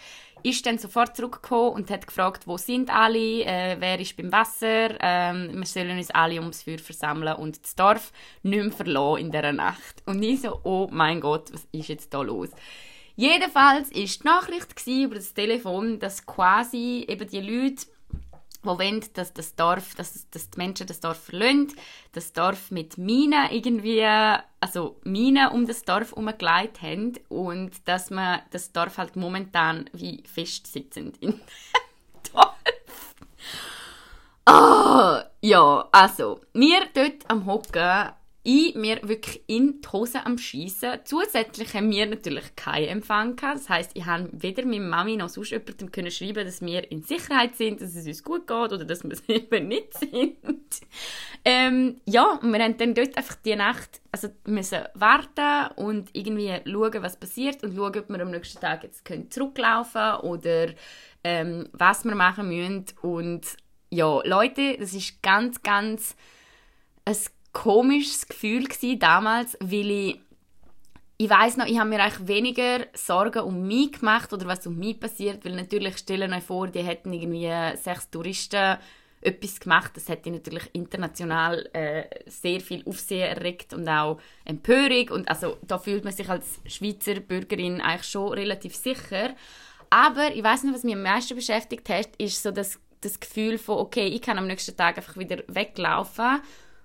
ist 0.43 0.65
dann 0.65 0.77
sofort 0.77 1.15
zurückgekommen 1.15 1.73
und 1.73 1.89
hat 1.89 2.07
gefragt, 2.07 2.47
wo 2.47 2.57
sind 2.57 2.89
alle, 2.89 3.43
äh, 3.43 3.77
wer 3.79 3.99
ist 3.99 4.17
beim 4.17 4.31
Wasser, 4.31 4.97
ähm, 4.99 5.51
wir 5.53 5.65
sollen 5.65 5.97
uns 5.97 6.11
alle 6.11 6.39
ums 6.39 6.63
Feuer 6.63 6.79
versammeln 6.79 7.35
und 7.35 7.63
das 7.63 7.75
Dorf 7.75 8.11
nicht 8.43 8.63
mehr 8.63 8.71
verlassen 8.71 9.25
in 9.25 9.31
dieser 9.31 9.51
Nacht. 9.51 10.03
Und 10.05 10.21
ich 10.23 10.41
so, 10.41 10.59
oh 10.63 10.87
mein 10.91 11.21
Gott, 11.21 11.51
was 11.53 11.67
ist 11.71 11.89
jetzt 11.89 12.13
da 12.13 12.21
los? 12.21 12.49
Jedenfalls 13.15 13.93
war 13.93 14.01
die 14.01 14.19
Nachricht 14.23 14.87
über 14.87 15.15
das 15.15 15.33
Telefon, 15.33 15.99
dass 15.99 16.25
quasi 16.25 17.05
eben 17.07 17.27
die 17.27 17.41
Leute 17.41 17.85
die 18.63 18.67
wollen, 18.67 19.03
dass 19.13 19.33
das 19.33 19.55
Dorf, 19.55 19.95
dass, 19.95 20.29
dass 20.29 20.49
die 20.49 20.57
Menschen 20.57 20.87
das 20.87 20.99
Dorf 20.99 21.17
verlassen, 21.23 21.73
das 22.11 22.33
Dorf 22.33 22.71
mit 22.71 22.97
Minen 22.97 23.49
irgendwie, 23.51 24.05
also 24.59 24.99
Minen 25.03 25.49
um 25.49 25.65
das 25.65 25.83
Dorf 25.83 26.11
herumgelegt 26.11 26.81
haben 26.81 27.13
und 27.29 27.71
dass 27.87 28.09
man 28.09 28.41
das 28.51 28.71
Dorf 28.71 28.97
halt 28.97 29.15
momentan 29.15 29.89
wie 29.93 30.23
festsitzend 30.25 31.17
in 31.17 31.39
Dorf. 32.33 32.55
Ah, 34.45 35.25
ja, 35.41 35.87
also, 35.91 36.41
wir 36.53 36.81
dort 36.93 37.29
am 37.29 37.45
Hocken 37.45 38.13
ich 38.43 38.73
mir 38.75 38.99
wirklich 39.03 39.43
in 39.47 39.81
die 39.81 39.87
Hose 39.89 40.25
am 40.25 40.37
Schießen. 40.37 40.99
Zusätzlich 41.03 41.73
haben 41.73 41.91
wir 41.91 42.05
natürlich 42.05 42.55
keinen 42.55 42.87
Empfang 42.87 43.35
gehabt. 43.35 43.59
Das 43.59 43.69
heisst, 43.69 43.91
ich 43.95 44.05
habe 44.05 44.29
weder 44.31 44.65
meiner 44.65 44.85
Mami 44.85 45.17
noch 45.17 45.29
sonst 45.29 45.51
jemandem 45.51 45.91
können 45.91 46.09
schreiben, 46.09 46.45
dass 46.45 46.61
wir 46.61 46.89
in 46.89 47.03
Sicherheit 47.03 47.57
sind, 47.57 47.81
dass 47.81 47.95
es 47.95 48.07
uns 48.07 48.23
gut 48.23 48.47
geht 48.47 48.71
oder 48.71 48.85
dass 48.85 49.03
wir 49.03 49.11
es 49.11 49.23
eben 49.27 49.67
nicht 49.67 49.97
sind. 49.97 50.37
ähm, 51.43 51.99
ja, 52.05 52.39
und 52.41 52.53
wir 52.53 52.63
haben 52.63 52.77
dann 52.77 52.93
dort 52.93 53.17
einfach 53.17 53.35
die 53.35 53.55
Nacht 53.55 54.01
also 54.11 54.29
müssen 54.45 54.79
warten 54.93 55.73
und 55.75 56.09
irgendwie 56.13 56.61
schauen, 56.65 57.03
was 57.03 57.19
passiert 57.19 57.63
und 57.63 57.75
schauen, 57.75 57.99
ob 57.99 58.09
wir 58.09 58.21
am 58.21 58.31
nächsten 58.31 58.59
Tag 58.59 58.83
jetzt 58.83 59.05
können 59.05 59.29
zurücklaufen 59.29 60.15
oder 60.21 60.69
ähm, 61.23 61.67
was 61.73 62.05
wir 62.05 62.15
machen 62.15 62.47
müssen. 62.47 62.85
Und 63.01 63.45
ja, 63.89 64.21
Leute, 64.23 64.77
das 64.79 64.93
ist 64.93 65.21
ganz, 65.21 65.61
ganz 65.61 66.15
ein 67.05 67.17
komisches 67.53 68.27
Gefühl 68.27 68.65
gewesen, 68.65 68.99
damals, 68.99 69.57
weil 69.61 69.91
ich 69.91 70.19
ich 71.21 71.29
weiß 71.29 71.57
noch, 71.57 71.65
ich 71.65 71.77
habe 71.77 71.89
mir 71.89 72.01
eigentlich 72.01 72.29
weniger 72.29 72.85
Sorgen 72.93 73.41
um 73.41 73.67
mich 73.67 73.91
gemacht 73.91 74.31
oder 74.31 74.47
was 74.47 74.65
um 74.65 74.77
mich 74.77 75.01
passiert, 75.01 75.43
weil 75.43 75.53
natürlich 75.53 75.97
stellen 75.97 76.33
euch 76.33 76.43
vor, 76.43 76.69
die 76.69 76.81
hätten 76.81 77.11
irgendwie 77.11 77.51
sechs 77.75 78.09
Touristen 78.09 78.77
etwas 79.19 79.59
gemacht. 79.59 79.91
Das 79.95 80.07
hätte 80.07 80.31
natürlich 80.31 80.69
international 80.71 81.69
äh, 81.73 82.05
sehr 82.25 82.61
viel 82.61 82.85
Aufsehen 82.85 83.35
erregt 83.35 83.73
und 83.73 83.85
auch 83.89 84.21
Empörung 84.45 85.09
und 85.09 85.27
also 85.27 85.57
da 85.67 85.77
fühlt 85.77 86.05
man 86.05 86.13
sich 86.13 86.29
als 86.29 86.61
Schweizer 86.65 87.19
Bürgerin 87.19 87.81
eigentlich 87.81 88.09
schon 88.09 88.31
relativ 88.31 88.73
sicher. 88.73 89.35
Aber 89.89 90.33
ich 90.33 90.43
weiß 90.43 90.63
nicht, 90.63 90.73
was 90.73 90.85
mich 90.85 90.95
am 90.95 91.01
meisten 91.01 91.35
beschäftigt 91.35 91.89
hat, 91.89 92.15
ist 92.17 92.41
so 92.41 92.51
das, 92.51 92.79
das 93.01 93.19
Gefühl 93.19 93.57
von 93.57 93.79
okay, 93.79 94.07
ich 94.07 94.21
kann 94.21 94.37
am 94.37 94.47
nächsten 94.47 94.77
Tag 94.77 94.97
einfach 94.97 95.17
wieder 95.17 95.43
weglaufen 95.47 96.39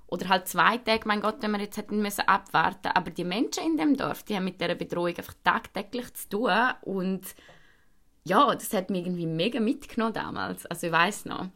oder 0.06 0.28
halt 0.28 0.48
zwei 0.48 0.78
Tage, 0.78 1.06
mein 1.06 1.20
Gott, 1.20 1.36
wenn 1.40 1.52
wir 1.52 1.60
jetzt 1.60 1.76
hätten 1.76 2.02
müssen 2.02 2.28
abwarten. 2.28 2.88
Aber 2.94 3.10
die 3.10 3.24
Menschen 3.24 3.64
in 3.64 3.76
dem 3.76 3.96
Dorf, 3.96 4.22
die 4.22 4.36
haben 4.36 4.44
mit 4.44 4.60
dieser 4.60 4.74
Bedrohung 4.74 5.16
einfach 5.16 5.34
tagtäglich 5.42 6.14
zu 6.14 6.28
tun 6.28 6.52
und 6.82 7.22
ja, 8.24 8.54
das 8.54 8.72
hat 8.72 8.90
mich 8.90 9.04
irgendwie 9.04 9.26
mega 9.26 9.60
mitgenommen 9.60 10.14
damals. 10.14 10.66
Also 10.66 10.86
ich 10.86 10.92
weiß 10.92 11.26
noch. 11.26 11.48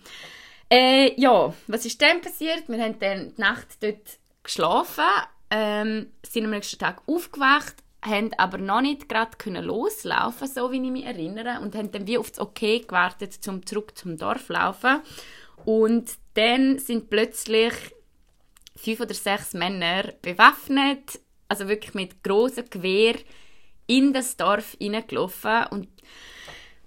Äh, 0.70 1.18
ja, 1.18 1.54
was 1.66 1.87
ist 1.87 2.00
dann 2.02 2.20
passiert? 2.20 2.68
Wir 2.68 2.82
haben 2.82 2.98
dann 2.98 3.34
die 3.34 3.40
Nacht 3.40 3.82
dort 3.82 4.18
geschlafen, 4.42 5.04
ähm, 5.50 6.12
sind 6.26 6.44
am 6.44 6.50
nächsten 6.50 6.78
Tag 6.78 7.02
aufgewacht, 7.06 7.76
haben 8.04 8.32
aber 8.37 8.58
noch 8.58 8.82
nicht 8.82 9.08
gerade 9.08 9.37
können 9.38 9.64
loslaufen, 9.64 10.46
so 10.46 10.70
wie 10.70 10.82
ich 10.82 10.90
mich 10.90 11.06
erinnere, 11.06 11.61
und 11.61 11.74
haben 11.74 11.90
dann 11.90 12.06
wie 12.06 12.18
auf 12.18 12.30
das 12.30 12.40
Okay 12.40 12.80
gewartet, 12.80 13.32
zum 13.32 13.64
zurück 13.64 13.96
zum 13.96 14.18
Dorf 14.18 14.48
laufen. 14.50 15.00
Und 15.64 16.11
dann 16.34 16.78
sind 16.78 17.08
plötzlich 17.08 17.72
fünf 18.78 19.00
oder 19.00 19.14
sechs 19.14 19.54
Männer 19.54 20.12
bewaffnet, 20.22 21.20
also 21.48 21.68
wirklich 21.68 21.94
mit 21.94 22.22
großem 22.22 22.70
Gewehr 22.70 23.16
in 23.86 24.12
das 24.12 24.36
Dorf 24.36 24.76
hineingelaufen 24.78 25.66
und 25.70 25.88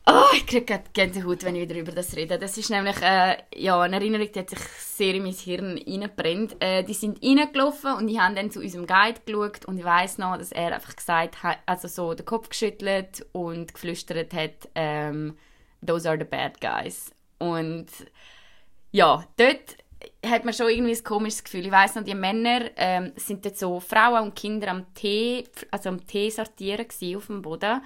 oh, 0.07 0.35
ich 0.35 0.45
kriege 0.45 0.83
Gänsehaut, 0.93 1.43
wenn 1.43 1.55
ich 1.55 1.67
wieder 1.67 1.79
über 1.79 1.91
das 1.91 2.15
rede. 2.15 2.37
Das 2.37 2.57
ist 2.57 2.69
nämlich 2.69 3.01
äh, 3.01 3.37
ja, 3.55 3.81
eine 3.81 3.97
Erinnerung, 3.97 4.31
die 4.31 4.39
hat 4.39 4.49
sich 4.49 4.59
sehr 4.59 5.15
in 5.15 5.23
mein 5.23 5.33
Hirn 5.33 5.77
reingebrennt. 5.77 6.55
Äh, 6.59 6.83
die 6.83 6.93
sind 6.93 7.23
reingelaufen 7.23 7.93
und 7.93 8.07
ich 8.07 8.19
habe 8.19 8.35
dann 8.35 8.51
zu 8.51 8.59
unserem 8.59 8.87
Guide 8.87 9.21
geschaut 9.25 9.65
und 9.65 9.77
ich 9.77 9.83
weiß 9.83 10.17
noch, 10.17 10.37
dass 10.37 10.51
er 10.51 10.73
einfach 10.75 10.95
gesagt 10.95 11.43
hat, 11.43 11.59
also 11.65 11.87
so 11.87 12.13
den 12.13 12.25
Kopf 12.25 12.49
geschüttelt 12.49 13.25
und 13.31 13.73
geflüstert 13.73 14.33
hat, 14.33 14.69
ähm, 14.75 15.37
those 15.85 16.07
are 16.09 16.17
the 16.17 16.25
bad 16.25 16.59
guys. 16.61 17.11
Und 17.39 17.87
ja, 18.91 19.25
dort 19.37 19.77
hat 20.25 20.45
man 20.45 20.53
schon 20.53 20.69
irgendwie 20.69 20.95
ein 20.95 21.03
komisches 21.03 21.43
Gefühl. 21.43 21.65
Ich 21.65 21.71
weiß 21.71 21.95
noch, 21.95 22.03
die 22.03 22.15
Männer 22.15 22.69
ähm, 22.75 23.11
sind 23.15 23.45
dort 23.45 23.57
so 23.57 23.79
Frauen 23.79 24.23
und 24.23 24.35
Kinder 24.35 24.69
am 24.69 24.93
Tee, 24.93 25.43
also 25.71 25.89
am 25.89 26.05
Tee 26.05 26.29
sortieren 26.29 26.85
auf 27.15 27.27
dem 27.27 27.41
Boden. 27.41 27.81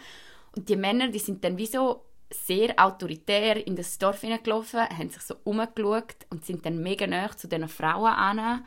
Und 0.55 0.69
die 0.69 0.75
Männer, 0.75 1.09
die 1.09 1.19
sind 1.19 1.43
dann 1.43 1.57
wie 1.57 1.65
so 1.65 2.05
sehr 2.31 2.73
autoritär 2.77 3.65
in 3.65 3.75
das 3.75 3.97
Dorf 3.97 4.21
hineingelaufen, 4.21 4.81
haben 4.81 5.09
sich 5.09 5.21
so 5.21 5.35
umgeschaut 5.43 6.15
und 6.29 6.45
sind 6.45 6.65
dann 6.65 6.81
mega 6.81 7.07
nah 7.07 7.35
zu 7.35 7.47
diesen 7.47 7.69
Frauen 7.69 8.11
an. 8.11 8.65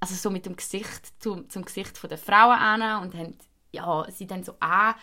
Also 0.00 0.14
so 0.14 0.30
mit 0.30 0.46
dem 0.46 0.56
Gesicht 0.56 1.20
zum, 1.22 1.48
zum 1.48 1.64
Gesicht 1.64 1.98
der 2.02 2.18
Frauen 2.18 2.58
an 2.58 3.02
und 3.02 3.14
haben 3.14 3.36
ja, 3.72 4.06
sie 4.10 4.26
dann 4.26 4.44
so 4.44 4.54
an 4.60 4.94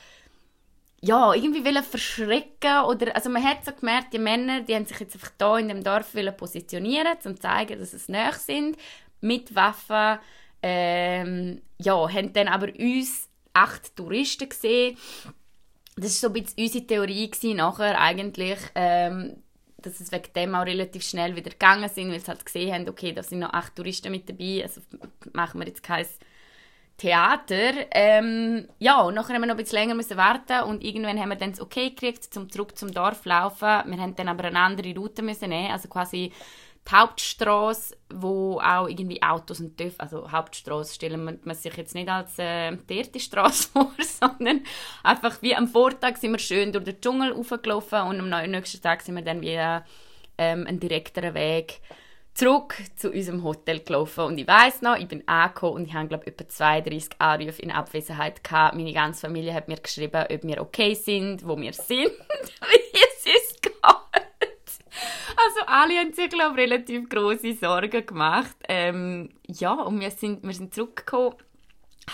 ja, 1.05 1.33
irgendwie 1.33 1.65
wollen 1.65 1.83
verschrecken 1.83 2.85
oder, 2.85 3.13
also 3.13 3.29
man 3.29 3.43
hat 3.43 3.65
so 3.65 3.73
gemerkt, 3.73 4.13
die 4.13 4.19
Männer, 4.19 4.61
die 4.61 4.73
haben 4.73 4.85
sich 4.85 5.01
jetzt 5.01 5.15
einfach 5.15 5.31
da 5.37 5.57
in 5.57 5.67
dem 5.67 5.83
Dorf 5.83 6.15
positionieren, 6.37 7.17
um 7.25 7.35
zu 7.35 7.41
zeigen, 7.41 7.77
dass 7.77 7.91
sie 7.91 8.11
näher 8.11 8.31
sind, 8.31 8.77
mit 9.19 9.53
Waffen, 9.53 10.19
ähm, 10.61 11.61
ja, 11.77 12.09
haben 12.09 12.31
dann 12.31 12.47
aber 12.47 12.69
uns 12.79 13.27
acht 13.51 13.93
Touristen 13.97 14.47
gesehen. 14.47 14.97
Das 15.97 16.23
war 16.23 16.29
so 16.29 16.35
ein 16.35 16.41
bisschen 16.41 16.63
unsere 16.63 16.87
Theorie 16.87 17.29
gewesen, 17.29 17.57
nachher 17.57 17.99
eigentlich, 17.99 18.59
ähm, 18.73 19.43
dass 19.79 19.99
es 19.99 20.09
wegen 20.13 20.31
dem 20.33 20.55
auch 20.55 20.65
relativ 20.65 21.03
schnell 21.03 21.35
wieder 21.35 21.51
gegangen 21.51 21.89
sind, 21.89 22.11
weil 22.13 22.21
sie 22.21 22.27
halt 22.27 22.45
gesehen 22.45 22.73
haben, 22.73 22.87
okay, 22.87 23.11
da 23.11 23.23
sind 23.23 23.39
noch 23.39 23.51
acht 23.51 23.75
Touristen 23.75 24.09
mit 24.09 24.29
dabei, 24.29 24.63
also 24.63 24.79
machen 25.33 25.59
wir 25.59 25.67
jetzt 25.67 25.83
kein 25.83 26.05
Theater. 26.97 27.73
Ähm, 27.91 28.67
ja, 28.79 29.01
und 29.01 29.15
nachher 29.15 29.35
haben 29.35 29.41
wir 29.41 29.47
noch 29.47 29.55
ein 29.55 29.63
bisschen 29.63 29.79
länger 29.79 29.97
warten 30.17 30.69
und 30.69 30.83
irgendwann 30.83 31.19
haben 31.19 31.29
wir 31.29 31.35
dann 31.35 31.51
das 31.51 31.61
Okay 31.61 31.89
gekriegt, 31.89 32.23
zum 32.33 32.49
zurück 32.49 32.77
zum 32.77 32.91
Dorf 32.91 33.23
zu 33.23 33.29
laufen. 33.29 33.83
Wir 33.85 33.97
haben 33.97 34.15
dann 34.15 34.27
aber 34.27 34.45
eine 34.45 34.59
andere 34.59 34.95
Route 34.95 35.21
müssen 35.21 35.49
nehmen, 35.49 35.71
also 35.71 35.89
quasi 35.89 36.31
die 36.87 36.93
Hauptstraße, 36.93 37.95
wo 38.13 38.59
auch 38.59 38.87
irgendwie 38.87 39.21
Autos 39.23 39.59
und 39.59 39.77
TÜV, 39.77 39.95
also 39.97 40.31
Hauptstraße 40.31 40.93
stellen 40.93 41.39
wir 41.43 41.55
sich 41.55 41.75
jetzt 41.75 41.95
nicht 41.95 42.09
als 42.09 42.37
äh, 42.37 42.75
die 42.87 43.19
Straße 43.19 43.69
vor, 43.71 43.91
sondern 43.99 44.61
einfach 45.03 45.41
wie 45.41 45.55
am 45.55 45.67
Vortag 45.67 46.17
sind 46.17 46.33
wir 46.33 46.39
schön 46.39 46.73
durch 46.73 46.83
den 46.83 46.99
Dschungel 46.99 47.35
hochgelaufen 47.35 48.01
und 48.01 48.33
am 48.33 48.51
nächsten 48.51 48.81
Tag 48.81 49.01
sind 49.01 49.15
wir 49.15 49.23
dann 49.23 49.41
wieder 49.41 49.85
ähm, 50.37 50.67
einen 50.67 50.79
direkteren 50.79 51.33
Weg 51.33 51.79
zurück 52.33 52.75
zu 52.95 53.11
unserem 53.11 53.43
Hotel 53.43 53.79
gelaufen 53.79 54.23
und 54.25 54.37
ich 54.37 54.47
weiß 54.47 54.81
noch, 54.81 54.97
ich 54.97 55.07
bin 55.07 55.27
angekommen 55.27 55.75
und 55.75 55.85
ich 55.87 55.93
habe 55.93 56.07
glaube 56.07 56.27
etwa 56.27 56.47
32 56.47 57.09
Anrufe 57.19 57.61
in 57.61 57.71
Abwesenheit 57.71 58.43
gehabt. 58.43 58.75
Meine 58.75 58.93
ganze 58.93 59.27
Familie 59.27 59.53
hat 59.53 59.67
mir 59.67 59.77
geschrieben, 59.77 60.25
ob 60.29 60.43
wir 60.43 60.61
okay 60.61 60.95
sind, 60.95 61.47
wo 61.47 61.55
wir 61.57 61.73
sind, 61.73 62.11
wie 62.71 62.99
es 62.99 63.25
ist 63.25 63.61
geht. 63.61 63.73
Also 65.35 65.65
alle 65.67 65.95
haben 65.95 66.13
sich 66.13 66.29
glaube 66.29 66.57
relativ 66.57 67.07
große 67.09 67.53
Sorgen 67.53 68.05
gemacht. 68.05 68.55
Ähm, 68.67 69.29
ja 69.47 69.73
und 69.73 69.99
wir 69.99 70.11
sind 70.11 70.43
wir 70.43 70.53
sind 70.53 70.73
zurückgekommen, 70.73 71.35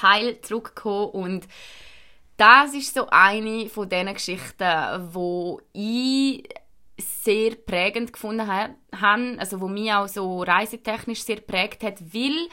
heil 0.02 0.42
zurückgekommen 0.42 1.10
und 1.12 1.48
das 2.36 2.74
ist 2.74 2.94
so 2.94 3.08
eine 3.10 3.68
von 3.68 3.90
diesen 3.90 4.14
Geschichten, 4.14 5.14
wo 5.14 5.62
ich 5.74 6.44
sehr 7.02 7.56
prägend 7.56 8.14
gefunden 8.14 8.48
habe, 8.48 8.76
also 9.40 9.62
wo 9.62 9.68
mich 9.68 9.92
auch 9.92 10.08
so 10.08 10.44
reisetechnisch 10.44 11.24
sehr 11.24 11.42
prägt 11.42 11.84
hat, 11.84 12.02
weil 12.14 12.48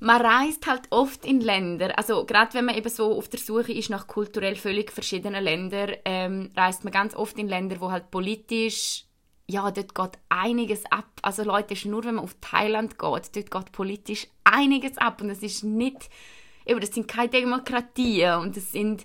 man 0.00 0.20
reist 0.20 0.66
halt 0.66 0.82
oft 0.90 1.24
in 1.24 1.40
Länder, 1.40 1.96
also 1.96 2.24
gerade 2.24 2.54
wenn 2.54 2.64
man 2.64 2.76
eben 2.76 2.88
so 2.88 3.16
auf 3.16 3.28
der 3.28 3.38
Suche 3.38 3.72
ist 3.72 3.88
nach 3.88 4.08
kulturell 4.08 4.56
völlig 4.56 4.90
verschiedenen 4.90 5.44
Ländern, 5.44 5.94
ähm, 6.04 6.50
reist 6.56 6.82
man 6.82 6.92
ganz 6.92 7.14
oft 7.14 7.38
in 7.38 7.48
Länder, 7.48 7.80
wo 7.80 7.92
halt 7.92 8.10
politisch, 8.10 9.04
ja, 9.46 9.70
dort 9.70 9.94
geht 9.94 10.18
einiges 10.28 10.84
ab. 10.90 11.06
Also 11.22 11.44
Leute, 11.44 11.76
nur 11.88 12.04
wenn 12.04 12.16
man 12.16 12.24
auf 12.24 12.34
Thailand 12.40 12.98
geht, 12.98 13.36
dort 13.36 13.50
geht 13.50 13.72
politisch 13.72 14.26
einiges 14.42 14.98
ab 14.98 15.20
und 15.20 15.30
es 15.30 15.42
ist 15.42 15.62
nicht, 15.62 16.10
eben, 16.66 16.80
das 16.80 16.92
sind 16.92 17.06
keine 17.06 17.28
Demokratien 17.28 18.40
und 18.40 18.56
das 18.56 18.72
sind 18.72 19.04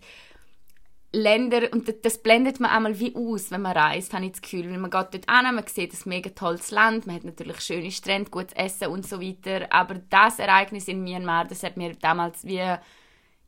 Länder, 1.13 1.71
und 1.71 1.93
das 2.03 2.17
blendet 2.17 2.59
man 2.59 2.69
einmal 2.69 2.99
wie 2.99 3.15
aus, 3.15 3.49
wenn 3.49 3.61
man 3.61 3.77
reist, 3.77 4.13
habe 4.13 4.25
ich 4.25 4.33
das 4.33 4.41
Gefühl. 4.41 4.69
Weil 4.69 4.77
man 4.77 4.91
geht 4.91 5.13
dort 5.13 5.29
an, 5.29 5.55
man 5.55 5.65
sieht 5.67 5.93
ein 5.93 6.09
mega 6.09 6.29
tolles 6.31 6.71
Land, 6.71 7.07
man 7.07 7.15
hat 7.15 7.23
natürlich 7.23 7.61
schöne 7.61 7.91
Strände, 7.91 8.29
gutes 8.29 8.53
Essen 8.53 8.87
und 8.87 9.07
so 9.07 9.21
weiter. 9.21 9.71
Aber 9.71 9.95
das 10.09 10.39
Ereignis 10.39 10.87
in 10.87 11.03
Myanmar, 11.03 11.45
das 11.45 11.63
hat 11.63 11.77
mir 11.77 11.95
damals 11.95 12.45
wie 12.45 12.61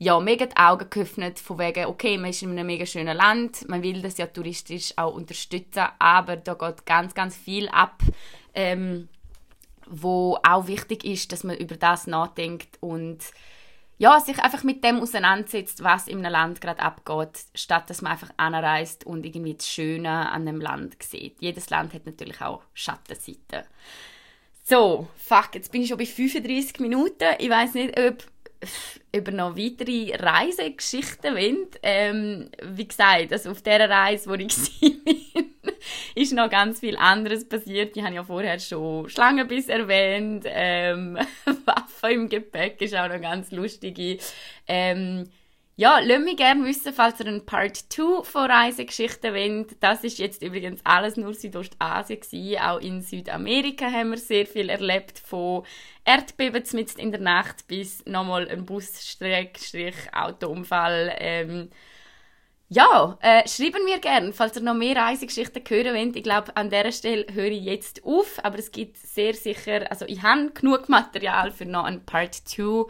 ja, 0.02 0.20
mega 0.22 0.46
die 0.46 0.56
Augen 0.56 0.90
geöffnet, 0.90 1.40
von 1.40 1.60
wegen, 1.60 1.86
okay, 1.88 2.18
man 2.18 2.30
ist 2.30 2.42
in 2.42 2.52
einem 2.52 2.66
mega 2.66 2.86
schönen 2.86 3.18
Land, 3.18 3.68
man 3.68 3.84
will 3.84 4.02
das 4.02 4.18
ja 4.18 4.28
touristisch 4.28 4.94
auch 4.96 5.14
unterstützen, 5.14 5.88
aber 6.00 6.38
da 6.38 6.54
geht 6.54 6.86
ganz, 6.86 7.14
ganz 7.14 7.36
viel 7.36 7.68
ab, 7.68 8.02
ähm, 8.54 9.10
wo 9.90 10.38
auch 10.42 10.68
wichtig 10.68 11.04
ist, 11.04 11.34
dass 11.34 11.44
man 11.44 11.58
über 11.58 11.76
das 11.76 12.08
nachdenkt 12.08 12.78
und 12.80 13.20
ja, 14.00 14.20
sich 14.22 14.40
einfach 14.40 14.64
mit 14.64 14.84
dem 14.84 15.02
auseinandersetzt, 15.02 15.84
was 15.84 16.08
in 16.08 16.20
einem 16.20 16.32
Land 16.32 16.62
gerade 16.62 16.82
abgeht, 16.82 17.46
statt 17.54 17.90
dass 17.90 18.02
man 18.02 18.14
einfach 18.14 18.30
anreist 18.38 19.06
und 19.06 19.26
irgendwie 19.26 19.56
das 19.56 19.68
Schöne 19.68 20.32
an 20.32 20.48
einem 20.48 20.62
Land 20.62 21.04
sieht. 21.04 21.36
Jedes 21.42 21.70
Land 21.70 21.94
hat 21.94 22.06
natürlich 22.06 22.42
auch 22.42 22.64
Schattenseiten. 22.74 23.68
So, 24.64 25.08
fuck, 25.18 25.50
jetzt 25.54 25.72
bin 25.72 25.82
ich 25.82 25.90
schon 25.90 25.98
bei 25.98 26.06
35 26.06 26.80
Minuten. 26.80 27.36
Ich 27.40 27.50
weiß 27.50 27.74
nicht, 27.74 28.00
ob 28.00 28.24
über 29.16 29.32
noch 29.32 29.58
weitere 29.58 30.16
Reisegeschichten 30.16 31.36
wollt. 31.36 31.80
Ähm, 31.82 32.50
wie 32.62 32.88
gesagt, 32.88 33.32
also 33.32 33.52
auf 33.52 33.62
der 33.62 33.90
Reise, 33.90 34.30
wo 34.30 34.34
ich 34.34 34.56
war, 34.82 35.74
ist 36.16 36.34
noch 36.34 36.50
ganz 36.50 36.80
viel 36.80 36.98
anderes 36.98 37.48
passiert. 37.48 37.96
Ich 37.96 38.04
habe 38.04 38.16
ja 38.16 38.24
vorher 38.24 38.60
schon 38.60 39.10
Schlangenbiss 39.10 39.68
erwähnt. 39.70 40.44
Ähm, 40.48 41.18
Waffen 41.66 42.12
im 42.12 42.30
Gepäck 42.30 42.82
ist 42.82 42.96
auch 42.96 43.08
noch 43.08 43.22
ganz 43.22 43.52
lustig. 43.52 44.22
Ähm, 44.68 45.30
ja, 45.80 46.00
lasst 46.00 46.26
mich 46.26 46.36
gerne 46.36 46.66
wissen, 46.66 46.92
falls 46.92 47.22
ihr 47.22 47.28
einen 47.28 47.46
Part 47.46 47.78
2 47.78 48.24
von 48.24 48.52
Reisegeschichten 48.52 49.34
wollt. 49.34 49.82
Das 49.82 50.04
ist 50.04 50.20
jetzt 50.20 50.42
übrigens 50.42 50.82
alles 50.84 51.16
nur 51.16 51.34
Südostasien 51.34 52.20
gewesen. 52.20 52.62
Auch 52.62 52.82
in 52.82 53.02
Südamerika 53.02 53.90
haben 53.90 54.10
wir 54.10 54.18
sehr 54.18 54.46
viel 54.46 54.70
erlebt, 54.70 55.20
von 55.20 55.64
Erdbeben 56.04 56.66
mitten 56.74 57.00
in 57.00 57.14
der 57.14 57.22
Nacht 57.22 57.66
bis 57.68 58.06
nochmal 58.06 58.50
ein 58.50 58.66
Busstreck-Autounfall. 58.66 61.16
Ähm, 61.18 61.70
ja, 62.68 63.18
äh, 63.22 63.48
schreiben 63.48 63.86
wir 63.86 64.00
gerne, 64.00 64.34
falls 64.34 64.58
ihr 64.58 64.64
noch 64.64 64.74
mehr 64.74 64.98
Reisegeschichten 64.98 65.64
hören 65.66 65.96
wollt. 65.96 66.18
Ich 66.18 66.24
glaube, 66.24 66.58
an 66.58 66.70
dieser 66.70 66.92
Stelle 66.92 67.26
höre 67.32 67.52
ich 67.52 67.64
jetzt 67.64 68.04
auf, 68.04 68.38
aber 68.44 68.60
es 68.60 68.74
gibt 68.74 68.98
sehr 68.98 69.34
sicher, 69.34 69.90
also 69.90 70.04
ich 70.08 70.24
habe 70.24 70.52
genug 70.52 70.90
Material 70.90 71.52
für 71.52 71.66
noch 71.66 71.86
ein 71.86 72.06
Part 72.06 72.36
2 72.36 72.84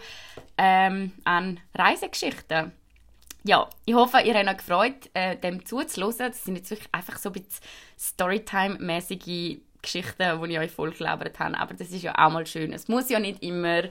ähm, 0.58 1.12
an 1.24 1.60
Reisegeschichten 1.76 2.79
ja, 3.50 3.68
ich 3.84 3.96
hoffe, 3.96 4.20
ihr 4.20 4.36
habt 4.36 4.48
euch 4.48 4.58
gefreut, 4.58 5.10
äh, 5.16 5.36
dem 5.36 5.66
zuzuhören. 5.66 6.14
Das 6.18 6.44
sind 6.44 6.56
jetzt 6.56 6.70
wirklich 6.70 6.90
einfach 6.92 7.18
so 7.18 7.30
ein 7.30 7.34
bisschen 7.34 7.66
Storytime-mäßige 7.98 9.58
Geschichten, 9.82 10.42
die 10.44 10.52
ich 10.52 10.60
euch 10.60 10.72
voll 10.72 10.92
gelabert 10.92 11.40
habe. 11.40 11.58
Aber 11.58 11.74
das 11.74 11.90
ist 11.90 12.04
ja 12.04 12.14
auch 12.14 12.32
mal 12.32 12.46
schön. 12.46 12.74
Es 12.74 12.88
muss 12.88 13.10
ja 13.10 13.20
nicht 13.20 13.42
immer 13.42 13.86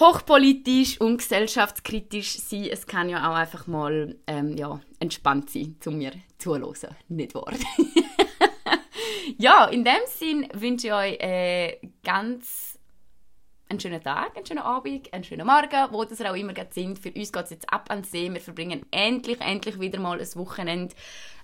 hochpolitisch 0.00 1.00
und 1.00 1.18
gesellschaftskritisch 1.18 2.38
sein. 2.38 2.64
Es 2.68 2.88
kann 2.88 3.08
ja 3.08 3.30
auch 3.30 3.36
einfach 3.36 3.68
mal 3.68 4.16
ähm, 4.26 4.56
ja, 4.56 4.80
entspannt 4.98 5.48
sein, 5.48 5.76
zu 5.78 5.92
mir 5.92 6.10
zuhören. 6.38 6.74
Nicht 7.06 7.36
wahr? 7.36 7.52
ja, 9.38 9.66
in 9.66 9.84
dem 9.84 9.94
Sinn 10.08 10.48
wünsche 10.54 10.88
ich 10.88 10.92
euch 10.92 11.20
äh, 11.20 11.78
ganz 12.02 12.75
einen 13.68 13.80
schönen 13.80 14.02
Tag, 14.02 14.36
einen 14.36 14.46
schönen 14.46 14.62
Abend, 14.62 15.12
einen 15.12 15.24
schönen 15.24 15.46
Morgen, 15.46 15.92
wo 15.92 16.04
das 16.04 16.20
auch 16.20 16.34
immer 16.34 16.54
sind. 16.70 16.98
Für 16.98 17.12
uns 17.12 17.32
geht 17.32 17.44
es 17.44 17.50
jetzt 17.50 17.72
ab 17.72 17.90
an 17.90 18.02
den 18.02 18.04
See. 18.04 18.32
Wir 18.32 18.40
verbringen 18.40 18.86
endlich, 18.90 19.40
endlich 19.40 19.80
wieder 19.80 19.98
mal 19.98 20.20
ein 20.20 20.34
Wochenende 20.34 20.94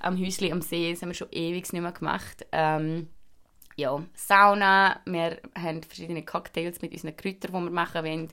am 0.00 0.18
Häusli 0.18 0.52
am 0.52 0.62
See. 0.62 0.92
Das 0.92 1.02
haben 1.02 1.10
wir 1.10 1.14
schon 1.14 1.32
ewig 1.32 1.72
nicht 1.72 1.82
mehr 1.82 1.92
gemacht. 1.92 2.46
Ähm, 2.52 3.08
ja, 3.76 4.02
Sauna, 4.14 5.00
wir 5.06 5.40
haben 5.56 5.82
verschiedene 5.82 6.24
Cocktails 6.24 6.82
mit 6.82 6.92
unseren 6.92 7.16
Kräutern, 7.16 7.52
die 7.52 7.64
wir 7.64 7.70
machen 7.70 8.04
wollen. 8.04 8.28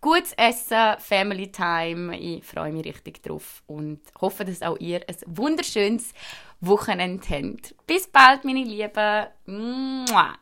Gutes 0.00 0.34
Essen, 0.34 0.98
Family 0.98 1.50
Time. 1.50 2.16
Ich 2.18 2.44
freue 2.44 2.72
mich 2.72 2.84
richtig 2.84 3.22
drauf 3.22 3.62
und 3.66 4.00
hoffe, 4.20 4.44
dass 4.44 4.62
auch 4.62 4.78
ihr 4.78 5.00
ein 5.08 5.16
wunderschönes 5.26 6.12
Wochenende 6.60 7.26
habt. 7.28 7.74
Bis 7.86 8.06
bald, 8.06 8.44
meine 8.44 8.64
Lieben. 8.64 9.26
Mua. 9.46 10.34